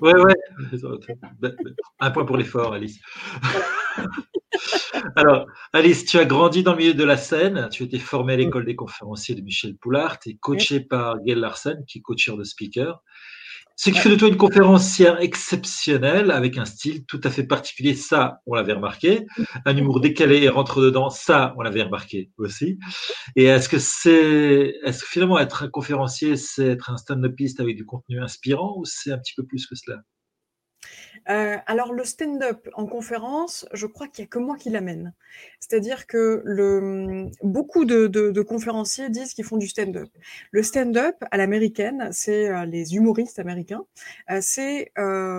Ouais, 0.00 0.14
ouais. 0.14 0.34
Un 2.00 2.10
point 2.10 2.24
pour 2.24 2.36
l'effort, 2.36 2.72
Alice. 2.72 2.98
Alors, 5.16 5.46
Alice, 5.72 6.04
tu 6.04 6.18
as 6.18 6.24
grandi 6.24 6.62
dans 6.62 6.72
le 6.72 6.78
milieu 6.78 6.94
de 6.94 7.04
la 7.04 7.16
scène, 7.16 7.68
tu 7.70 7.82
étais 7.82 7.98
formée 7.98 8.34
à 8.34 8.36
l'école 8.36 8.64
des 8.64 8.76
conférenciers 8.76 9.34
de 9.34 9.42
Michel 9.42 9.76
Poulard, 9.76 10.18
tu 10.18 10.30
es 10.30 10.34
coachée 10.36 10.80
par 10.80 11.20
Gail 11.22 11.38
Larsen, 11.38 11.84
qui 11.86 11.98
est 11.98 12.02
coacheur 12.02 12.36
de 12.36 12.44
speaker. 12.44 13.02
Ce 13.78 13.90
qui 13.90 13.98
fait 13.98 14.08
de 14.08 14.16
toi 14.16 14.28
une 14.28 14.38
conférencière 14.38 15.20
exceptionnelle, 15.20 16.30
avec 16.30 16.56
un 16.56 16.64
style 16.64 17.04
tout 17.04 17.20
à 17.24 17.30
fait 17.30 17.44
particulier, 17.44 17.94
ça, 17.94 18.40
on 18.46 18.54
l'avait 18.54 18.72
remarqué. 18.72 19.26
Un 19.66 19.76
humour 19.76 20.00
décalé 20.00 20.38
et 20.42 20.48
rentre 20.48 20.80
dedans, 20.80 21.10
ça, 21.10 21.52
on 21.58 21.60
l'avait 21.62 21.82
remarqué 21.82 22.30
aussi. 22.38 22.78
Et 23.36 23.44
est-ce 23.44 23.68
que 23.68 23.78
c'est, 23.78 24.76
est-ce 24.82 25.02
que 25.04 25.08
finalement 25.08 25.38
être 25.38 25.62
un 25.64 25.68
conférencier, 25.68 26.36
c'est 26.36 26.66
être 26.68 26.90
un 26.90 26.96
stand-upiste 26.96 27.60
avec 27.60 27.76
du 27.76 27.84
contenu 27.84 28.22
inspirant 28.22 28.76
ou 28.78 28.86
c'est 28.86 29.12
un 29.12 29.18
petit 29.18 29.34
peu 29.36 29.44
plus 29.44 29.66
que 29.66 29.74
cela? 29.74 29.98
Euh, 31.28 31.56
alors 31.66 31.92
le 31.92 32.04
stand-up 32.04 32.68
en 32.74 32.86
conférence, 32.86 33.66
je 33.72 33.86
crois 33.86 34.06
qu'il 34.08 34.24
y 34.24 34.26
a 34.26 34.28
que 34.28 34.38
moi 34.38 34.56
qui 34.56 34.70
l'amène. 34.70 35.12
C'est-à-dire 35.60 36.06
que 36.06 36.42
le, 36.44 37.26
beaucoup 37.42 37.84
de, 37.84 38.42
conférenciers 38.42 39.10
disent 39.10 39.34
qu'ils 39.34 39.44
font 39.44 39.56
du 39.56 39.66
stand-up. 39.68 40.08
Le 40.52 40.62
stand-up 40.62 41.16
à 41.30 41.36
l'américaine, 41.36 42.08
c'est 42.12 42.48
euh, 42.48 42.64
les 42.64 42.94
humoristes 42.94 43.38
américains, 43.38 43.84
euh, 44.30 44.38
c'est 44.40 44.92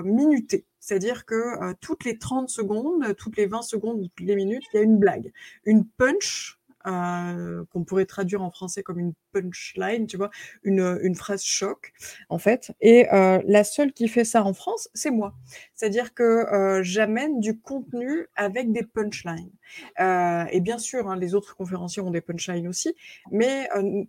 minuté. 0.03 0.65
C'est-à-dire 0.79 1.25
que 1.25 1.73
toutes 1.81 2.05
les 2.05 2.17
30 2.17 2.49
secondes, 2.49 3.15
toutes 3.17 3.35
les 3.35 3.45
20 3.45 3.61
secondes 3.61 4.09
toutes 4.15 4.25
les 4.25 4.35
minutes, 4.35 4.63
il 4.73 4.77
y 4.77 4.79
a 4.79 4.83
une 4.83 4.97
blague, 4.97 5.33
une 5.65 5.85
punch 5.85 6.57
euh, 6.85 7.65
qu'on 7.71 7.83
pourrait 7.83 8.05
traduire 8.05 8.41
en 8.43 8.51
français 8.51 8.83
comme 8.83 8.99
une 8.99 9.13
punchline, 9.33 10.05
tu 10.07 10.15
vois, 10.15 10.29
une, 10.63 10.99
une 11.01 11.15
phrase 11.15 11.43
choc, 11.43 11.91
en 12.29 12.37
fait. 12.37 12.71
Et 12.81 13.11
euh, 13.11 13.41
la 13.45 13.63
seule 13.63 13.91
qui 13.91 14.07
fait 14.07 14.23
ça 14.23 14.43
en 14.43 14.53
France, 14.53 14.87
c'est 14.93 15.09
moi. 15.09 15.33
C'est-à-dire 15.73 16.13
que 16.13 16.23
euh, 16.23 16.83
j'amène 16.83 17.39
du 17.39 17.59
contenu 17.59 18.27
avec 18.35 18.71
des 18.71 18.83
punchlines. 18.83 19.51
et 19.99 20.59
bien 20.61 20.77
sûr, 20.77 21.09
hein, 21.09 21.17
les 21.17 21.35
autres 21.35 21.55
conférenciers 21.55 22.01
ont 22.01 22.11
des 22.11 22.21
punchlines 22.21 22.67
aussi, 22.67 22.95
mais 23.31 23.67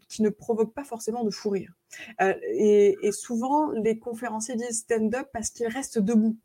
qui 0.08 0.22
ne 0.22 0.28
provoquent 0.28 0.74
pas 0.74 0.84
forcément 0.84 1.24
de 1.24 1.30
fou 1.30 1.50
rire. 1.50 1.72
Et, 2.20 2.96
et, 3.02 3.12
souvent, 3.12 3.70
les 3.72 3.98
conférenciers 3.98 4.56
disent 4.56 4.80
stand-up 4.80 5.28
parce 5.32 5.50
qu'ils 5.50 5.68
restent 5.68 5.98
debout. 5.98 6.36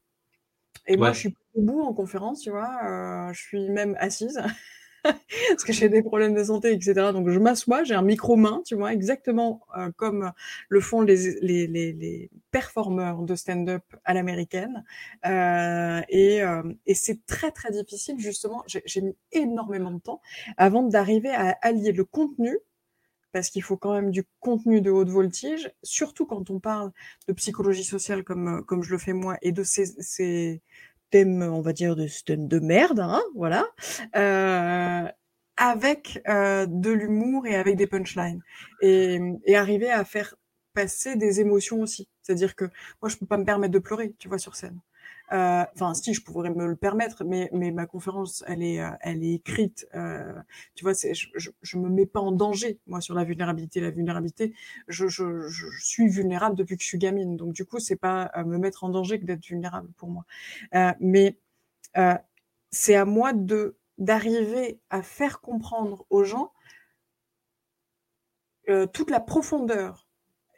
Et 0.87 0.97
moi, 0.97 1.11
je 1.11 1.19
suis 1.19 1.37
debout 1.55 1.81
en 1.81 1.93
conférence, 1.93 2.39
tu 2.41 2.49
vois, 2.49 3.31
je 3.33 3.39
suis 3.39 3.69
même 3.69 3.95
assise. 3.99 4.41
parce 5.49 5.63
que 5.65 5.73
j'ai 5.73 5.89
des 5.89 6.01
problèmes 6.01 6.33
de 6.33 6.43
santé, 6.43 6.71
etc. 6.73 7.11
Donc 7.13 7.29
je 7.29 7.39
m'assois, 7.39 7.83
j'ai 7.83 7.95
un 7.95 8.01
micro-main, 8.01 8.61
tu 8.65 8.75
vois, 8.75 8.93
exactement 8.93 9.61
euh, 9.77 9.91
comme 9.95 10.31
le 10.69 10.79
font 10.81 11.01
les, 11.01 11.39
les, 11.41 11.67
les, 11.67 11.93
les 11.93 12.29
performeurs 12.51 13.21
de 13.23 13.35
stand-up 13.35 13.83
à 14.05 14.13
l'américaine. 14.13 14.83
Euh, 15.25 16.01
et, 16.09 16.41
euh, 16.43 16.63
et 16.85 16.93
c'est 16.95 17.25
très 17.25 17.51
très 17.51 17.71
difficile, 17.71 18.19
justement, 18.19 18.63
j'ai 18.67 19.01
mis 19.01 19.15
énormément 19.31 19.91
de 19.91 19.99
temps 19.99 20.21
avant 20.57 20.83
d'arriver 20.83 21.29
à 21.29 21.57
allier 21.61 21.91
le 21.91 22.05
contenu 22.05 22.57
parce 23.33 23.49
qu'il 23.49 23.63
faut 23.63 23.77
quand 23.77 23.93
même 23.93 24.11
du 24.11 24.23
contenu 24.39 24.79
de 24.79 24.91
haute 24.91 25.09
voltige, 25.09 25.71
surtout 25.81 26.25
quand 26.25 26.51
on 26.51 26.59
parle 26.59 26.91
de 27.27 27.33
psychologie 27.33 27.83
sociale 27.83 28.23
comme, 28.23 28.63
comme 28.65 28.83
je 28.83 28.91
le 28.91 28.99
fais 28.99 29.13
moi, 29.13 29.37
et 29.41 29.51
de 29.51 29.63
ces, 29.63 29.87
ces, 29.87 30.61
on 31.21 31.61
va 31.61 31.73
dire, 31.73 31.95
de, 31.95 32.07
de 32.27 32.59
merde, 32.59 32.99
hein, 32.99 33.21
voilà, 33.35 33.65
euh, 34.15 35.07
avec 35.57 36.21
euh, 36.27 36.65
de 36.67 36.91
l'humour 36.91 37.45
et 37.47 37.55
avec 37.55 37.75
des 37.75 37.87
punchlines. 37.87 38.41
Et, 38.81 39.19
et 39.45 39.55
arriver 39.55 39.91
à 39.91 40.03
faire 40.05 40.35
passer 40.73 41.15
des 41.15 41.39
émotions 41.39 41.81
aussi. 41.81 42.07
C'est-à-dire 42.21 42.55
que 42.55 42.65
moi, 43.01 43.09
je 43.09 43.17
peux 43.17 43.25
pas 43.25 43.37
me 43.37 43.45
permettre 43.45 43.73
de 43.73 43.79
pleurer, 43.79 44.15
tu 44.19 44.27
vois, 44.27 44.39
sur 44.39 44.55
scène. 44.55 44.79
Euh, 45.31 45.63
enfin, 45.73 45.93
si, 45.93 46.13
je 46.13 46.21
pourrais 46.21 46.49
me 46.49 46.67
le 46.67 46.75
permettre, 46.75 47.23
mais, 47.23 47.49
mais 47.53 47.71
ma 47.71 47.85
conférence, 47.85 48.43
elle 48.47 48.61
est, 48.61 48.81
euh, 48.81 48.89
elle 49.01 49.23
est 49.23 49.35
écrite. 49.35 49.87
Euh, 49.95 50.33
tu 50.75 50.83
vois, 50.83 50.93
je, 50.93 51.13
je, 51.13 51.49
je, 51.61 51.77
me 51.77 51.89
mets 51.89 52.05
pas 52.05 52.19
en 52.19 52.31
danger, 52.31 52.79
moi, 52.87 53.01
sur 53.01 53.15
la 53.15 53.23
vulnérabilité. 53.23 53.79
La 53.79 53.89
vulnérabilité, 53.91 54.53
je, 54.87 55.07
je, 55.07 55.47
je 55.47 55.65
suis 55.79 56.07
vulnérable 56.07 56.55
depuis 56.55 56.75
que 56.77 56.83
je 56.83 56.87
suis 56.87 56.97
gamine. 56.97 57.37
Donc, 57.37 57.53
du 57.53 57.65
coup, 57.65 57.79
c'est 57.79 57.95
pas 57.95 58.31
me 58.45 58.57
mettre 58.57 58.83
en 58.83 58.89
danger 58.89 59.19
que 59.19 59.25
d'être 59.25 59.45
vulnérable 59.45 59.89
pour 59.97 60.09
moi. 60.09 60.25
mais 60.99 61.37
c'est 62.71 62.95
à 62.95 63.05
moi 63.05 63.33
de 63.33 63.77
d'arriver 63.99 64.79
à 64.89 65.03
faire 65.03 65.39
comprendre 65.39 66.05
aux 66.09 66.23
gens 66.23 66.51
toute 68.93 69.11
la 69.11 69.19
profondeur 69.19 70.07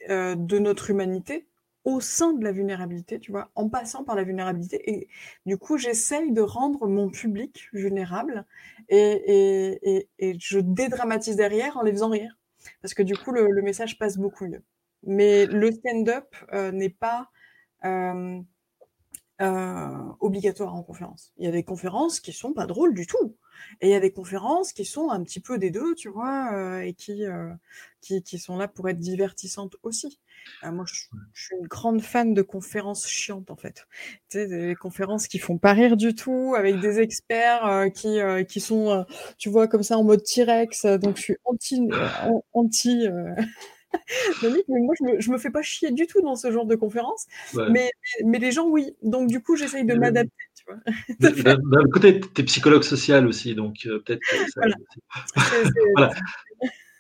de 0.10 0.60
notre 0.60 0.90
humanité 0.90 1.48
au 1.86 2.02
sein 2.02 2.34
de 2.34 2.44
la 2.44 2.52
vulnérabilité, 2.52 3.20
tu 3.20 3.32
vois, 3.32 3.52
en 3.56 3.70
passant 3.70 4.04
par 4.04 4.16
la 4.16 4.24
vulnérabilité. 4.24 4.82
Et 4.92 5.08
du 5.46 5.58
coup, 5.58 5.78
j'essaye 5.78 6.32
de 6.32 6.42
rendre 6.42 6.88
mon 6.88 7.10
public 7.10 7.70
vulnérable 7.74 8.46
et, 8.90 9.78
et, 9.84 10.10
et, 10.20 10.36
je 10.40 10.60
dédramatise 10.60 11.36
derrière 11.36 11.78
en 11.78 11.84
les 11.84 11.92
faisant 11.92 12.10
rire. 12.10 12.38
Parce 12.82 12.96
que 12.96 13.04
du 13.04 13.16
coup, 13.16 13.32
le, 13.32 13.62
message 13.62 14.00
passe 14.00 14.18
beaucoup 14.18 14.48
mieux. 14.48 14.64
Mais 15.04 15.46
le 15.46 15.72
stand-up 15.72 16.36
euh, 16.54 16.72
n'est 16.72 16.90
pas 16.90 17.30
euh, 17.86 18.42
euh, 19.42 19.98
obligatoire 20.20 20.76
en 20.76 20.84
conférence. 20.84 21.34
Il 21.38 21.46
y 21.46 21.48
a 21.48 21.52
des 21.52 21.64
conférences 21.64 22.20
qui 22.20 22.32
sont 22.32 22.54
pas 22.54 22.66
drôles 22.66 22.94
du 22.94 23.06
tout. 23.06 23.36
Et 23.82 23.88
il 23.88 23.92
y 23.92 23.96
a 23.96 24.00
des 24.00 24.12
conférences 24.12 24.74
qui 24.74 24.86
sont 24.86 25.10
un 25.10 25.24
petit 25.24 25.40
peu 25.40 25.58
des 25.58 25.72
deux, 25.72 25.96
tu 25.96 26.10
vois, 26.10 26.54
euh, 26.54 26.82
et 26.82 26.94
qui, 26.94 27.26
euh, 27.26 27.50
qui, 28.02 28.22
qui, 28.24 28.40
sont 28.40 28.58
là 28.58 28.68
pour 28.68 28.88
être 28.90 29.00
divertissantes 29.00 29.76
aussi. 29.84 30.20
Euh, 30.64 30.72
moi, 30.72 30.86
je, 30.88 30.94
suis 31.34 31.56
une 31.60 31.68
grande 31.68 32.02
fan 32.02 32.34
de 32.34 32.42
conférences 32.42 33.08
chiantes, 33.08 33.52
en 33.52 33.56
fait. 33.56 33.88
Tu 34.30 34.40
sais, 34.40 34.48
des 34.48 34.76
conférences 34.76 35.28
qui 35.28 35.40
font 35.40 35.58
pas 35.58 35.74
rire 35.74 35.98
du 35.98 36.16
tout, 36.16 36.54
avec 36.58 36.80
des 36.80 37.00
experts 37.00 37.88
qui, 37.94 38.20
qui 38.48 38.60
sont, 38.60 39.06
tu 39.38 39.50
vois, 39.50 39.68
comme 39.68 39.84
ça 39.84 39.98
en 39.98 40.04
mode 40.04 40.24
T-Rex. 40.24 40.86
Donc, 40.86 41.18
je 41.18 41.22
suis 41.22 41.38
anti, 41.46 41.90
anti 42.54 43.08
moi, 44.68 44.96
je 45.00 45.04
me, 45.04 45.22
je 45.22 45.32
me 45.32 45.38
fais 45.38 45.50
pas 45.50 45.62
chier 45.62 45.92
du 45.92 46.08
tout 46.08 46.22
dans 46.22 46.36
ce 46.36 46.52
genre 46.52 46.66
de 46.66 46.76
conférence. 46.76 47.26
Mais, 47.70 47.92
mais 48.24 48.40
les 48.40 48.52
gens, 48.52 48.68
oui. 48.68 48.96
Donc, 49.02 49.28
du 49.28 49.42
coup, 49.42 49.56
j'essaye 49.56 49.86
de 49.86 49.94
m'adapter. 49.96 50.32
D'un 51.20 51.88
côté, 51.92 52.20
tu 52.20 52.42
es 52.42 52.44
psychologue 52.46 52.84
social 52.84 53.28
aussi, 53.28 53.54
donc 53.54 53.86
euh, 53.86 54.00
peut-être. 54.00 54.22
Voilà. 54.56 54.76
voilà. 55.96 56.14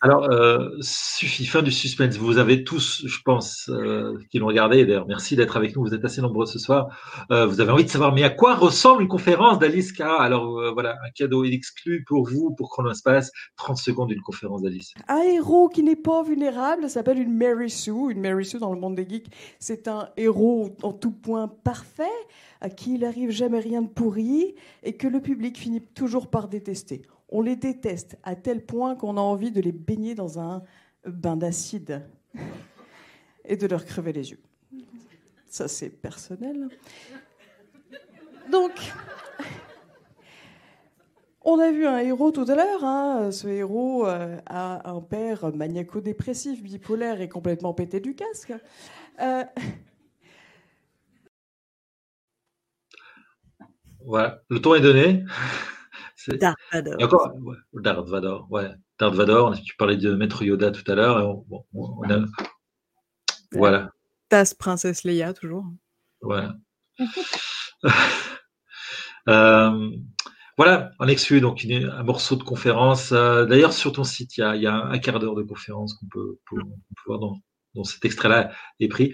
Alors, 0.01 0.29
euh, 0.29 0.69
suffit, 0.81 1.45
fin 1.45 1.61
du 1.61 1.71
suspense. 1.71 2.17
Vous 2.17 2.37
avez 2.37 2.63
tous, 2.63 3.03
je 3.05 3.17
pense, 3.23 3.69
euh, 3.69 4.19
qui 4.29 4.39
l'ont 4.39 4.47
regardé. 4.47 4.85
D'ailleurs, 4.85 5.07
merci 5.07 5.35
d'être 5.35 5.55
avec 5.57 5.75
nous. 5.75 5.83
Vous 5.83 5.93
êtes 5.93 6.03
assez 6.03 6.21
nombreux 6.21 6.45
ce 6.45 6.59
soir. 6.59 6.89
Euh, 7.31 7.45
vous 7.45 7.61
avez 7.61 7.71
envie 7.71 7.85
de 7.85 7.89
savoir, 7.89 8.13
mais 8.13 8.23
à 8.23 8.29
quoi 8.29 8.55
ressemble 8.55 9.01
une 9.01 9.07
conférence 9.07 9.57
d'Alice 9.57 9.93
K? 9.93 10.01
Alors, 10.01 10.73
voilà, 10.73 10.95
un 11.05 11.09
cadeau 11.15 11.43
exclu 11.45 12.03
pour 12.05 12.27
vous, 12.27 12.53
pour 12.55 12.69
Chronospace. 12.69 13.31
30 13.55 13.77
secondes 13.77 14.09
d'une 14.09 14.21
conférence 14.21 14.61
d'Alice. 14.61 14.93
Un 15.07 15.21
héros 15.21 15.69
qui 15.69 15.81
n'est 15.81 15.95
pas 15.95 16.23
vulnérable 16.23 16.89
s'appelle 16.89 17.19
une 17.19 17.33
Mary 17.33 17.69
Sue. 17.69 18.11
Une 18.11 18.21
Mary 18.21 18.45
Sue 18.45 18.59
dans 18.59 18.73
le 18.73 18.79
monde 18.79 18.95
des 18.95 19.07
geeks, 19.07 19.27
c'est 19.59 19.87
un 19.87 20.09
héros 20.17 20.75
en 20.83 20.91
tout 20.91 21.11
point 21.11 21.47
parfait, 21.47 22.03
à 22.61 22.69
qui 22.69 22.95
il 22.95 23.05
arrive 23.05 23.31
jamais 23.31 23.59
rien 23.59 23.81
de 23.81 23.87
pourri 23.87 24.55
et 24.83 24.93
que 24.93 25.07
le 25.07 25.21
public 25.21 25.57
finit 25.57 25.81
toujours 25.81 26.29
par 26.29 26.47
détester. 26.47 27.03
On 27.29 27.41
les 27.41 27.55
déteste 27.55 28.17
à 28.23 28.35
tel 28.35 28.65
point 28.65 28.95
qu'on 28.95 29.17
a 29.17 29.21
envie 29.21 29.51
de 29.51 29.61
les 29.61 29.71
baigner 29.71 30.15
dans 30.15 30.39
un 30.39 30.63
bain 31.05 31.35
d'acide 31.35 32.07
et 33.45 33.57
de 33.57 33.67
leur 33.67 33.85
crever 33.85 34.13
les 34.13 34.31
yeux. 34.31 34.41
Ça, 35.47 35.67
c'est 35.67 35.89
personnel. 35.89 36.69
Donc, 38.51 38.71
on 41.41 41.59
a 41.59 41.71
vu 41.71 41.87
un 41.87 41.99
héros 41.99 42.31
tout 42.31 42.45
à 42.47 42.55
l'heure. 42.55 42.83
Hein. 42.83 43.31
Ce 43.31 43.47
héros 43.47 44.05
euh, 44.07 44.37
a 44.45 44.89
un 44.89 45.01
père 45.01 45.55
maniaco-dépressif, 45.55 46.61
bipolaire 46.61 47.21
et 47.21 47.29
complètement 47.29 47.73
pété 47.73 47.99
du 47.99 48.15
casque. 48.15 48.53
Euh, 49.21 49.43
Voilà, 54.05 54.43
le 54.49 54.61
ton 54.61 54.75
est 54.75 54.81
donné. 54.81 55.23
Dark 56.33 56.57
Vador. 56.71 56.95
Encore, 57.01 57.33
ouais, 57.41 57.55
Darth 57.73 58.07
Vador, 58.09 58.47
ouais. 58.51 58.71
Darth 58.99 59.15
Vador, 59.15 59.55
tu 59.61 59.75
parlais 59.75 59.97
de 59.97 60.13
Maître 60.15 60.43
Yoda 60.43 60.71
tout 60.71 60.89
à 60.91 60.95
l'heure. 60.95 61.19
et 61.19 61.23
on- 61.23 61.45
bon, 61.47 61.65
on 61.73 62.09
a- 62.09 62.25
Voilà, 63.51 63.91
Tasse 64.29 64.53
Princesse 64.53 65.03
Leia, 65.03 65.33
toujours. 65.33 65.65
voilà. 66.21 66.55
Euh, 69.27 69.89
voilà, 70.57 70.91
en 70.99 71.07
exclu, 71.07 71.41
donc 71.41 71.63
une- 71.63 71.89
un 71.89 72.03
morceau 72.03 72.35
de 72.35 72.43
conférence. 72.43 73.11
Euh, 73.11 73.45
D'ailleurs, 73.45 73.73
sur 73.73 73.91
ton 73.91 74.03
site, 74.03 74.37
il 74.37 74.41
y 74.41 74.43
a, 74.43 74.55
il 74.55 74.61
y 74.61 74.67
a 74.67 74.75
un 74.85 74.99
quart 74.99 75.19
d'heure 75.19 75.35
de 75.35 75.41
conférence 75.43 75.95
qu'on 75.95 76.07
peut, 76.07 76.37
voir 77.07 77.19
dans, 77.19 77.39
dans 77.73 77.83
cet 77.83 78.05
extrait-là 78.05 78.51
est 78.79 78.87
pris. 78.87 79.13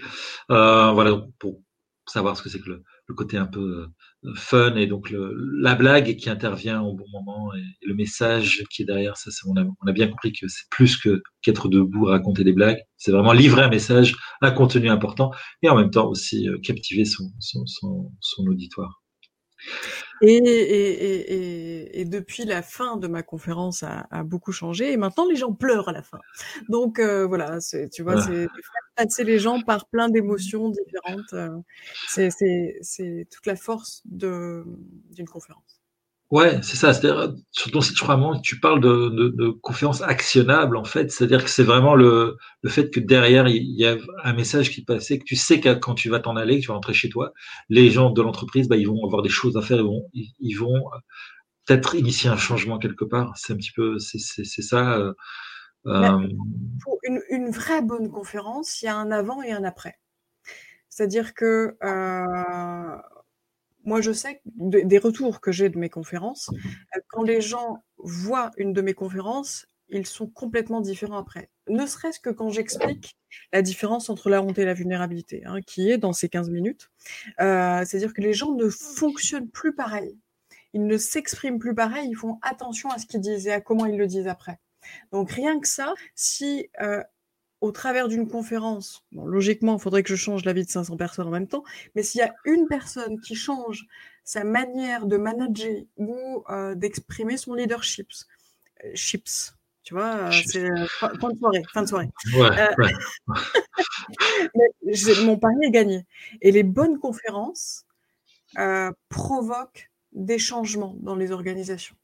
Euh, 0.50 0.92
voilà, 0.92 1.10
donc, 1.10 1.30
pour 1.38 1.62
savoir 2.06 2.36
ce 2.36 2.42
que 2.42 2.48
c'est 2.50 2.60
que 2.60 2.68
le, 2.68 2.82
le 3.06 3.14
côté 3.14 3.36
un 3.36 3.46
peu 3.46 3.86
euh, 4.24 4.34
fun 4.34 4.76
et 4.76 4.86
donc 4.86 5.12
la 5.12 5.74
blague 5.74 6.16
qui 6.16 6.30
intervient 6.30 6.80
au 6.80 6.94
bon 6.94 7.04
moment 7.12 7.54
et, 7.54 7.62
le 7.84 7.94
message 7.94 8.64
qui 8.70 8.82
est 8.82 8.84
derrière 8.84 9.16
ça. 9.16 9.30
On 9.46 9.56
a, 9.56 9.92
bien 9.92 10.08
compris 10.08 10.32
que 10.32 10.48
c'est 10.48 10.68
plus 10.70 10.96
que 10.96 11.22
qu'être 11.42 11.68
debout 11.68 12.04
raconter 12.04 12.44
des 12.44 12.52
blagues. 12.52 12.80
C'est 12.96 13.12
vraiment 13.12 13.32
livrer 13.32 13.62
un 13.62 13.68
message, 13.68 14.16
un 14.40 14.52
contenu 14.52 14.88
important 14.88 15.32
et 15.62 15.68
en 15.68 15.76
même 15.76 15.90
temps 15.90 16.08
aussi 16.08 16.48
euh, 16.48 16.58
captiver 16.62 17.04
son 17.04 18.46
auditoire. 18.46 19.02
Et, 20.22 20.36
et, 20.36 20.38
et, 20.38 21.34
et, 21.34 22.00
et 22.00 22.04
depuis 22.04 22.44
la 22.44 22.62
fin 22.62 22.96
de 22.96 23.08
ma 23.08 23.22
conférence 23.24 23.82
a, 23.82 24.06
a 24.10 24.22
beaucoup 24.22 24.52
changé 24.52 24.92
et 24.92 24.96
maintenant 24.96 25.26
les 25.28 25.36
gens 25.36 25.52
pleurent 25.52 25.88
à 25.88 25.92
la 25.92 26.02
fin. 26.02 26.20
Donc 26.68 26.98
euh, 27.00 27.26
voilà, 27.26 27.58
tu 27.92 28.02
vois, 28.02 28.14
Ouais. 28.14 28.20
c'est 28.20 28.46
passer 28.96 29.24
les 29.24 29.38
gens 29.40 29.60
par 29.62 29.88
plein 29.88 30.08
d'émotions 30.08 30.70
différentes. 30.70 31.32
euh, 31.32 31.48
c'est 32.08 33.26
toute 33.30 33.46
la 33.46 33.56
force 33.56 34.02
de 34.04 34.64
d'une 35.10 35.28
conférence. 35.28 35.81
Ouais, 36.32 36.60
c'est 36.62 36.76
ça. 36.78 36.94
C'est-à-dire, 36.94 37.34
sur 37.52 37.70
ton 37.70 37.82
site, 37.82 37.96
je 37.96 38.02
crois, 38.02 38.16
moment, 38.16 38.40
tu 38.40 38.58
parles 38.60 38.80
de, 38.80 39.10
de, 39.10 39.28
de 39.28 39.50
conférences 39.50 40.02
actionnables, 40.02 40.78
en 40.78 40.84
fait. 40.84 41.12
C'est-à-dire 41.12 41.44
que 41.44 41.50
c'est 41.50 41.62
vraiment 41.64 41.94
le, 41.94 42.36
le 42.62 42.70
fait 42.70 42.90
que 42.90 43.00
derrière, 43.00 43.48
il 43.48 43.62
y 43.78 43.86
a 43.86 43.96
un 44.24 44.34
message 44.34 44.70
qui 44.70 44.82
passait, 44.84 45.18
que 45.20 45.24
tu 45.24 45.36
sais 45.36 45.60
que 45.60 45.74
quand 45.74 45.94
tu 45.94 46.10
vas 46.10 46.20
t'en 46.20 46.36
aller, 46.36 46.56
que 46.56 46.62
tu 46.62 46.68
vas 46.68 46.74
rentrer 46.74 46.94
chez 46.94 47.10
toi, 47.10 47.32
les 47.70 47.90
gens 47.90 48.10
de 48.10 48.22
l'entreprise, 48.22 48.68
bah, 48.68 48.76
ils 48.78 48.88
vont 48.88 49.04
avoir 49.06 49.22
des 49.22 49.30
choses 49.30 49.58
à 49.58 49.62
faire, 49.62 49.78
ils 49.78 49.84
vont, 49.84 50.10
ils, 50.14 50.54
vont 50.56 50.74
euh, 50.76 50.98
peut-être 51.66 51.94
initier 51.96 52.30
un 52.30 52.38
changement 52.38 52.78
quelque 52.78 53.04
part. 53.06 53.32
C'est 53.36 53.54
un 53.54 53.56
petit 53.56 53.72
peu, 53.72 53.98
c'est, 53.98 54.18
c'est, 54.18 54.44
c'est 54.44 54.62
ça. 54.62 54.98
euh, 54.98 55.14
euh, 55.88 56.28
Pour 56.82 56.98
une, 57.04 57.20
une 57.30 57.50
vraie 57.50 57.82
bonne 57.82 58.10
conférence, 58.10 58.82
il 58.82 58.86
y 58.86 58.88
a 58.88 58.96
un 58.96 59.10
avant 59.10 59.42
et 59.42 59.52
un 59.52 59.64
après. 59.64 59.98
C'est-à-dire 60.88 61.34
que 61.34 61.76
euh, 61.82 62.96
moi, 63.84 64.00
je 64.00 64.12
sais 64.12 64.40
des 64.44 64.98
retours 64.98 65.40
que 65.40 65.52
j'ai 65.52 65.68
de 65.68 65.78
mes 65.78 65.88
conférences, 65.88 66.50
euh, 66.96 67.00
quand 67.08 67.22
les 67.22 67.40
gens 67.40 67.82
voient 67.98 68.50
une 68.56 68.72
de 68.72 68.82
mes 68.82 68.94
conférences, 68.94 69.66
ils 69.88 70.06
sont 70.06 70.26
complètement 70.26 70.80
différents 70.80 71.18
après. 71.18 71.50
Ne 71.68 71.86
serait-ce 71.86 72.18
que 72.18 72.30
quand 72.30 72.50
j'explique 72.50 73.16
la 73.52 73.62
différence 73.62 74.08
entre 74.10 74.30
la 74.30 74.42
honte 74.42 74.58
et 74.58 74.64
la 74.64 74.74
vulnérabilité, 74.74 75.42
hein, 75.44 75.60
qui 75.66 75.90
est 75.90 75.98
dans 75.98 76.12
ces 76.12 76.28
15 76.28 76.50
minutes. 76.50 76.90
Euh, 77.40 77.84
C'est-à-dire 77.84 78.14
que 78.14 78.22
les 78.22 78.32
gens 78.32 78.52
ne 78.52 78.68
fonctionnent 78.68 79.50
plus 79.50 79.74
pareil. 79.74 80.18
Ils 80.72 80.86
ne 80.86 80.96
s'expriment 80.96 81.58
plus 81.58 81.74
pareil, 81.74 82.08
ils 82.08 82.16
font 82.16 82.38
attention 82.42 82.90
à 82.90 82.98
ce 82.98 83.06
qu'ils 83.06 83.20
disent 83.20 83.46
et 83.46 83.52
à 83.52 83.60
comment 83.60 83.84
ils 83.84 83.98
le 83.98 84.06
disent 84.06 84.28
après. 84.28 84.58
Donc 85.12 85.30
rien 85.30 85.60
que 85.60 85.68
ça, 85.68 85.92
si 86.14 86.68
euh, 86.80 87.02
au 87.62 87.72
travers 87.72 88.08
d'une 88.08 88.28
conférence, 88.28 89.04
bon, 89.12 89.24
logiquement, 89.24 89.76
il 89.78 89.80
faudrait 89.80 90.02
que 90.02 90.10
je 90.10 90.16
change 90.16 90.44
la 90.44 90.52
vie 90.52 90.64
de 90.64 90.70
500 90.70 90.96
personnes 90.96 91.28
en 91.28 91.30
même 91.30 91.48
temps, 91.48 91.64
mais 91.94 92.02
s'il 92.02 92.18
y 92.20 92.22
a 92.24 92.34
une 92.44 92.66
personne 92.68 93.20
qui 93.20 93.34
change 93.36 93.86
sa 94.24 94.44
manière 94.44 95.06
de 95.06 95.16
manager 95.16 95.82
ou 95.96 96.44
euh, 96.50 96.74
d'exprimer 96.74 97.36
son 97.36 97.54
leadership, 97.54 98.08
euh, 98.84 98.90
chips, 98.94 99.54
tu 99.84 99.94
vois, 99.94 100.14
euh, 100.28 100.30
c'est 100.46 100.64
euh, 100.70 100.86
fin 100.98 101.30
de 101.30 101.38
soirée, 101.38 101.62
fin 101.72 101.82
de 101.82 101.88
soirée. 101.88 102.10
ouais, 102.36 102.50
ouais. 102.78 102.92
Mais 104.54 104.92
j'ai- 104.92 105.24
mon 105.24 105.38
pari 105.38 105.56
est 105.62 105.70
gagné. 105.70 106.06
Et 106.40 106.50
les 106.52 106.62
bonnes 106.62 106.98
conférences 106.98 107.84
provoquent 109.08 109.90
des 110.12 110.38
changements 110.38 110.94
dans 111.00 111.14
les 111.16 111.32
organisations. 111.32 111.96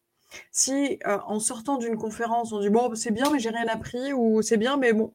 Si 0.52 0.98
en 1.06 1.40
sortant 1.40 1.78
d'une 1.78 1.96
conférence, 1.96 2.52
on 2.52 2.61
dit 2.61 2.70
bon 2.70 2.94
c'est 2.94 3.12
bien 3.12 3.30
mais 3.32 3.38
j'ai 3.38 3.50
rien 3.50 3.66
appris 3.68 4.12
ou 4.12 4.42
c'est 4.42 4.59
bien 4.59 4.76
mais 4.76 4.92
bon 4.92 5.14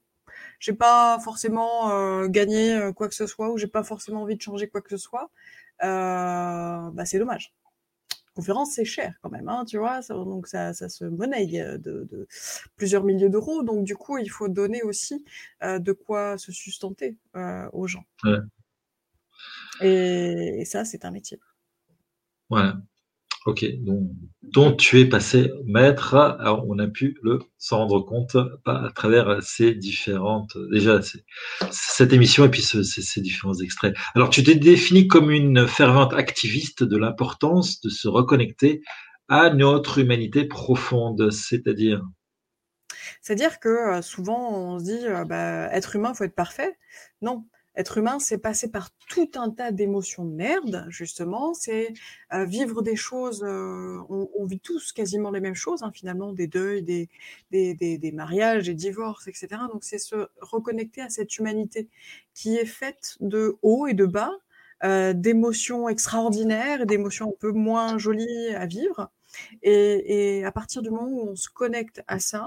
j'ai 0.63 0.71
pas 0.71 1.19
forcément 1.19 1.91
euh, 1.91 2.29
gagné 2.29 2.73
euh, 2.73 2.93
quoi 2.93 3.09
que 3.09 3.15
ce 3.15 3.27
soit 3.27 3.51
ou 3.51 3.57
j'ai 3.57 3.67
pas 3.67 3.83
forcément 3.83 4.21
envie 4.21 4.37
de 4.37 4.41
changer 4.41 4.69
quoi 4.69 4.81
que 4.81 4.89
ce 4.89 4.95
soit, 4.95 5.29
euh, 5.83 6.89
bah 6.91 7.05
c'est 7.05 7.19
dommage. 7.19 7.53
Conférence 8.33 8.71
c'est 8.75 8.85
cher 8.85 9.13
quand 9.21 9.29
même, 9.29 9.49
hein, 9.49 9.65
tu 9.65 9.77
vois, 9.77 10.01
ça, 10.01 10.13
donc 10.13 10.47
ça, 10.47 10.73
ça 10.73 10.87
se 10.87 11.03
monnaie 11.03 11.45
de, 11.47 12.07
de 12.09 12.27
plusieurs 12.77 13.03
milliers 13.03 13.27
d'euros, 13.27 13.61
donc 13.61 13.83
du 13.83 13.97
coup 13.97 14.17
il 14.17 14.29
faut 14.29 14.47
donner 14.47 14.83
aussi 14.83 15.25
euh, 15.63 15.79
de 15.79 15.91
quoi 15.91 16.37
se 16.37 16.53
sustenter 16.53 17.17
aux 17.73 17.87
gens. 17.87 18.05
Ouais. 18.23 18.39
Et, 19.81 20.61
et 20.61 20.65
ça 20.65 20.85
c'est 20.85 21.03
un 21.03 21.11
métier. 21.11 21.41
Voilà. 22.49 22.77
Ok, 23.45 23.65
donc, 23.79 24.09
dont 24.41 24.71
tu 24.73 25.01
es 25.01 25.05
passé 25.05 25.51
maître, 25.65 26.15
alors 26.15 26.65
on 26.69 26.79
a 26.79 26.87
pu 26.87 27.17
le 27.23 27.39
s'en 27.57 27.79
rendre 27.79 27.99
compte 27.99 28.37
à 28.65 28.89
travers 28.95 29.43
ces 29.43 29.73
différentes, 29.75 30.55
déjà 30.71 31.01
cette 31.69 32.13
émission 32.13 32.45
et 32.45 32.49
puis 32.49 32.61
ce- 32.61 32.83
ces, 32.83 33.01
ces 33.01 33.19
différents 33.19 33.55
extraits. 33.59 33.95
Alors 34.15 34.29
tu 34.29 34.43
t'es 34.43 34.55
défini 34.55 35.07
comme 35.09 35.29
une 35.29 35.67
fervente 35.67 36.13
activiste 36.13 36.83
de 36.83 36.95
l'importance 36.97 37.81
de 37.81 37.89
se 37.89 38.07
reconnecter 38.07 38.81
à 39.27 39.49
notre 39.49 39.97
humanité 39.99 40.45
profonde, 40.45 41.29
c'est-à-dire? 41.29 42.01
C'est-à-dire 43.21 43.59
que 43.59 43.69
euh, 43.69 44.01
souvent 44.01 44.51
on 44.51 44.79
se 44.79 44.83
dit 44.85 45.05
euh, 45.07 45.25
bah, 45.25 45.67
être 45.73 45.95
humain 45.95 46.13
faut 46.13 46.23
être 46.23 46.35
parfait. 46.35 46.77
Non, 47.21 47.45
être 47.75 47.97
humain 47.97 48.19
c'est 48.19 48.37
passer 48.37 48.69
par 48.69 48.89
tout 49.09 49.29
un 49.35 49.49
tas 49.49 49.71
d'émotions 49.71 50.25
de 50.25 50.33
merde 50.33 50.85
justement. 50.89 51.53
C'est 51.53 51.93
euh, 52.33 52.45
vivre 52.45 52.81
des 52.81 52.95
choses. 52.95 53.43
euh, 53.43 53.99
on, 54.09 54.45
vit 54.45 54.59
tous 54.59 54.91
quasiment 54.91 55.31
les 55.31 55.39
mêmes 55.39 55.55
choses 55.55 55.83
hein, 55.83 55.91
finalement, 55.93 56.33
des 56.33 56.47
deuils, 56.47 56.83
des, 56.83 57.09
des, 57.51 57.73
des, 57.73 58.11
mariages, 58.11 58.65
des 58.67 58.73
divorces, 58.73 59.27
etc. 59.27 59.47
Donc 59.71 59.83
c'est 59.83 59.97
se 59.97 60.27
reconnecter 60.41 61.01
à 61.01 61.09
cette 61.09 61.37
humanité 61.37 61.89
qui 62.33 62.57
est 62.57 62.65
faite 62.65 63.17
de 63.21 63.57
hauts 63.61 63.87
et 63.87 63.93
de 63.93 64.05
bas, 64.05 64.31
euh, 64.83 65.13
d'émotions 65.13 65.89
extraordinaires 65.89 66.81
et 66.81 66.85
d'émotions 66.85 67.29
un 67.29 67.39
peu 67.39 67.51
moins 67.51 67.97
jolies 67.97 68.49
à 68.55 68.65
vivre. 68.65 69.11
Et 69.63 70.43
à 70.45 70.51
partir 70.51 70.83
du 70.83 70.91
moment 70.91 71.07
où 71.07 71.29
on 71.31 71.35
se 71.35 71.49
connecte 71.49 72.03
à 72.07 72.19
ça, 72.19 72.45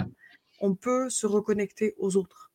on 0.60 0.74
peut 0.74 1.10
se 1.10 1.26
reconnecter 1.26 1.94
aux 1.98 2.16
autres. 2.16 2.52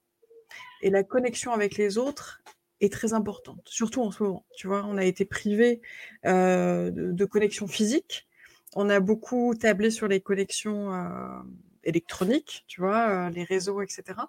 Et 0.81 0.89
la 0.89 1.03
connexion 1.03 1.51
avec 1.51 1.77
les 1.77 1.97
autres 1.97 2.41
est 2.81 2.91
très 2.91 3.13
importante, 3.13 3.61
surtout 3.65 4.01
en 4.01 4.11
ce 4.11 4.23
moment. 4.23 4.45
Tu 4.57 4.67
vois, 4.67 4.83
on 4.85 4.97
a 4.97 5.05
été 5.05 5.23
privé 5.23 5.81
euh, 6.25 6.89
de, 6.91 7.11
de 7.11 7.25
connexion 7.25 7.67
physique. 7.67 8.27
On 8.75 8.89
a 8.89 8.99
beaucoup 8.99 9.53
tablé 9.55 9.91
sur 9.91 10.07
les 10.07 10.19
connexions 10.19 10.93
euh, 10.93 11.41
électroniques, 11.83 12.65
tu 12.67 12.81
vois, 12.81 13.27
euh, 13.27 13.29
les 13.29 13.43
réseaux, 13.43 13.81
etc. 13.81 14.19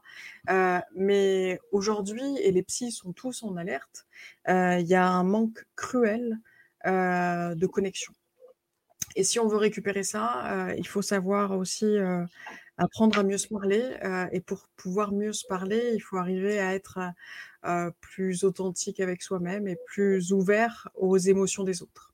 Mais 0.95 1.59
aujourd'hui, 1.71 2.39
et 2.39 2.53
les 2.53 2.63
psys 2.63 2.93
sont 2.93 3.13
tous 3.13 3.43
en 3.43 3.57
alerte, 3.57 4.07
il 4.47 4.87
y 4.87 4.95
a 4.95 5.09
un 5.09 5.25
manque 5.25 5.65
cruel 5.75 6.39
de 6.85 7.67
connexion. 7.67 8.13
Et 9.15 9.25
si 9.25 9.39
on 9.39 9.47
veut 9.47 9.59
récupérer 9.59 10.03
ça, 10.03 10.75
il 10.77 10.87
faut 10.87 11.03
savoir 11.03 11.53
aussi 11.53 11.97
apprendre 12.79 13.19
à 13.19 13.23
mieux 13.23 13.39
se 13.39 13.49
parler. 13.49 13.97
et 14.33 14.41
pour 14.41 14.69
pouvoir 14.77 15.13
mieux 15.13 15.33
se 15.33 15.47
parler, 15.47 15.93
il 15.95 16.01
faut 16.01 16.17
arriver 16.17 16.59
à 16.59 16.75
être 16.75 16.99
plus 18.01 18.45
authentique 18.45 19.01
avec 19.01 19.23
soi-même 19.23 19.69
et 19.69 19.77
plus 19.87 20.33
ouvert 20.33 20.89
aux 20.95 21.17
émotions 21.17 21.65
des 21.65 21.83
autres. 21.83 22.13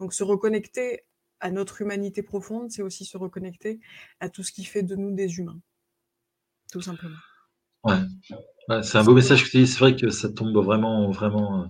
Donc 0.00 0.14
se 0.14 0.24
reconnecter 0.24 1.04
à 1.40 1.50
notre 1.50 1.82
humanité 1.82 2.22
profonde, 2.22 2.70
c'est 2.70 2.82
aussi 2.82 3.04
se 3.04 3.16
reconnecter 3.16 3.80
à 4.20 4.28
tout 4.28 4.42
ce 4.42 4.52
qui 4.52 4.64
fait 4.64 4.82
de 4.82 4.96
nous 4.96 5.12
des 5.12 5.38
humains, 5.38 5.60
tout 6.72 6.80
simplement. 6.80 7.16
Ouais, 7.84 8.82
c'est 8.82 8.98
un 8.98 9.04
beau 9.04 9.14
message 9.14 9.44
que 9.44 9.50
tu 9.50 9.58
dis. 9.58 9.66
C'est 9.66 9.78
vrai 9.78 9.96
que 9.96 10.10
ça 10.10 10.28
tombe 10.28 10.56
vraiment, 10.56 11.10
vraiment 11.10 11.62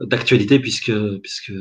euh, 0.00 0.06
d'actualité 0.06 0.58
puisque, 0.58 0.92
puisque 1.18 1.52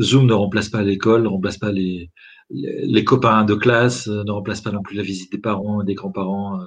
Zoom 0.00 0.26
ne 0.26 0.32
remplace 0.32 0.68
pas 0.68 0.82
l'école, 0.82 1.22
ne 1.22 1.28
remplace 1.28 1.58
pas 1.58 1.72
les, 1.72 2.10
les, 2.50 3.04
copains 3.04 3.44
de 3.44 3.54
classe, 3.54 4.08
euh, 4.08 4.22
ne 4.24 4.30
remplace 4.30 4.60
pas 4.60 4.70
non 4.70 4.82
plus 4.82 4.96
la 4.96 5.02
visite 5.02 5.32
des 5.32 5.38
parents, 5.38 5.82
des 5.82 5.94
grands-parents 5.94 6.60
euh, 6.60 6.64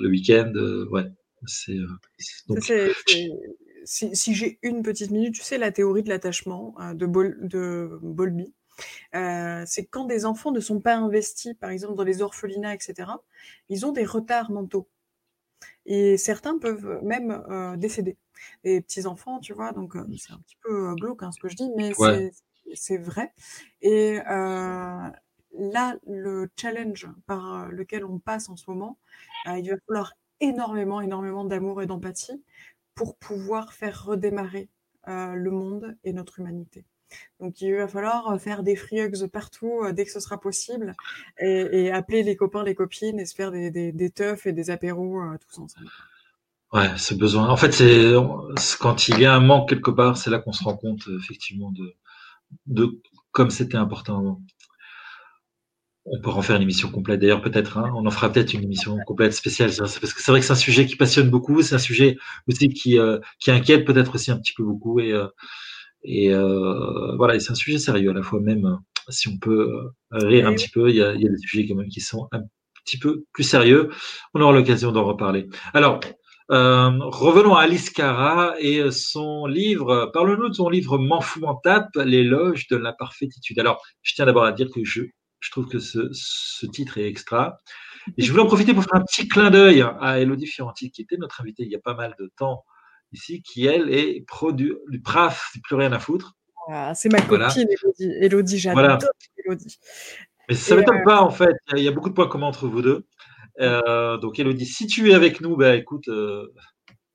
le 0.00 0.08
week-end. 0.08 0.52
ouais, 0.90 1.10
c'est. 1.46 1.76
si, 3.84 4.34
j'ai 4.34 4.58
une 4.62 4.82
petite 4.82 5.10
minute, 5.10 5.34
tu 5.34 5.42
sais, 5.42 5.58
la 5.58 5.72
théorie 5.72 6.02
de 6.02 6.08
l'attachement 6.08 6.74
de, 6.94 7.06
Bol, 7.06 7.36
de 7.42 7.98
Bolby, 8.02 8.52
c'est 9.12 9.86
quand 9.90 10.04
des 10.04 10.24
enfants 10.24 10.52
ne 10.52 10.60
sont 10.60 10.80
pas 10.80 10.96
investis, 10.96 11.54
par 11.54 11.70
exemple 11.70 11.94
dans 11.94 12.04
les 12.04 12.22
orphelinats, 12.22 12.74
etc., 12.74 13.10
ils 13.68 13.86
ont 13.86 13.92
des 13.92 14.04
retards 14.04 14.50
mentaux. 14.50 14.88
Et 15.86 16.16
certains 16.16 16.58
peuvent 16.58 17.00
même 17.02 17.42
euh, 17.50 17.76
décéder. 17.76 18.16
Les 18.64 18.80
petits-enfants, 18.80 19.40
tu 19.40 19.52
vois, 19.52 19.72
donc 19.72 19.96
euh, 19.96 20.04
c'est 20.18 20.32
un 20.32 20.38
petit 20.38 20.56
peu 20.62 20.90
euh, 20.90 20.94
glauque 20.94 21.22
hein, 21.22 21.32
ce 21.32 21.40
que 21.40 21.48
je 21.48 21.56
dis, 21.56 21.70
mais 21.76 21.92
c'est 22.74 22.98
vrai. 22.98 23.32
Et 23.82 24.18
là, 25.54 25.96
le 26.06 26.48
challenge 26.56 27.08
par 27.26 27.68
lequel 27.70 28.04
on 28.04 28.18
passe 28.18 28.48
en 28.48 28.56
ce 28.56 28.64
moment, 28.70 28.98
il 29.46 29.68
va 29.68 29.76
falloir 29.86 30.14
énormément, 30.42 31.00
énormément 31.00 31.44
d'amour 31.44 31.80
et 31.80 31.86
d'empathie 31.86 32.42
pour 32.94 33.16
pouvoir 33.16 33.72
faire 33.72 34.04
redémarrer 34.04 34.68
le 35.06 35.50
monde 35.50 35.96
et 36.04 36.12
notre 36.12 36.38
humanité. 36.38 36.84
Donc 37.40 37.60
il 37.60 37.74
va 37.74 37.88
falloir 37.88 38.30
euh, 38.30 38.38
faire 38.38 38.62
des 38.62 38.76
free 38.76 39.00
hugs 39.00 39.26
partout 39.26 39.82
euh, 39.82 39.92
dès 39.92 40.04
que 40.04 40.10
ce 40.10 40.20
sera 40.20 40.38
possible 40.38 40.94
et, 41.38 41.90
appeler 41.90 42.22
les 42.22 42.36
copains, 42.36 42.62
les 42.62 42.74
copines 42.74 43.18
et 43.18 43.26
se 43.26 43.34
faire 43.34 43.50
des, 43.50 43.70
des, 43.70 44.10
teufs 44.10 44.46
et 44.46 44.52
des 44.52 44.70
apéros 44.70 45.20
euh, 45.20 45.36
tous 45.38 45.60
ensemble. 45.60 45.88
Ouais, 46.72 46.88
ce 46.96 47.14
besoin. 47.14 47.48
En 47.48 47.56
fait, 47.56 47.72
c'est 47.72 48.14
quand 48.80 49.08
il 49.08 49.20
y 49.20 49.26
a 49.26 49.34
un 49.34 49.40
manque 49.40 49.68
quelque 49.68 49.90
part, 49.90 50.16
c'est 50.16 50.30
là 50.30 50.38
qu'on 50.38 50.52
se 50.52 50.64
rend 50.64 50.76
compte 50.76 51.02
effectivement 51.20 51.70
de, 51.70 51.94
de 52.66 52.98
comme 53.30 53.50
c'était 53.50 53.76
important 53.76 54.18
avant. 54.18 54.40
On 56.04 56.20
peut 56.20 56.30
en 56.30 56.42
faire 56.42 56.56
une 56.56 56.62
émission 56.62 56.90
complète. 56.90 57.20
D'ailleurs, 57.20 57.42
peut-être, 57.42 57.78
hein, 57.78 57.90
on 57.94 58.04
en 58.06 58.10
fera 58.10 58.30
peut-être 58.30 58.54
une 58.54 58.64
émission 58.64 58.98
complète 59.06 59.32
spéciale. 59.34 59.70
Parce 59.76 59.98
que 59.98 60.06
c'est 60.06 60.30
vrai 60.32 60.40
que 60.40 60.46
c'est 60.46 60.52
un 60.52 60.56
sujet 60.56 60.86
qui 60.86 60.96
passionne 60.96 61.30
beaucoup. 61.30 61.62
C'est 61.62 61.76
un 61.76 61.78
sujet 61.78 62.16
aussi 62.48 62.68
qui, 62.70 62.98
qui 63.38 63.50
inquiète 63.50 63.84
peut-être 63.84 64.16
aussi 64.16 64.30
un 64.32 64.38
petit 64.38 64.52
peu 64.52 64.64
beaucoup. 64.64 64.98
Et, 64.98 65.14
et 66.04 66.32
euh, 66.32 67.16
voilà, 67.16 67.38
c'est 67.38 67.52
un 67.52 67.56
sujet 67.56 67.78
sérieux 67.78 68.10
à 68.10 68.14
la 68.14 68.22
fois, 68.22 68.40
même 68.40 68.66
euh, 68.66 68.76
si 69.08 69.28
on 69.28 69.38
peut 69.38 69.68
euh, 69.70 69.90
rire 70.12 70.48
un 70.48 70.54
petit 70.54 70.68
peu, 70.68 70.90
il 70.90 70.96
y 70.96 71.02
a, 71.02 71.14
il 71.14 71.22
y 71.22 71.26
a 71.26 71.30
des 71.30 71.38
sujets 71.38 71.66
quand 71.66 71.76
même 71.76 71.88
qui 71.88 72.00
sont 72.00 72.28
un 72.32 72.42
petit 72.84 72.98
peu 72.98 73.24
plus 73.32 73.44
sérieux. 73.44 73.90
On 74.34 74.40
aura 74.40 74.52
l'occasion 74.52 74.90
d'en 74.92 75.04
reparler. 75.04 75.48
Alors, 75.74 76.00
euh, 76.50 76.90
revenons 76.98 77.54
à 77.54 77.62
Alice 77.62 77.90
Cara 77.90 78.54
et 78.58 78.90
son 78.90 79.46
livre. 79.46 80.10
Parle-nous 80.12 80.48
de 80.48 80.54
son 80.54 80.68
livre 80.68 80.98
M'en 80.98 81.20
fous, 81.20 81.40
m'en 81.40 81.54
tape, 81.54 81.94
l'éloge 81.96 82.66
de 82.66 82.76
l'imparfaititude. 82.76 83.58
Alors, 83.60 83.80
je 84.02 84.14
tiens 84.14 84.26
d'abord 84.26 84.44
à 84.44 84.52
dire 84.52 84.68
que 84.74 84.84
je, 84.84 85.02
je 85.42 85.50
trouve 85.50 85.66
que 85.66 85.78
ce, 85.78 86.08
ce, 86.12 86.66
titre 86.66 86.98
est 86.98 87.06
extra. 87.06 87.58
Et 88.16 88.22
je 88.22 88.30
voulais 88.30 88.42
en 88.42 88.46
profiter 88.46 88.72
pour 88.72 88.84
faire 88.84 88.94
un 88.94 89.04
petit 89.04 89.28
clin 89.28 89.50
d'œil 89.50 89.82
à 90.00 90.18
Elodie 90.18 90.46
Fiorenti, 90.46 90.90
qui 90.90 91.02
était 91.02 91.16
notre 91.18 91.40
invitée 91.40 91.64
il 91.64 91.70
y 91.70 91.76
a 91.76 91.80
pas 91.80 91.94
mal 91.94 92.14
de 92.18 92.32
temps 92.36 92.64
ici, 93.12 93.42
qui 93.42 93.66
elle 93.66 93.92
est 93.92 94.24
produit 94.26 94.74
du 94.88 95.00
PRAF, 95.00 95.52
plus 95.62 95.76
rien 95.76 95.92
à 95.92 95.98
foutre. 95.98 96.34
Ah, 96.68 96.94
c'est 96.94 97.10
ma 97.10 97.20
copine, 97.20 97.68
Elodie. 97.68 98.16
Elodie, 98.20 98.58
j'adore 98.58 98.98
Elodie. 99.44 99.78
Mais 100.48 100.54
ça 100.54 100.74
ne 100.74 100.80
m'étonne 100.80 101.00
euh, 101.00 101.04
pas, 101.04 101.20
en 101.20 101.30
fait. 101.30 101.54
Il 101.76 101.82
y, 101.82 101.88
a 101.88 101.92
beaucoup 101.92 102.08
de 102.08 102.14
points 102.14 102.28
communs 102.28 102.46
entre 102.46 102.66
vous 102.66 102.82
deux. 102.82 103.06
Euh, 103.60 104.16
donc, 104.18 104.38
Elodie, 104.38 104.66
si 104.66 104.86
tu 104.86 105.10
es 105.10 105.14
avec 105.14 105.40
nous, 105.40 105.56
ben, 105.56 105.78
écoute, 105.78 106.08
euh, 106.08 106.52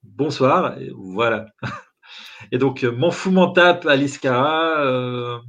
bonsoir. 0.03 0.79
Et 0.79 0.91
voilà. 0.93 1.45
Et 2.51 2.57
donc, 2.57 2.83
m'en 2.83 3.11
fous, 3.11 3.31
m'en 3.31 3.51
tape, 3.51 3.85
Alice 3.85 4.17
Cara, 4.17 5.41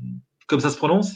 comme 0.46 0.60
ça 0.60 0.70
se 0.70 0.76
prononce? 0.76 1.14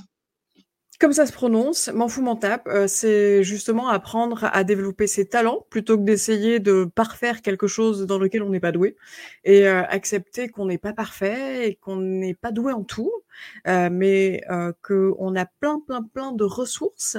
Comme 1.02 1.12
ça 1.12 1.26
se 1.26 1.32
prononce, 1.32 1.88
m'en 1.88 2.06
fous, 2.06 2.22
m'en 2.22 2.36
tape, 2.36 2.68
euh, 2.68 2.86
c'est 2.86 3.42
justement 3.42 3.88
apprendre 3.88 4.44
à 4.52 4.62
développer 4.62 5.08
ses 5.08 5.26
talents 5.26 5.66
plutôt 5.68 5.98
que 5.98 6.04
d'essayer 6.04 6.60
de 6.60 6.84
parfaire 6.84 7.42
quelque 7.42 7.66
chose 7.66 8.06
dans 8.06 8.20
lequel 8.20 8.44
on 8.44 8.50
n'est 8.50 8.60
pas 8.60 8.70
doué 8.70 8.94
et 9.42 9.66
euh, 9.66 9.82
accepter 9.88 10.48
qu'on 10.48 10.66
n'est 10.66 10.78
pas 10.78 10.92
parfait 10.92 11.68
et 11.68 11.74
qu'on 11.74 11.96
n'est 11.96 12.34
pas 12.34 12.52
doué 12.52 12.72
en 12.72 12.84
tout, 12.84 13.10
euh, 13.66 13.88
mais 13.90 14.42
qu'on 14.80 15.34
a 15.34 15.44
plein, 15.44 15.80
plein, 15.80 16.04
plein 16.04 16.30
de 16.30 16.44
ressources 16.44 17.16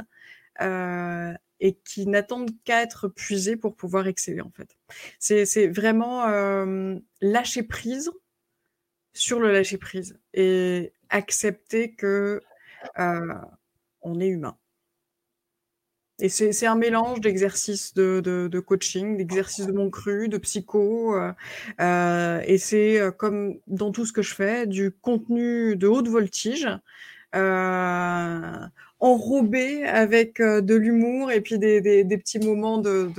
et 0.61 1.77
qui 1.83 2.07
n'attendent 2.07 2.51
qu'à 2.63 2.83
être 2.83 3.09
puisées 3.09 3.57
pour 3.57 3.75
pouvoir 3.75 4.07
exceller 4.07 4.39
en 4.39 4.51
fait. 4.51 4.77
C'est 5.19 5.67
vraiment 5.67 6.25
lâcher 7.19 7.63
prise 7.63 8.11
sur 9.11 9.41
le 9.41 9.51
lâcher 9.51 9.77
prise 9.77 10.17
et 10.33 10.93
accepter 11.09 11.95
que 11.95 12.39
on 14.03 14.19
est 14.19 14.27
humain. 14.27 14.57
Et 16.19 16.29
c'est 16.29 16.67
un 16.67 16.75
mélange 16.75 17.21
d'exercices 17.21 17.93
de, 17.95 18.59
coaching, 18.59 19.17
d'exercices 19.17 19.65
de 19.65 19.71
mon 19.71 19.89
cru, 19.89 20.29
de 20.29 20.37
psycho. 20.37 21.15
Euh, 21.15 21.33
euh, 21.81 22.39
et 22.45 22.57
c'est 22.57 22.99
euh, 22.99 23.11
comme 23.11 23.57
dans 23.67 23.91
tout 23.91 24.05
ce 24.05 24.13
que 24.13 24.21
je 24.21 24.35
fais, 24.35 24.67
du 24.67 24.91
contenu 24.91 25.75
de 25.75 25.87
haute 25.87 26.07
voltige, 26.07 26.67
enrobé 28.99 29.83
avec 29.85 30.39
de 30.39 30.75
l'humour 30.75 31.31
et 31.31 31.41
puis 31.41 31.57
des, 31.59 32.05
petits 32.05 32.39
moments 32.39 32.77
de, 32.77 33.09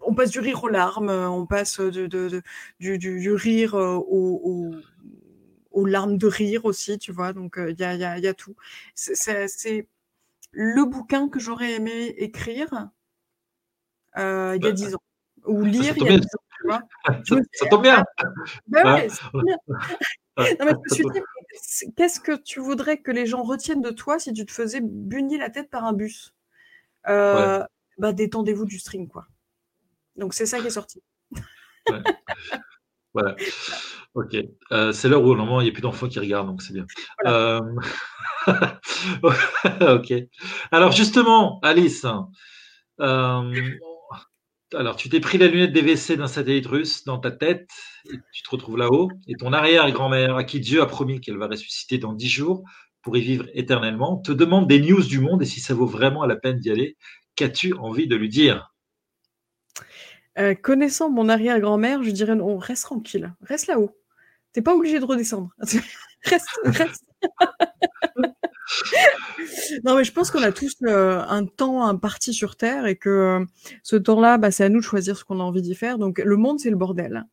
on 0.00 0.14
passe 0.14 0.30
du 0.30 0.40
rire 0.40 0.64
aux 0.64 0.68
larmes, 0.68 1.10
on 1.10 1.46
passe 1.46 1.78
du, 1.80 2.08
du, 2.80 3.32
rire 3.34 3.74
au, 3.74 4.74
aux 5.74 5.86
larmes 5.86 6.16
de 6.16 6.26
rire 6.26 6.64
aussi, 6.64 6.98
tu 6.98 7.12
vois. 7.12 7.32
Donc, 7.32 7.56
il 7.58 7.78
y, 7.78 7.84
a, 7.84 7.94
y, 7.94 8.04
a, 8.04 8.18
y, 8.18 8.26
a, 8.26 8.34
tout. 8.34 8.56
C'est 8.94 9.88
le 10.52 10.84
bouquin 10.84 11.28
que 11.28 11.40
j'aurais 11.40 11.72
aimé 11.72 12.14
écrire 12.16 12.88
euh, 14.16 14.54
il 14.56 14.62
y 14.62 14.66
a 14.66 14.70
bah, 14.70 14.72
dix 14.72 14.94
ans. 14.94 15.02
Ou 15.46 15.64
lire 15.64 15.94
il 15.96 16.04
y 16.04 16.08
a 16.08 16.18
dix 16.18 16.26
ans, 16.26 16.44
tu 16.56 16.66
vois. 16.66 16.80
Ça, 17.52 17.66
tombe 17.68 17.82
bien. 17.82 18.04
Ben 18.68 18.94
ouais, 18.94 19.08
non, 20.58 20.66
mais 20.66 20.72
je 20.72 20.76
me 20.76 20.94
suis 20.94 21.04
dit, 21.12 21.92
qu'est-ce 21.96 22.20
que 22.20 22.36
tu 22.36 22.60
voudrais 22.60 22.98
que 22.98 23.10
les 23.10 23.26
gens 23.26 23.42
retiennent 23.42 23.82
de 23.82 23.90
toi 23.90 24.18
si 24.18 24.32
tu 24.32 24.44
te 24.46 24.52
faisais 24.52 24.80
bunir 24.82 25.40
la 25.40 25.50
tête 25.50 25.70
par 25.70 25.84
un 25.84 25.92
bus? 25.92 26.34
Euh, 27.08 27.64
Bah, 27.98 28.12
détendez-vous 28.12 28.64
du 28.64 28.78
string, 28.78 29.06
quoi. 29.08 29.26
Donc, 30.16 30.34
c'est 30.34 30.46
ça 30.46 30.60
qui 30.60 30.66
est 30.68 30.70
sorti. 30.70 31.02
Ouais. 31.90 32.02
Voilà. 33.14 33.36
Ok. 34.14 34.36
Euh, 34.72 34.92
c'est 34.92 35.08
l'heure 35.08 35.22
où 35.22 35.34
normalement 35.34 35.60
il 35.60 35.64
n'y 35.64 35.70
a 35.70 35.72
plus 35.72 35.82
d'enfants 35.82 36.08
qui 36.08 36.18
regardent, 36.18 36.48
donc 36.48 36.62
c'est 36.62 36.72
bien. 36.72 36.86
Euh, 37.26 37.60
ok. 39.80 40.12
Alors 40.70 40.92
justement, 40.92 41.58
Alice, 41.62 42.06
euh, 43.00 43.52
alors 44.74 44.96
tu 44.96 45.08
t'es 45.08 45.20
pris 45.20 45.38
la 45.38 45.46
lunette 45.46 45.72
DVC 45.72 46.16
d'un 46.16 46.26
satellite 46.26 46.66
russe 46.66 47.04
dans 47.04 47.18
ta 47.18 47.30
tête, 47.30 47.68
et 48.12 48.16
tu 48.32 48.42
te 48.42 48.50
retrouves 48.50 48.76
là-haut, 48.76 49.10
et 49.28 49.34
ton 49.34 49.52
arrière-grand-mère, 49.52 50.36
à 50.36 50.44
qui 50.44 50.60
Dieu 50.60 50.82
a 50.82 50.86
promis 50.86 51.20
qu'elle 51.20 51.38
va 51.38 51.48
ressusciter 51.48 51.98
dans 51.98 52.12
dix 52.12 52.28
jours 52.28 52.62
pour 53.02 53.16
y 53.16 53.20
vivre 53.20 53.46
éternellement, 53.52 54.16
te 54.16 54.32
demande 54.32 54.68
des 54.68 54.80
news 54.80 55.02
du 55.02 55.20
monde 55.20 55.42
et 55.42 55.46
si 55.46 55.60
ça 55.60 55.74
vaut 55.74 55.86
vraiment 55.86 56.24
la 56.24 56.36
peine 56.36 56.58
d'y 56.58 56.70
aller. 56.70 56.96
Qu'as-tu 57.36 57.74
envie 57.74 58.06
de 58.06 58.16
lui 58.16 58.28
dire? 58.28 58.73
Euh, 60.38 60.54
connaissant 60.54 61.10
mon 61.10 61.28
arrière-grand-mère, 61.28 62.02
je 62.02 62.10
dirais 62.10 62.34
non, 62.34 62.58
reste 62.58 62.84
tranquille, 62.84 63.32
reste 63.42 63.68
là-haut. 63.68 63.96
T'es 64.52 64.62
pas 64.62 64.74
obligé 64.74 64.98
de 64.98 65.04
redescendre. 65.04 65.50
reste, 66.24 66.48
reste. 66.64 67.04
non, 69.84 69.96
mais 69.96 70.04
je 70.04 70.12
pense 70.12 70.30
qu'on 70.30 70.42
a 70.42 70.52
tous 70.52 70.76
euh, 70.84 71.22
un 71.28 71.46
temps 71.46 71.84
imparti 71.84 72.32
sur 72.32 72.56
Terre 72.56 72.86
et 72.86 72.96
que 72.96 73.08
euh, 73.08 73.44
ce 73.82 73.96
temps-là, 73.96 74.38
bah, 74.38 74.50
c'est 74.50 74.64
à 74.64 74.68
nous 74.68 74.80
de 74.80 74.84
choisir 74.84 75.16
ce 75.16 75.24
qu'on 75.24 75.38
a 75.38 75.42
envie 75.42 75.62
d'y 75.62 75.76
faire. 75.76 75.98
Donc, 75.98 76.18
le 76.18 76.36
monde, 76.36 76.58
c'est 76.58 76.70
le 76.70 76.76
bordel. 76.76 77.26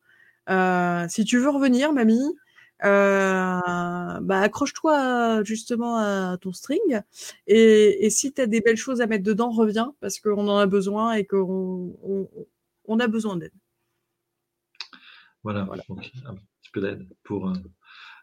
si 1.08 1.24
tu 1.24 1.38
veux 1.38 1.50
revenir, 1.50 1.92
mamie, 1.92 2.36
bah, 2.80 4.20
accroche-toi 4.30 5.42
justement 5.42 5.96
à 5.96 6.36
ton 6.40 6.52
string. 6.52 7.00
Et, 7.48 8.06
et 8.06 8.10
si 8.10 8.32
tu 8.32 8.42
as 8.42 8.46
des 8.46 8.60
belles 8.60 8.76
choses 8.76 9.00
à 9.00 9.08
mettre 9.08 9.24
dedans, 9.24 9.50
reviens 9.50 9.92
parce 10.00 10.20
qu'on 10.20 10.46
en 10.46 10.58
a 10.58 10.66
besoin 10.66 11.14
et 11.14 11.24
qu'on 11.24 11.96
on 12.04 12.28
a 12.98 13.08
besoin 13.08 13.36
d'aide. 13.36 13.52
Voilà, 15.42 15.66
Donc, 15.88 16.10
un 16.24 16.34
petit 16.34 16.70
peu 16.72 16.80
d'aide 16.80 17.08
pour 17.24 17.52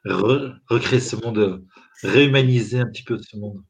euh, 0.05 0.53
recréer 0.67 0.99
ce 0.99 1.15
monde, 1.15 1.65
réhumaniser 2.01 2.80
un 2.80 2.88
petit 2.88 3.03
peu 3.03 3.17
ce 3.17 3.38
monde. 3.38 3.63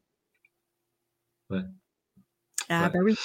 Ah 2.68 2.88
bah 2.88 3.00
oui. 3.02 3.16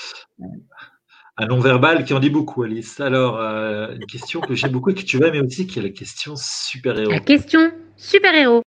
Un 1.38 1.47
non-verbal 1.47 2.05
qui 2.05 2.13
en 2.13 2.19
dit 2.19 2.30
beaucoup, 2.30 2.63
Alice. 2.63 2.99
Alors, 2.99 3.38
euh, 3.38 3.93
une 3.93 4.05
question 4.05 4.41
que 4.41 4.55
j'aime 4.55 4.71
beaucoup 4.71 4.89
et 4.89 4.95
que 4.95 5.01
tu 5.01 5.23
aimes 5.23 5.45
aussi, 5.45 5.67
qui 5.67 5.80
est 5.80 5.84
la 5.84 5.89
question 5.89 6.36
super-héros. 6.36 7.11
La 7.11 7.19
question 7.19 7.71
super-héros. 7.97 8.64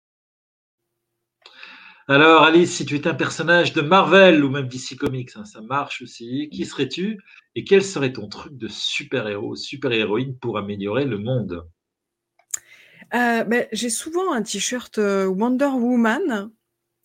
Alors, 2.06 2.42
Alice, 2.42 2.74
si 2.74 2.84
tu 2.84 2.96
étais 2.96 3.08
un 3.08 3.14
personnage 3.14 3.72
de 3.72 3.80
Marvel 3.80 4.44
ou 4.44 4.50
même 4.50 4.68
DC 4.68 4.96
Comics, 4.98 5.30
hein, 5.36 5.44
ça 5.46 5.62
marche 5.62 6.02
aussi, 6.02 6.50
qui 6.52 6.66
serais-tu 6.66 7.18
et 7.54 7.64
quel 7.64 7.82
serait 7.82 8.12
ton 8.12 8.28
truc 8.28 8.58
de 8.58 8.68
super-héros, 8.68 9.56
super-héroïne 9.56 10.36
pour 10.38 10.58
améliorer 10.58 11.06
le 11.06 11.18
monde? 11.18 11.66
Euh, 13.14 13.44
ben, 13.44 13.66
j'ai 13.72 13.90
souvent 13.90 14.32
un 14.32 14.42
t-shirt 14.42 14.98
euh, 14.98 15.26
Wonder 15.26 15.66
Woman 15.66 16.50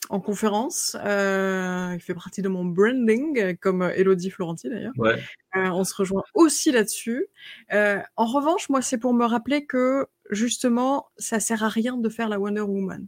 en 0.10 0.20
conférence. 0.20 0.98
Euh, 1.06 1.92
il 1.94 2.02
fait 2.02 2.14
partie 2.16 2.42
de 2.42 2.50
mon 2.50 2.66
branding, 2.66 3.40
euh, 3.40 3.54
comme 3.60 3.84
Elodie 3.84 4.32
Florenti 4.32 4.70
d'ailleurs. 4.70 4.94
Ouais. 4.98 5.22
Euh, 5.56 5.70
on 5.70 5.84
se 5.84 5.96
rejoint 5.96 6.24
aussi 6.34 6.72
là-dessus. 6.72 7.28
Euh, 7.74 8.00
en 8.16 8.26
revanche, 8.26 8.70
moi, 8.70 8.82
c'est 8.82 8.98
pour 8.98 9.14
me 9.14 9.26
rappeler 9.26 9.66
que 9.66 10.08
justement, 10.30 11.08
ça 11.18 11.40
sert 11.40 11.64
à 11.64 11.70
rien 11.70 11.96
de 11.96 12.10
faire 12.10 12.28
la 12.28 12.40
Wonder 12.40 12.62
Woman. 12.62 13.08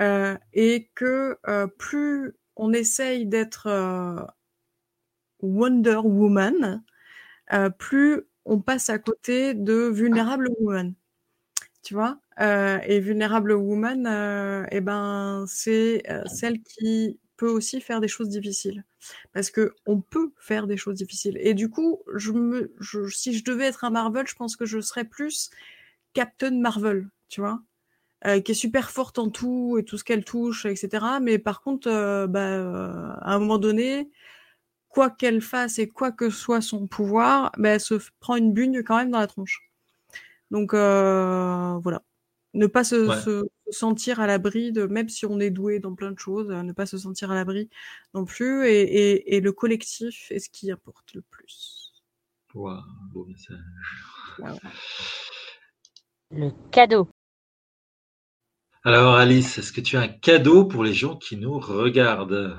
Euh, 0.00 0.36
et 0.52 0.90
que 0.94 1.38
euh, 1.48 1.66
plus 1.66 2.34
on 2.56 2.72
essaye 2.72 3.26
d'être 3.26 3.66
euh, 3.66 4.16
Wonder 5.40 6.00
Woman, 6.04 6.82
euh, 7.52 7.70
plus 7.70 8.22
on 8.46 8.60
passe 8.60 8.90
à 8.90 8.98
côté 8.98 9.54
de 9.54 9.74
Vulnerable 9.92 10.48
Woman. 10.60 10.94
Tu 11.82 11.94
vois? 11.94 12.20
Euh, 12.40 12.78
Et 12.86 13.00
Vulnerable 13.00 13.52
Woman, 13.52 14.06
eh 14.72 14.80
ben, 14.80 15.44
c'est 15.48 16.02
celle 16.26 16.62
qui 16.62 17.18
peut 17.36 17.48
aussi 17.50 17.80
faire 17.80 18.00
des 18.00 18.08
choses 18.08 18.28
difficiles. 18.30 18.84
Parce 19.32 19.50
que 19.50 19.74
on 19.86 20.00
peut 20.00 20.32
faire 20.38 20.66
des 20.66 20.76
choses 20.78 20.96
difficiles. 20.96 21.38
Et 21.40 21.54
du 21.54 21.70
coup, 21.70 22.00
je 22.16 22.32
me, 22.32 22.74
je, 22.80 23.08
si 23.08 23.34
je 23.36 23.44
devais 23.44 23.66
être 23.66 23.84
un 23.84 23.90
Marvel, 23.90 24.26
je 24.28 24.34
pense 24.36 24.56
que 24.56 24.66
je 24.66 24.80
serais 24.80 25.04
plus 25.04 25.50
Captain 26.14 26.52
Marvel, 26.60 27.08
tu 27.28 27.40
vois? 27.42 27.62
Euh, 28.26 28.40
qui 28.40 28.52
est 28.52 28.54
super 28.54 28.90
forte 28.90 29.18
en 29.18 29.30
tout 29.30 29.76
et 29.78 29.84
tout 29.84 29.96
ce 29.98 30.04
qu'elle 30.04 30.24
touche, 30.24 30.66
etc. 30.66 31.20
Mais 31.20 31.38
par 31.38 31.60
contre, 31.60 31.88
euh, 31.88 32.26
bah, 32.26 32.40
euh, 32.40 33.12
à 33.20 33.34
un 33.34 33.38
moment 33.38 33.58
donné, 33.58 34.10
quoi 34.88 35.10
qu'elle 35.10 35.40
fasse 35.42 35.78
et 35.78 35.88
quoi 35.88 36.12
que 36.12 36.30
soit 36.30 36.60
son 36.60 36.86
pouvoir, 36.88 37.52
bah, 37.58 37.70
elle 37.70 37.80
se 37.80 37.94
prend 38.20 38.36
une 38.36 38.52
bugne 38.52 38.82
quand 38.82 38.96
même 38.96 39.10
dans 39.10 39.20
la 39.20 39.26
tronche. 39.28 39.62
Donc 40.50 40.74
euh, 40.74 41.78
voilà, 41.82 42.02
ne 42.54 42.66
pas 42.66 42.84
se, 42.84 43.08
Ouais. 43.08 43.20
se- 43.20 43.46
se 43.70 43.78
sentir 43.78 44.18
à 44.20 44.26
l'abri 44.26 44.72
de, 44.72 44.86
même 44.86 45.08
si 45.10 45.26
on 45.26 45.38
est 45.40 45.50
doué 45.50 45.78
dans 45.78 45.94
plein 45.94 46.10
de 46.12 46.18
choses, 46.18 46.50
euh, 46.50 46.62
ne 46.62 46.72
pas 46.72 46.86
se 46.86 46.96
sentir 46.98 47.30
à 47.30 47.34
l'abri 47.34 47.68
non 48.14 48.24
plus. 48.24 48.66
Et, 48.66 48.80
et, 48.82 49.36
et 49.36 49.40
le 49.40 49.52
collectif 49.52 50.30
est 50.30 50.38
ce 50.38 50.48
qui 50.50 50.70
importe 50.72 51.12
le 51.14 51.20
plus. 51.22 51.92
Wow, 52.54 52.78
beau 53.12 53.26
message. 53.26 53.58
Le 56.30 56.50
cadeau. 56.70 57.08
Alors, 58.88 59.16
Alice, 59.16 59.58
est-ce 59.58 59.70
que 59.70 59.82
tu 59.82 59.98
as 59.98 60.00
un 60.00 60.08
cadeau 60.08 60.64
pour 60.64 60.82
les 60.82 60.94
gens 60.94 61.14
qui 61.14 61.36
nous 61.36 61.58
regardent? 61.58 62.58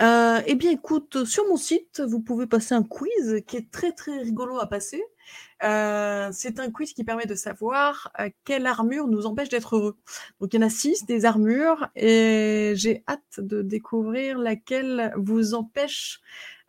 Euh, 0.00 0.40
eh 0.46 0.54
bien, 0.54 0.70
écoute, 0.70 1.24
sur 1.24 1.44
mon 1.48 1.56
site, 1.56 2.00
vous 2.06 2.20
pouvez 2.20 2.46
passer 2.46 2.76
un 2.76 2.84
quiz 2.84 3.42
qui 3.48 3.56
est 3.56 3.68
très 3.72 3.90
très 3.90 4.16
rigolo 4.18 4.60
à 4.60 4.68
passer. 4.68 5.02
Euh, 5.64 6.28
c'est 6.32 6.60
un 6.60 6.70
quiz 6.70 6.92
qui 6.92 7.02
permet 7.02 7.26
de 7.26 7.34
savoir 7.34 8.12
euh, 8.20 8.30
quelle 8.44 8.64
armure 8.64 9.08
nous 9.08 9.26
empêche 9.26 9.48
d'être 9.48 9.74
heureux. 9.74 9.98
Donc, 10.40 10.54
il 10.54 10.60
y 10.60 10.62
en 10.62 10.66
a 10.68 10.70
six 10.70 11.04
des 11.04 11.24
armures 11.24 11.88
et 11.96 12.74
j'ai 12.76 13.02
hâte 13.08 13.40
de 13.40 13.62
découvrir 13.62 14.38
laquelle 14.38 15.12
vous 15.16 15.54
empêche 15.54 16.20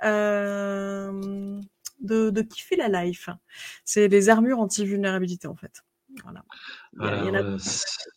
euh, 0.04 1.62
de, 1.99 2.32
de 2.32 2.41
kiffer 2.41 2.78
la 2.78 3.04
life. 3.04 3.30
C'est 3.86 4.08
les 4.08 4.30
armures 4.30 4.58
anti-vulnérabilité 4.58 5.47
en 5.47 5.56
fait. 5.56 5.84
Voilà. 6.24 6.43
Il 6.99 7.05
y, 7.05 7.07
a- 7.07 7.18
il 7.18 7.26
y 7.26 7.30
en 7.30 7.34
a, 7.36 7.38
Alors, 7.39 7.51
euh, 7.53 7.57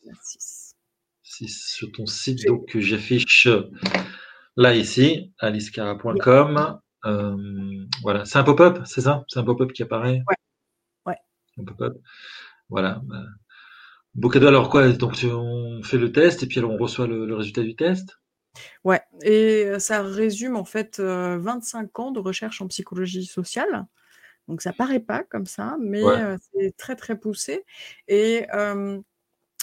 il 0.03 0.09
y 0.09 0.11
en 0.11 0.15
a 0.15 0.17
six. 0.23 0.75
si 1.23 1.49
sur 1.49 1.91
ton 1.93 2.07
site 2.07 2.39
J'ai- 2.41 2.49
donc 2.49 2.67
que 2.69 2.81
j'affiche 2.81 3.49
là 4.57 4.75
ici, 4.75 5.33
alicecara.com. 5.39 6.81
Euh, 7.07 7.87
voilà, 8.03 8.25
c'est 8.25 8.39
un 8.39 8.45
pop-up, 8.45 8.79
c'est 8.87 9.01
ça? 9.03 9.25
C'est 9.29 9.39
un 9.39 9.45
pop-up 9.45 9.73
qui 9.73 9.83
apparaît? 9.83 10.23
Ouais. 10.29 10.37
Ouais. 11.07 11.19
Un 11.59 11.65
pop-up. 11.65 11.95
Voilà. 12.69 13.03
Beau 14.15 14.29
cadeau. 14.29 14.47
Alors 14.47 14.71
quoi 14.71 14.89
Donc 14.93 15.15
on 15.25 15.83
fait 15.83 15.99
le 15.99 16.13
test 16.13 16.43
et 16.43 16.47
puis 16.47 16.59
alors 16.61 16.71
on 16.71 16.79
reçoit 16.79 17.07
le, 17.07 17.27
le 17.27 17.35
résultat 17.35 17.63
du 17.63 17.75
test? 17.77 18.19
Ouais, 18.85 19.03
et 19.23 19.65
euh, 19.67 19.79
ça 19.81 20.03
résume 20.03 20.57
en 20.57 20.65
fait 20.65 21.01
euh, 21.01 21.37
25 21.39 21.99
ans 21.99 22.11
de 22.13 22.21
recherche 22.21 22.63
en 22.63 22.69
psychologie 22.69 23.27
sociale. 23.27 23.87
Donc 24.49 24.63
ça 24.63 24.73
paraît 24.73 25.01
pas 25.01 25.23
comme 25.25 25.47
ça, 25.47 25.77
mais 25.81 26.03
Ouais. 26.05 26.23
euh, 26.23 26.37
c'est 26.53 26.77
très 26.77 26.97
très 26.97 27.19
poussé 27.19 27.65
et 28.09 28.47
euh, 28.55 29.01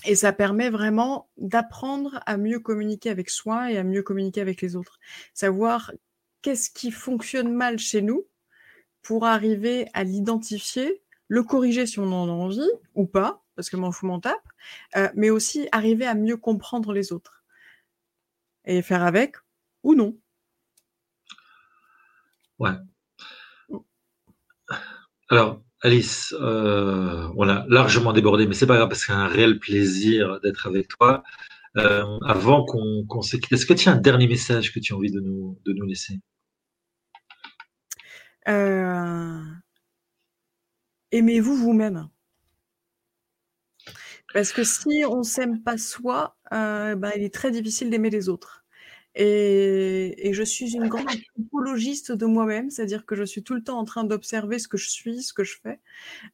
et 0.06 0.16
ça 0.16 0.34
permet 0.34 0.70
vraiment 0.70 1.30
d'apprendre 1.38 2.22
à 2.26 2.38
mieux 2.38 2.60
communiquer 2.60 3.10
avec 3.12 3.30
soi 3.30 3.72
et 3.72 3.78
à 3.78 3.84
mieux 3.84 4.04
communiquer 4.04 4.42
avec 4.42 4.62
les 4.62 4.76
autres. 4.76 5.00
Savoir 5.34 5.92
qu'est-ce 6.42 6.70
qui 6.72 6.92
fonctionne 6.92 7.54
mal 7.54 7.80
chez 7.80 8.02
nous 8.02 8.28
pour 9.02 9.26
arriver 9.26 9.88
à 9.94 10.04
l'identifier, 10.04 11.04
le 11.28 11.44
corriger 11.44 11.86
si 11.86 12.00
on 12.00 12.12
en 12.12 12.28
a 12.30 12.32
envie 12.32 12.70
ou 12.96 13.06
pas, 13.08 13.44
parce 13.56 13.70
que 13.70 13.78
m'en 13.78 13.92
fous 13.92 14.08
m'en 14.08 14.20
tape, 14.20 14.42
euh, 14.98 15.10
mais 15.16 15.30
aussi 15.30 15.68
arriver 15.72 16.06
à 16.08 16.16
mieux 16.16 16.38
comprendre 16.38 16.94
les 16.94 17.14
autres 17.14 17.44
et 18.66 18.82
faire 18.82 19.04
avec 19.04 19.36
ou 19.84 19.94
non. 19.96 20.18
Alors 25.32 25.62
Alice, 25.82 26.36
euh, 26.42 27.32
on 27.38 27.48
a 27.48 27.66
largement 27.70 28.12
débordé, 28.12 28.46
mais 28.48 28.54
c'est 28.54 28.68
pas 28.68 28.76
grave 28.76 28.90
parce 28.90 29.00
que 29.00 29.08
c'est 29.08 29.14
un 29.14 29.28
réel 29.28 29.60
plaisir 29.60 30.42
d'être 30.42 30.68
avec 30.68 30.90
toi. 30.90 31.24
Euh, 31.78 32.04
avant 32.26 32.66
qu'on 32.66 33.06
qu'on 33.08 33.22
se 33.22 33.38
quitte, 33.38 33.54
est-ce 33.54 33.66
que 33.66 33.74
tu 33.74 33.88
as 33.88 33.94
un 33.94 33.98
dernier 33.98 34.28
message 34.28 34.74
que 34.74 34.80
tu 34.82 34.92
as 34.94 34.98
envie 34.98 35.10
de 35.10 35.22
nous, 35.22 35.58
laisser? 35.88 36.20
Euh, 38.50 39.42
Aimez-vous 41.14 41.56
vous-même? 41.56 42.10
Parce 44.34 44.52
que 44.52 44.66
si 44.66 45.06
on 45.08 45.24
s'aime 45.24 45.64
pas 45.64 45.78
soi, 45.78 46.36
ben, 46.52 47.12
il 47.16 47.24
est 47.24 47.34
très 47.34 47.52
difficile 47.52 47.90
d'aimer 47.90 48.10
les 48.10 48.28
autres. 48.28 48.66
Et, 49.16 50.30
et 50.30 50.34
je 50.34 50.44
suis 50.44 50.74
une 50.74 50.88
grande 50.88 51.08
apologiste 51.38 52.12
de 52.12 52.26
moi-même, 52.26 52.70
c'est-à-dire 52.70 53.06
que 53.06 53.16
je 53.16 53.24
suis 53.24 53.44
tout 53.44 53.54
le 53.54 53.64
temps 53.64 53.78
en 53.78 53.84
train 53.84 54.04
d'observer 54.04 54.58
ce 54.58 54.68
que 54.68 54.78
je 54.78 54.90
suis, 54.90 55.22
ce 55.22 55.34
que 55.34 55.44
je 55.44 55.58
fais, 55.62 55.80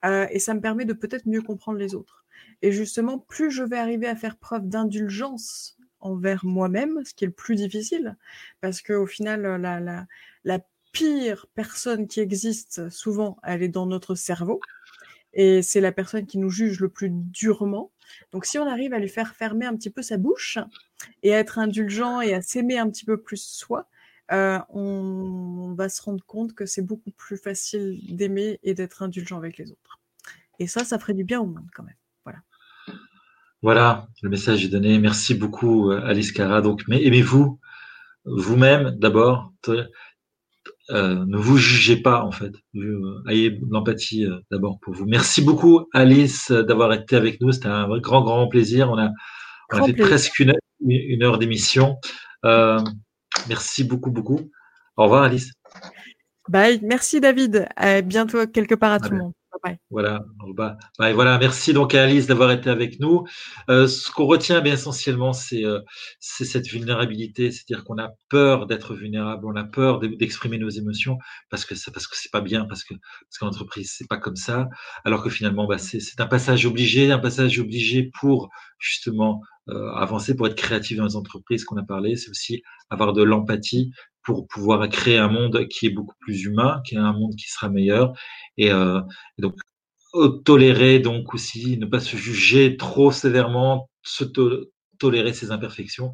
euh, 0.05 0.27
et 0.29 0.39
ça 0.39 0.53
me 0.53 0.61
permet 0.61 0.85
de 0.85 0.93
peut-être 0.93 1.25
mieux 1.25 1.41
comprendre 1.41 1.79
les 1.79 1.95
autres. 1.95 2.25
Et 2.61 2.71
justement, 2.71 3.17
plus 3.17 3.51
je 3.51 3.63
vais 3.63 3.77
arriver 3.77 4.07
à 4.07 4.15
faire 4.15 4.37
preuve 4.37 4.67
d'indulgence 4.67 5.77
envers 5.99 6.45
moi-même, 6.45 7.03
ce 7.03 7.13
qui 7.13 7.23
est 7.23 7.27
le 7.27 7.33
plus 7.33 7.55
difficile, 7.55 8.15
parce 8.61 8.81
que 8.81 8.93
au 8.93 9.07
final, 9.07 9.41
la, 9.41 9.79
la, 9.79 10.05
la 10.43 10.59
pire 10.91 11.47
personne 11.55 12.07
qui 12.07 12.19
existe, 12.19 12.89
souvent, 12.89 13.37
elle 13.43 13.63
est 13.63 13.69
dans 13.69 13.85
notre 13.85 14.15
cerveau. 14.15 14.59
Et 15.33 15.61
c'est 15.61 15.81
la 15.81 15.91
personne 15.91 16.25
qui 16.25 16.37
nous 16.39 16.49
juge 16.49 16.79
le 16.79 16.89
plus 16.89 17.09
durement. 17.11 17.91
Donc, 18.31 18.45
si 18.45 18.57
on 18.57 18.67
arrive 18.67 18.93
à 18.93 18.99
lui 18.99 19.09
faire 19.09 19.35
fermer 19.35 19.65
un 19.65 19.75
petit 19.75 19.89
peu 19.89 20.01
sa 20.01 20.17
bouche 20.17 20.57
et 21.23 21.33
à 21.33 21.39
être 21.39 21.59
indulgent 21.59 22.21
et 22.21 22.33
à 22.33 22.41
s'aimer 22.41 22.77
un 22.77 22.89
petit 22.89 23.05
peu 23.05 23.21
plus 23.21 23.41
soi, 23.41 23.87
euh, 24.31 24.59
on 24.69 25.73
va 25.77 25.89
se 25.89 26.01
rendre 26.01 26.23
compte 26.25 26.53
que 26.53 26.65
c'est 26.65 26.81
beaucoup 26.81 27.11
plus 27.11 27.37
facile 27.37 27.99
d'aimer 28.15 28.59
et 28.63 28.73
d'être 28.73 29.03
indulgent 29.03 29.37
avec 29.37 29.57
les 29.57 29.71
autres. 29.71 29.99
Et 30.59 30.67
ça, 30.67 30.83
ça 30.83 30.99
ferait 30.99 31.13
du 31.13 31.23
bien 31.23 31.39
au 31.39 31.45
monde 31.45 31.67
quand 31.73 31.83
même. 31.83 31.95
Voilà, 33.63 34.07
le 34.21 34.29
message 34.29 34.63
est 34.63 34.69
donné. 34.69 34.99
Merci 34.99 35.33
beaucoup, 35.33 35.91
euh, 35.91 35.99
Alice 36.05 36.31
Cara. 36.31 36.61
Donc, 36.61 36.83
mais 36.87 37.03
aimez-vous 37.03 37.59
vous-même 38.23 38.91
d'abord. 38.91 39.51
Euh, 40.89 41.25
ne 41.25 41.37
vous 41.37 41.57
jugez 41.57 41.97
pas 41.97 42.23
en 42.23 42.31
fait. 42.31 42.53
Euh, 42.75 43.21
ayez 43.29 43.51
de 43.51 43.65
l'empathie 43.69 44.25
euh, 44.25 44.39
d'abord 44.51 44.79
pour 44.79 44.93
vous. 44.93 45.05
Merci 45.05 45.41
beaucoup, 45.41 45.85
Alice, 45.93 46.51
d'avoir 46.51 46.93
été 46.93 47.15
avec 47.15 47.41
nous. 47.41 47.51
C'était 47.51 47.67
un 47.67 47.87
grand, 47.99 48.21
grand 48.21 48.47
plaisir. 48.47 48.89
On 48.89 48.97
a, 48.97 49.11
on 49.73 49.77
a 49.77 49.83
fait 49.83 49.93
plaisir. 49.93 50.07
presque 50.07 50.39
une, 50.39 50.53
une 50.85 51.23
heure 51.23 51.39
d'émission. 51.39 51.97
Euh, 52.45 52.79
merci 53.49 53.83
beaucoup, 53.83 54.11
beaucoup. 54.11 54.49
Au 54.95 55.03
revoir, 55.03 55.23
Alice. 55.23 55.51
Bye. 56.47 56.79
Merci 56.83 57.19
David. 57.19 57.67
À 57.75 58.01
bientôt 58.01 58.47
quelque 58.47 58.75
part 58.75 58.93
à 58.93 58.99
tout 58.99 59.11
le 59.11 59.17
monde. 59.17 59.33
Voilà, 61.07 61.37
merci 61.37 61.71
donc 61.73 61.95
à 61.95 62.03
Alice 62.03 62.27
d'avoir 62.27 62.51
été 62.51 62.69
avec 62.69 62.99
nous. 62.99 63.25
Euh, 63.69 63.87
ce 63.87 64.11
qu'on 64.11 64.25
retient 64.25 64.59
bien 64.61 64.73
essentiellement, 64.73 65.31
c'est 65.31 65.63
euh, 65.63 65.79
c'est 66.19 66.43
cette 66.43 66.67
vulnérabilité, 66.67 67.51
c'est-à-dire 67.51 67.85
qu'on 67.85 67.97
a 67.97 68.09
peur 68.29 68.65
d'être 68.67 68.93
vulnérable, 68.95 69.45
on 69.45 69.55
a 69.55 69.63
peur 69.63 69.99
de- 69.99 70.07
d'exprimer 70.07 70.57
nos 70.57 70.69
émotions 70.69 71.17
parce 71.49 71.63
que 71.65 71.75
c'est 71.75 71.91
parce 71.91 72.07
que 72.07 72.17
c'est 72.17 72.31
pas 72.31 72.41
bien, 72.41 72.65
parce 72.65 72.83
que 72.83 72.93
parce 72.95 73.37
qu'en 73.39 73.47
entreprise 73.47 73.93
c'est 73.97 74.07
pas 74.09 74.17
comme 74.17 74.35
ça, 74.35 74.67
alors 75.05 75.23
que 75.23 75.29
finalement 75.29 75.67
bah, 75.67 75.77
c'est 75.77 76.19
un 76.19 76.27
passage 76.27 76.65
obligé, 76.65 77.11
un 77.11 77.19
passage 77.19 77.57
obligé 77.59 78.11
pour 78.19 78.49
justement 78.79 79.41
avancer, 79.95 80.33
pour 80.35 80.47
être 80.47 80.55
créatif 80.55 80.95
dans 80.97 81.05
les 81.05 81.17
entreprises 81.17 81.65
qu'on 81.65 81.75
a 81.77 81.83
parlé, 81.83 82.15
c'est 82.15 82.29
aussi 82.29 82.63
avoir 82.89 83.11
de 83.11 83.21
l'empathie 83.21 83.91
pour 84.27 84.45
pouvoir 84.45 84.89
créer 84.89 85.17
un 85.17 85.29
monde 85.29 85.69
qui 85.69 85.85
est 85.85 85.89
beaucoup 85.89 86.15
plus 86.19 86.43
humain, 86.43 86.81
qui 86.85 86.95
est 86.95 86.97
un 86.97 87.13
monde 87.13 87.33
qui 87.37 87.49
sera 87.49 87.69
meilleur. 87.69 88.11
Et, 88.57 88.69
euh, 88.73 88.99
donc, 89.37 89.55
tolérer 90.43 90.99
donc 90.99 91.33
aussi, 91.33 91.77
ne 91.77 91.85
pas 91.85 92.01
se 92.01 92.17
juger 92.17 92.75
trop 92.75 93.09
sévèrement, 93.13 93.89
se 94.03 94.25
tolérer 94.99 95.31
ses 95.31 95.51
imperfections 95.51 96.11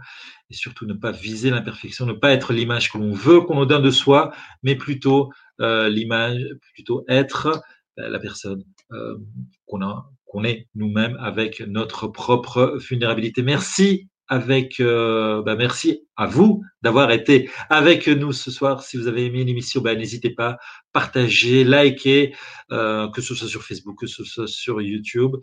et 0.52 0.54
surtout 0.54 0.86
ne 0.86 0.94
pas 0.94 1.12
viser 1.12 1.50
l'imperfection, 1.50 2.06
ne 2.06 2.14
pas 2.14 2.32
être 2.34 2.54
l'image 2.54 2.92
que 2.92 3.00
l'on 3.00 3.14
veut 3.14 3.42
qu'on 3.42 3.56
nous 3.56 3.66
donne 3.66 3.82
de 3.82 3.90
soi, 3.90 4.32
mais 4.62 4.76
plutôt 4.76 5.32
euh, 5.60 5.90
l'image, 5.90 6.46
plutôt 6.76 7.06
être 7.08 7.64
la 7.98 8.20
personne 8.20 8.64
euh, 8.92 9.18
qu'on 9.66 9.82
a, 9.82 10.12
qu'on 10.26 10.44
est 10.44 10.68
nous-mêmes 10.76 11.18
avec 11.20 11.62
notre 11.62 12.08
propre 12.08 12.78
vulnérabilité. 12.78 13.42
Merci 13.42 14.08
avec, 14.34 14.80
euh, 14.80 15.44
bah 15.44 15.56
merci 15.56 16.08
à 16.16 16.26
vous 16.26 16.64
d'avoir 16.82 17.12
été 17.12 17.52
avec 17.70 18.08
nous 18.08 18.34
ce 18.34 18.50
soir. 18.50 18.82
Si 18.82 18.98
vous 18.98 19.08
avez 19.08 19.26
aimé 19.26 19.44
l'émission, 19.44 19.80
bah, 19.80 19.94
n'hésitez 19.96 20.32
pas, 20.32 20.58
partagez, 20.92 21.64
likez, 21.64 22.36
euh, 22.72 23.10
que 23.10 23.22
ce 23.22 23.36
soit 23.36 23.48
sur 23.48 23.64
Facebook, 23.64 24.00
que 24.00 24.08
ce 24.08 24.24
soit 24.24 24.48
sur 24.48 24.82
YouTube. 24.82 25.36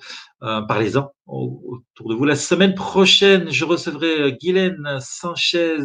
Euh, 0.43 0.61
Parlez-en 0.63 1.13
autour 1.27 2.09
de 2.09 2.15
vous. 2.17 2.25
La 2.25 2.35
semaine 2.35 2.75
prochaine, 2.75 3.49
je 3.51 3.65
recevrai 3.65 4.21
euh, 4.21 4.31
Guylaine 4.31 4.99
Sanchez, 5.01 5.79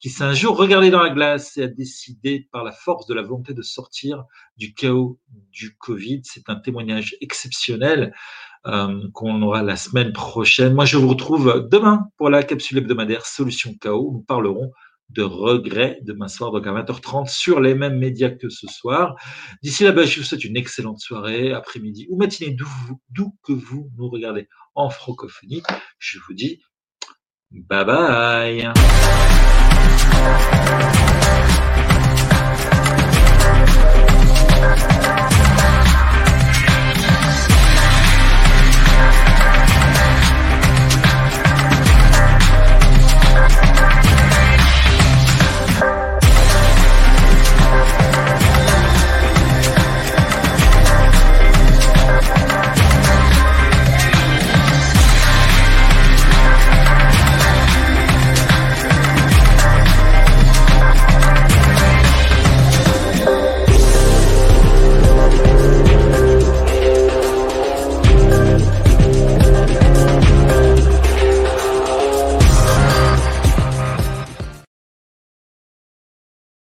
qui 0.00 0.08
s'est 0.08 0.24
un 0.24 0.34
jour 0.34 0.56
regardé 0.56 0.90
dans 0.90 1.02
la 1.02 1.10
glace 1.10 1.58
et 1.58 1.64
a 1.64 1.68
décidé 1.68 2.48
par 2.50 2.64
la 2.64 2.72
force 2.72 3.06
de 3.06 3.12
la 3.12 3.20
volonté 3.22 3.52
de 3.52 3.62
sortir 3.62 4.24
du 4.56 4.72
chaos 4.72 5.18
du 5.50 5.76
Covid. 5.76 6.22
C'est 6.24 6.48
un 6.48 6.56
témoignage 6.56 7.14
exceptionnel. 7.20 8.14
Euh, 8.64 9.08
qu'on 9.12 9.42
aura 9.42 9.64
la 9.64 9.74
semaine 9.74 10.12
prochaine. 10.12 10.72
Moi, 10.72 10.84
je 10.84 10.96
vous 10.96 11.08
retrouve 11.08 11.68
demain 11.68 12.06
pour 12.16 12.30
la 12.30 12.44
capsule 12.44 12.78
hebdomadaire 12.78 13.26
Solution 13.26 13.74
Chaos. 13.80 14.12
Nous 14.12 14.22
parlerons 14.22 14.70
de 15.08 15.22
regrets 15.22 15.98
demain 16.02 16.28
soir, 16.28 16.52
donc 16.52 16.64
à 16.68 16.70
20h30 16.70 17.28
sur 17.28 17.60
les 17.60 17.74
mêmes 17.74 17.98
médias 17.98 18.30
que 18.30 18.48
ce 18.48 18.68
soir. 18.68 19.16
D'ici 19.64 19.82
là, 19.82 19.90
bas 19.90 20.04
je 20.04 20.20
vous 20.20 20.24
souhaite 20.24 20.44
une 20.44 20.56
excellente 20.56 21.00
soirée, 21.00 21.52
après-midi 21.52 22.06
ou 22.08 22.16
matinée, 22.16 22.56
d'où 23.10 23.34
que 23.42 23.52
vous 23.52 23.90
nous 23.96 24.08
regardez 24.08 24.48
en 24.76 24.90
francophonie. 24.90 25.64
Je 25.98 26.20
vous 26.28 26.34
dis 26.34 26.62
bye 27.50 27.84
bye. 27.84 28.72